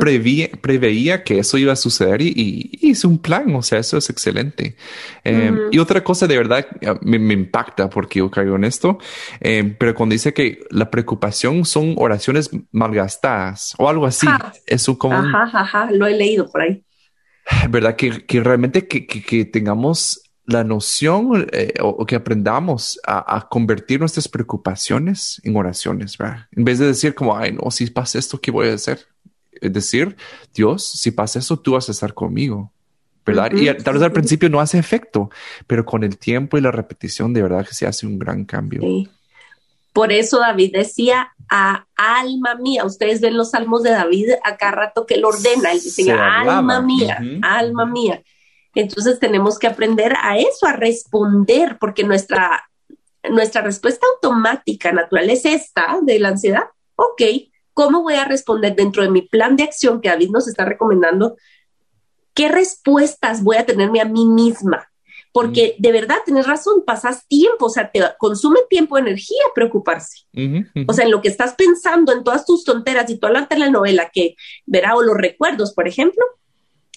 preveía, 0.00 1.22
que 1.22 1.38
eso 1.38 1.58
iba 1.58 1.72
a 1.72 1.76
suceder 1.76 2.20
y, 2.20 2.70
hizo 2.80 3.08
un 3.08 3.18
plan, 3.18 3.54
o 3.54 3.62
sea, 3.62 3.78
eso 3.78 3.96
es 3.96 4.10
excelente. 4.10 4.76
Em, 5.24 5.58
y 5.70 5.78
otra 5.78 6.02
cosa 6.02 6.26
de 6.26 6.36
verdad 6.36 6.66
me, 7.02 7.32
impacta 7.32 7.88
porque 7.88 8.18
yo 8.18 8.30
caigo 8.30 8.56
en 8.56 8.64
esto, 8.64 8.98
em, 9.40 9.76
pero 9.78 9.94
cuando 9.94 10.14
dice 10.14 10.34
que 10.34 10.60
la 10.70 10.90
preocupación 10.90 11.64
son 11.64 11.94
oraciones 11.96 12.50
malgastadas 12.72 13.74
o 13.78 13.88
algo 13.88 14.06
así, 14.06 14.26
eso 14.66 14.98
como... 14.98 15.16
Ajá, 15.16 15.50
ajá, 15.52 15.90
lo 15.92 16.06
he 16.06 16.16
leído 16.16 16.50
por 16.50 16.62
ahí. 16.62 16.82
¿Verdad? 17.70 17.96
Que, 17.96 18.24
que 18.26 18.42
realmente 18.42 18.86
que, 18.86 19.06
que, 19.06 19.44
tengamos 19.44 20.22
la 20.44 20.64
noción 20.64 21.46
eh, 21.52 21.74
o, 21.80 22.06
que 22.06 22.16
aprendamos 22.16 22.98
a, 23.06 23.36
a, 23.36 23.48
convertir 23.48 24.00
nuestras 24.00 24.28
preocupaciones 24.28 25.40
en 25.44 25.56
oraciones, 25.56 26.16
¿verdad? 26.16 26.46
En 26.52 26.64
vez 26.64 26.78
de 26.78 26.86
decir 26.86 27.14
como, 27.14 27.36
ay, 27.36 27.52
no, 27.52 27.70
si 27.70 27.86
pasa 27.90 28.18
esto, 28.18 28.40
¿qué 28.40 28.50
voy 28.50 28.68
a 28.68 28.74
hacer? 28.74 29.06
Es 29.60 29.72
decir, 29.72 30.16
Dios, 30.54 30.84
si 30.84 31.10
pasa 31.10 31.38
eso, 31.38 31.58
tú 31.58 31.72
vas 31.72 31.88
a 31.88 31.92
estar 31.92 32.14
conmigo, 32.14 32.72
¿verdad? 33.26 33.52
y 33.52 33.66
tal 33.82 33.94
vez 33.94 34.02
al 34.02 34.12
principio 34.12 34.48
no 34.48 34.60
hace 34.60 34.78
efecto, 34.78 35.30
pero 35.66 35.84
con 35.84 36.02
el 36.02 36.16
tiempo 36.16 36.56
y 36.56 36.62
la 36.62 36.70
repetición, 36.70 37.34
de 37.34 37.42
verdad 37.42 37.66
que 37.66 37.74
se 37.74 37.86
hace 37.86 38.06
un 38.06 38.18
gran 38.18 38.44
cambio. 38.44 38.80
Sí. 38.80 39.08
Por 39.98 40.12
eso 40.12 40.38
David 40.38 40.74
decía 40.74 41.34
a 41.50 41.88
alma 41.96 42.54
mía. 42.54 42.84
Ustedes 42.84 43.20
ven 43.20 43.36
los 43.36 43.50
salmos 43.50 43.82
de 43.82 43.90
David 43.90 44.30
acá 44.44 44.70
rato 44.70 45.04
que 45.04 45.14
él 45.14 45.24
ordena, 45.24 45.72
él 45.72 45.80
dice 45.82 46.12
alma 46.12 46.80
mía, 46.80 47.18
alma 47.42 47.84
mía. 47.84 48.22
Entonces 48.76 49.18
tenemos 49.18 49.58
que 49.58 49.66
aprender 49.66 50.14
a 50.22 50.38
eso, 50.38 50.68
a 50.68 50.72
responder, 50.72 51.78
porque 51.80 52.04
nuestra, 52.04 52.70
nuestra 53.28 53.62
respuesta 53.62 54.06
automática 54.14 54.92
natural 54.92 55.30
es 55.30 55.44
esta 55.44 55.98
de 56.00 56.20
la 56.20 56.28
ansiedad. 56.28 56.66
Ok, 56.94 57.22
¿cómo 57.74 58.02
voy 58.02 58.14
a 58.14 58.24
responder 58.24 58.76
dentro 58.76 59.02
de 59.02 59.10
mi 59.10 59.22
plan 59.22 59.56
de 59.56 59.64
acción 59.64 60.00
que 60.00 60.10
David 60.10 60.30
nos 60.30 60.46
está 60.46 60.64
recomendando? 60.64 61.36
¿Qué 62.34 62.48
respuestas 62.48 63.42
voy 63.42 63.56
a 63.56 63.66
tenerme 63.66 64.00
a 64.00 64.04
mí 64.04 64.26
misma? 64.26 64.88
Porque 65.32 65.76
de 65.78 65.92
verdad 65.92 66.18
tienes 66.24 66.46
razón, 66.46 66.84
pasas 66.84 67.26
tiempo, 67.28 67.66
o 67.66 67.70
sea, 67.70 67.90
te 67.90 68.02
consume 68.18 68.60
tiempo, 68.68 68.98
energía 68.98 69.42
preocuparse. 69.54 70.26
O 70.86 70.92
sea, 70.92 71.04
en 71.04 71.10
lo 71.10 71.20
que 71.20 71.28
estás 71.28 71.54
pensando, 71.54 72.12
en 72.12 72.24
todas 72.24 72.44
tus 72.46 72.64
tonteras 72.64 73.10
y 73.10 73.18
toda 73.18 73.32
la 73.32 73.48
telenovela 73.48 74.10
que 74.12 74.36
verá 74.66 74.94
o 74.96 75.02
los 75.02 75.16
recuerdos, 75.16 75.74
por 75.74 75.88
ejemplo, 75.88 76.24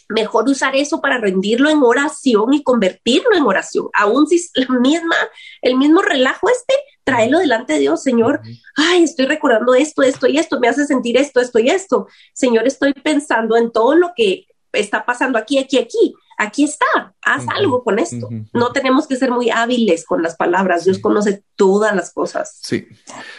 mejor 0.10 0.48
usar 0.48 0.76
eso 0.76 1.02
para 1.02 1.18
rendirlo 1.18 1.70
en 1.70 1.82
oración 1.82 2.54
y 2.54 2.64
convertirlo 2.64 3.36
en 3.36 3.44
oración. 3.44 3.88
Aún 3.94 4.28
si 4.28 4.36
es 4.36 4.52
la 4.54 4.80
misma, 4.80 5.16
el 5.62 5.78
mismo 5.78 6.02
relajo 6.02 6.50
este, 6.50 6.74
tráelo 7.04 7.40
delante 7.40 7.74
de 7.74 7.80
Dios, 7.80 8.04
Señor. 8.04 8.42
Ay, 8.76 9.04
estoy 9.04 9.26
recordando 9.26 9.74
esto, 9.74 10.04
esto 10.04 10.28
y 10.28 10.38
esto, 10.38 10.60
me 10.60 10.68
hace 10.68 10.86
sentir 10.86 11.18
esto, 11.18 11.40
esto 11.40 11.60
y 11.60 11.70
esto. 11.70 12.08
Señor, 12.34 12.68
estoy 12.68 12.94
pensando 12.94 13.56
en 13.56 13.72
todo 13.72 13.96
lo 13.96 14.12
que 14.16 14.48
está 14.74 15.06
pasando 15.06 15.38
aquí, 15.38 15.58
aquí, 15.58 15.78
aquí 15.78 16.14
aquí 16.42 16.64
está, 16.64 17.14
haz 17.22 17.46
algo 17.48 17.84
con 17.84 18.00
esto. 18.00 18.28
No 18.52 18.72
tenemos 18.72 19.08
que 19.08 19.16
ser 19.16 19.30
muy 19.30 19.52
hábiles 19.52 20.06
con 20.06 20.24
las 20.24 20.36
palabras, 20.36 20.86
Dios 20.86 20.98
conoce 20.98 21.44
todas 21.56 21.96
las 21.96 22.12
cosas. 22.12 22.58
Sí, 22.64 22.88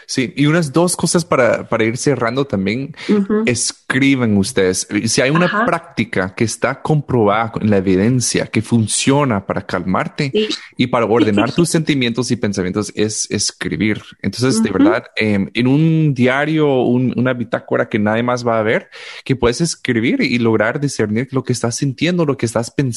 sí. 0.07 0.32
Y 0.36 0.46
unas 0.46 0.72
dos 0.72 0.94
cosas 0.96 1.24
para, 1.24 1.68
para 1.68 1.84
ir 1.84 1.96
cerrando 1.96 2.44
también. 2.44 2.94
Escriben 3.44 4.36
ustedes. 4.36 4.86
Si 5.07 5.20
hay 5.20 5.30
una 5.30 5.66
práctica 5.66 6.32
que 6.34 6.44
está 6.44 6.80
comprobada 6.80 7.53
en 7.61 7.70
la 7.70 7.78
evidencia, 7.78 8.46
que 8.46 8.62
funciona 8.62 9.44
para 9.44 9.66
calmarte 9.66 10.32
y 10.76 10.86
para 10.86 11.07
ordenar 11.07 11.53
tus 11.53 11.68
sentimientos 11.68 12.30
y 12.30 12.36
pensamientos, 12.36 12.92
es 12.94 13.28
escribir. 13.30 14.00
Entonces, 14.20 14.62
de 14.62 14.70
verdad, 14.70 15.05
em, 15.16 15.50
en 15.55 15.66
un 15.66 16.14
diario, 16.14 16.82
una 16.84 17.32
bitácora 17.32 17.88
que 17.88 17.98
nadie 17.98 18.22
más 18.22 18.46
va 18.46 18.61
a 18.61 18.62
ver, 18.62 18.90
que 19.24 19.34
puedes 19.34 19.61
escribir 19.61 20.22
y 20.22 20.38
lograr 20.38 20.78
discernir 20.78 21.28
lo 21.32 21.42
que 21.42 21.53
estás 21.53 21.74
sintiendo, 21.76 22.24
lo 22.24 22.36
que 22.36 22.46
estás 22.46 22.70
pensando. 22.70 22.91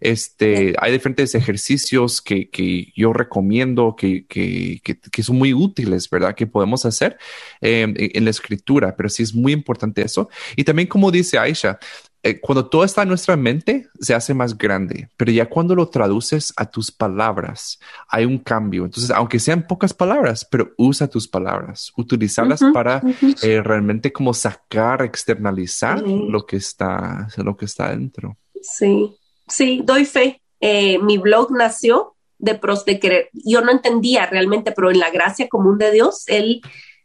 Este, 0.00 0.74
hay 0.78 0.92
diferentes 0.92 1.34
ejercicios 1.34 2.20
que, 2.20 2.50
que 2.50 2.92
yo 2.96 3.12
recomiendo 3.12 3.96
que, 3.96 4.26
que, 4.26 5.22
son 5.22 5.38
muy 5.38 5.54
útiles, 5.54 6.08
¿verdad? 6.10 6.34
Que 6.34 6.46
podemos 6.46 6.84
hacer 6.84 7.18
em, 7.60 7.94
en 7.96 8.24
la 8.24 8.30
escritura, 8.30 8.94
pero 8.96 9.08
sí 9.08 9.22
es 9.22 9.34
muy 9.34 9.52
importante 9.52 10.02
eso. 10.02 10.28
Y 10.56 10.64
también 10.64 10.88
como 10.88 11.10
dice 11.10 11.38
Aisha, 11.38 11.78
eh, 12.26 12.40
cuando 12.40 12.64
todo 12.64 12.84
está 12.84 13.02
en 13.02 13.08
nuestra 13.08 13.36
mente, 13.36 13.90
se 14.00 14.14
hace 14.14 14.32
más 14.32 14.56
grande, 14.56 15.10
pero 15.18 15.30
ya 15.30 15.44
cuando 15.44 15.74
lo 15.74 15.90
traduces 15.90 16.54
a 16.56 16.64
tus 16.64 16.90
palabras, 16.90 17.78
hay 18.08 18.24
un 18.24 18.38
cambio. 18.38 18.86
Entonces, 18.86 19.10
aunque 19.10 19.38
sean 19.38 19.66
pocas 19.66 19.92
palabras, 19.92 20.48
pero 20.50 20.72
usa 20.78 21.06
tus 21.06 21.28
palabras, 21.28 21.92
utilizarlas 21.98 22.62
para 22.72 23.02
eh, 23.42 23.60
realmente 23.62 24.10
como 24.10 24.32
sacar, 24.32 25.02
externalizar 25.02 26.00
lo 26.00 26.46
que 26.46 26.56
está, 26.56 27.28
lo 27.36 27.58
que 27.58 27.66
está 27.66 27.90
dentro. 27.90 28.38
Sí, 28.64 29.16
sí, 29.46 29.82
doy 29.84 30.04
fe. 30.04 30.42
Eh, 30.60 30.98
mi 30.98 31.18
blog 31.18 31.52
nació 31.52 32.16
de 32.38 32.54
pros 32.54 32.84
de 32.84 32.98
querer. 32.98 33.28
Yo 33.32 33.60
no 33.60 33.70
entendía 33.70 34.26
realmente, 34.26 34.72
pero 34.72 34.90
en 34.90 34.98
la 34.98 35.10
gracia 35.10 35.48
común 35.48 35.78
de 35.78 35.92
Dios, 35.92 36.24
Él 36.26 36.62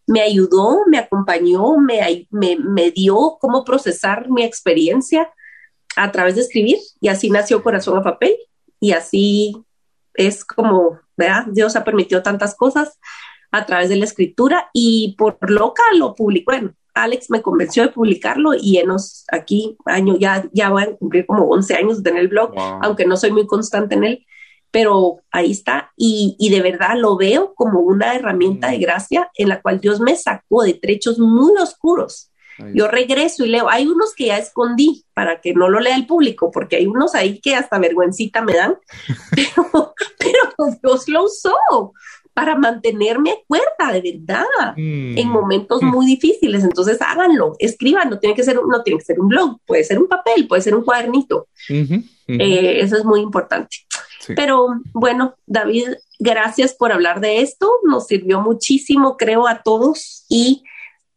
me 0.08 0.22
ayudó, 0.22 0.86
me 0.88 0.98
acompañó, 0.98 1.78
me, 1.78 2.28
me, 2.32 2.92
dio 2.92 3.38
cómo 3.40 3.64
procesar 3.64 4.30
mi 4.30 4.44
experiencia 4.44 5.32
a 5.96 6.12
través 6.12 6.36
de 6.36 6.42
escribir 6.42 6.78
y 7.00 7.10
así 7.10 7.30
nació 7.30 7.62
Corazón 7.62 7.98
a 7.98 8.04
Papel 8.04 8.36
y 8.80 8.94
así 8.94 9.56
es 10.16 10.44
como, 10.44 11.00
¿verdad? 11.16 11.46
Dios 11.52 11.76
ha 11.76 11.84
permitido 11.84 12.24
tantas 12.24 12.56
cosas 12.56 12.98
a 13.52 13.66
través 13.66 13.90
de 13.90 13.98
la 13.98 14.06
escritura 14.06 14.70
y 14.74 15.16
por 15.18 15.38
loca 15.50 15.84
lo 15.96 16.16
publicó. 16.16 16.54
Bueno, 16.54 16.74
Alex 16.94 17.30
me 17.30 17.42
convenció 17.42 17.84
de 17.84 17.90
publicarlo 17.90 18.52
y 18.54 18.78
en 18.78 18.90
los 18.90 19.26
aquí 19.32 19.78
año 19.86 20.18
ya, 20.18 20.48
ya 20.52 20.70
voy 20.70 20.84
a 20.84 20.96
cumplir 20.96 21.26
como 21.26 21.46
11 21.46 21.76
años 21.76 21.98
de 21.98 22.04
tener 22.04 22.22
el 22.22 22.28
blog, 22.30 22.54
aunque 22.82 23.06
no 23.06 23.18
soy 23.18 23.32
muy 23.32 23.46
constante 23.48 23.96
en 23.96 24.04
él 24.04 24.26
pero 24.72 25.22
ahí 25.32 25.52
está. 25.52 25.92
Y, 25.98 26.50
de 26.50 26.62
verdad 26.62 26.96
lo 26.98 27.18
veo 27.18 27.54
como 27.56 27.80
una 27.80 28.16
herramienta 28.16 28.70
de 28.70 28.78
gracia 28.78 29.30
en 29.36 29.50
la 29.50 29.62
cual 29.62 29.80
Dios 29.80 30.00
me 30.00 30.16
sacó 30.16 30.64
de 30.64 30.74
trechos 30.74 31.20
muy 31.20 31.54
oscuros. 31.58 32.32
Yo 32.74 32.90
regreso 32.90 33.46
y 33.46 33.50
leo. 33.50 33.70
Hay 33.70 33.88
unos 33.88 34.14
que 34.14 34.26
ya 34.26 34.38
escondí 34.38 35.06
para 35.14 35.40
que 35.40 35.54
no 35.54 35.70
lo 35.70 35.80
lea 35.80 35.96
el 35.96 36.06
público, 36.06 36.52
porque 36.52 36.76
hay 36.76 36.88
unos 36.88 37.16
ahí 37.16 37.40
que 37.40 37.56
hasta 37.56 37.80
vergüencita 37.80 38.42
me 38.42 38.54
dan, 38.54 38.78
pero, 39.34 39.94
pero 40.18 40.76
Dios 40.84 41.08
lo 41.08 41.24
usó 41.24 41.56
para 42.34 42.56
mantenerme 42.56 43.44
cuerda 43.48 43.92
de 43.92 44.02
verdad 44.02 44.74
en 44.78 45.28
mm. 45.28 45.32
momentos 45.32 45.82
muy 45.82 46.06
difíciles. 46.06 46.64
Entonces 46.64 47.02
háganlo, 47.02 47.56
escriban, 47.60 48.10
no 48.10 48.20
tiene 48.20 48.36
que 48.36 48.44
ser, 48.44 48.56
no 48.56 48.84
tiene 48.84 49.00
que 49.00 49.06
ser 49.06 49.20
un 49.20 49.28
blog, 49.28 49.60
puede 49.66 49.84
ser 49.84 50.00
un 50.00 50.08
papel, 50.08 50.48
puede 50.48 50.62
ser 50.62 50.76
un 50.76 50.84
cuadernito. 50.84 51.48
Eh, 51.70 52.80
eso 52.82 52.98
es 52.98 53.06
muy 53.06 53.22
importante. 53.22 53.78
Pero 54.36 54.68
bueno, 54.94 55.36
David, 55.46 55.88
gracias 56.20 56.74
por 56.74 56.92
hablar 56.92 57.20
de 57.20 57.42
esto. 57.42 57.70
Nos 57.84 58.08
sirvió 58.08 58.42
muchísimo, 58.42 59.18
creo, 59.18 59.48
a 59.48 59.64
todos 59.64 60.26
y 60.30 60.64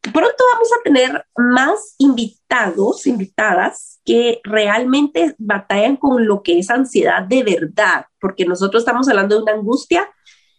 pronto 0.00 0.44
vamos 0.52 0.68
a 0.72 0.82
tener 0.82 1.24
más 1.36 1.94
invitados, 1.98 3.06
invitadas 3.06 4.00
que 4.04 4.40
realmente 4.42 5.34
batallan 5.38 5.96
con 5.96 6.26
lo 6.26 6.42
que 6.42 6.58
es 6.58 6.70
ansiedad 6.70 7.22
de 7.22 7.44
verdad, 7.44 8.06
porque 8.20 8.44
nosotros 8.44 8.82
estamos 8.82 9.08
hablando 9.08 9.36
de 9.36 9.42
una 9.42 9.52
angustia, 9.52 10.10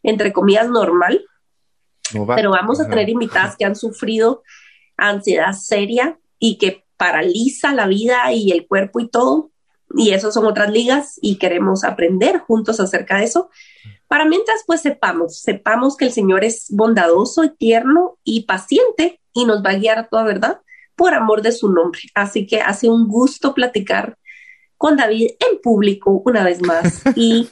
entre 0.04 0.34
comillas, 0.34 0.70
normal, 0.70 1.26
pero 2.36 2.52
vamos 2.52 2.80
a 2.80 2.88
tener 2.88 3.10
invitadas 3.10 3.56
que 3.56 3.66
han 3.66 3.76
sufrido 3.76 4.44
ansiedad 4.98 5.54
seria 5.54 6.20
y 6.38 6.58
que 6.58 6.86
paraliza 6.98 7.74
la 7.74 7.88
vida 7.88 8.32
y 8.32 8.52
el 8.52 8.68
cuerpo 8.68 9.00
y 9.00 9.10
todo. 9.10 9.52
Y 9.96 10.12
eso 10.12 10.32
son 10.32 10.46
otras 10.46 10.72
ligas 10.72 11.20
y 11.22 11.38
queremos 11.38 11.84
aprender 11.84 12.40
juntos 12.40 12.80
acerca 12.80 13.18
de 13.18 13.26
eso. 13.26 13.50
Para 14.08 14.26
mientras, 14.26 14.64
pues 14.66 14.82
sepamos, 14.82 15.40
sepamos 15.40 15.98
que 15.98 16.06
el 16.06 16.12
Señor 16.12 16.44
es 16.44 16.68
bondadoso 16.70 17.44
y 17.44 17.50
tierno 17.50 18.18
y 18.24 18.46
paciente 18.46 19.22
y 19.34 19.46
nos 19.46 19.64
va 19.64 19.72
a 19.72 19.76
guiar 19.76 20.00
a 20.00 20.08
toda 20.08 20.24
verdad 20.24 20.62
por 20.96 21.14
amor 21.14 21.42
de 21.42 21.52
su 21.52 21.72
nombre. 21.72 22.02
Así 22.14 22.46
que 22.46 22.62
hace 22.62 22.90
un 22.90 23.08
gusto 23.08 23.54
platicar 23.54 24.18
con 24.78 24.98
David 24.98 25.32
en 25.40 25.60
público 25.62 26.22
una 26.26 26.44
vez 26.44 26.62
más. 26.62 27.02
Y 27.16 27.50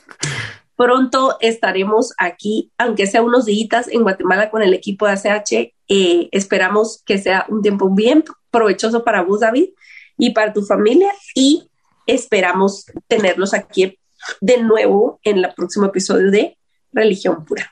pronto 0.82 1.38
estaremos 1.41 2.11
aquí, 2.17 2.71
aunque 2.79 3.05
sea 3.05 3.21
unos 3.21 3.45
días 3.45 3.88
en 3.88 4.01
Guatemala 4.01 4.49
con 4.49 4.63
el 4.63 4.73
equipo 4.73 5.05
de 5.05 5.11
ACH. 5.11 5.51
Eh, 5.88 6.29
esperamos 6.32 7.03
que 7.05 7.19
sea 7.19 7.45
un 7.49 7.61
tiempo 7.61 7.93
bien 7.93 8.23
provechoso 8.49 9.03
para 9.03 9.21
vos, 9.21 9.41
David, 9.41 9.69
y 10.17 10.32
para 10.32 10.53
tu 10.53 10.63
familia 10.63 11.11
y 11.36 11.69
esperamos 12.07 12.86
tenerlos 13.07 13.53
aquí 13.53 13.99
de 14.39 14.57
nuevo 14.57 15.19
en 15.23 15.38
el 15.38 15.53
próximo 15.55 15.86
episodio 15.86 16.32
de 16.32 16.57
Religión 16.91 17.45
Pura. 17.45 17.71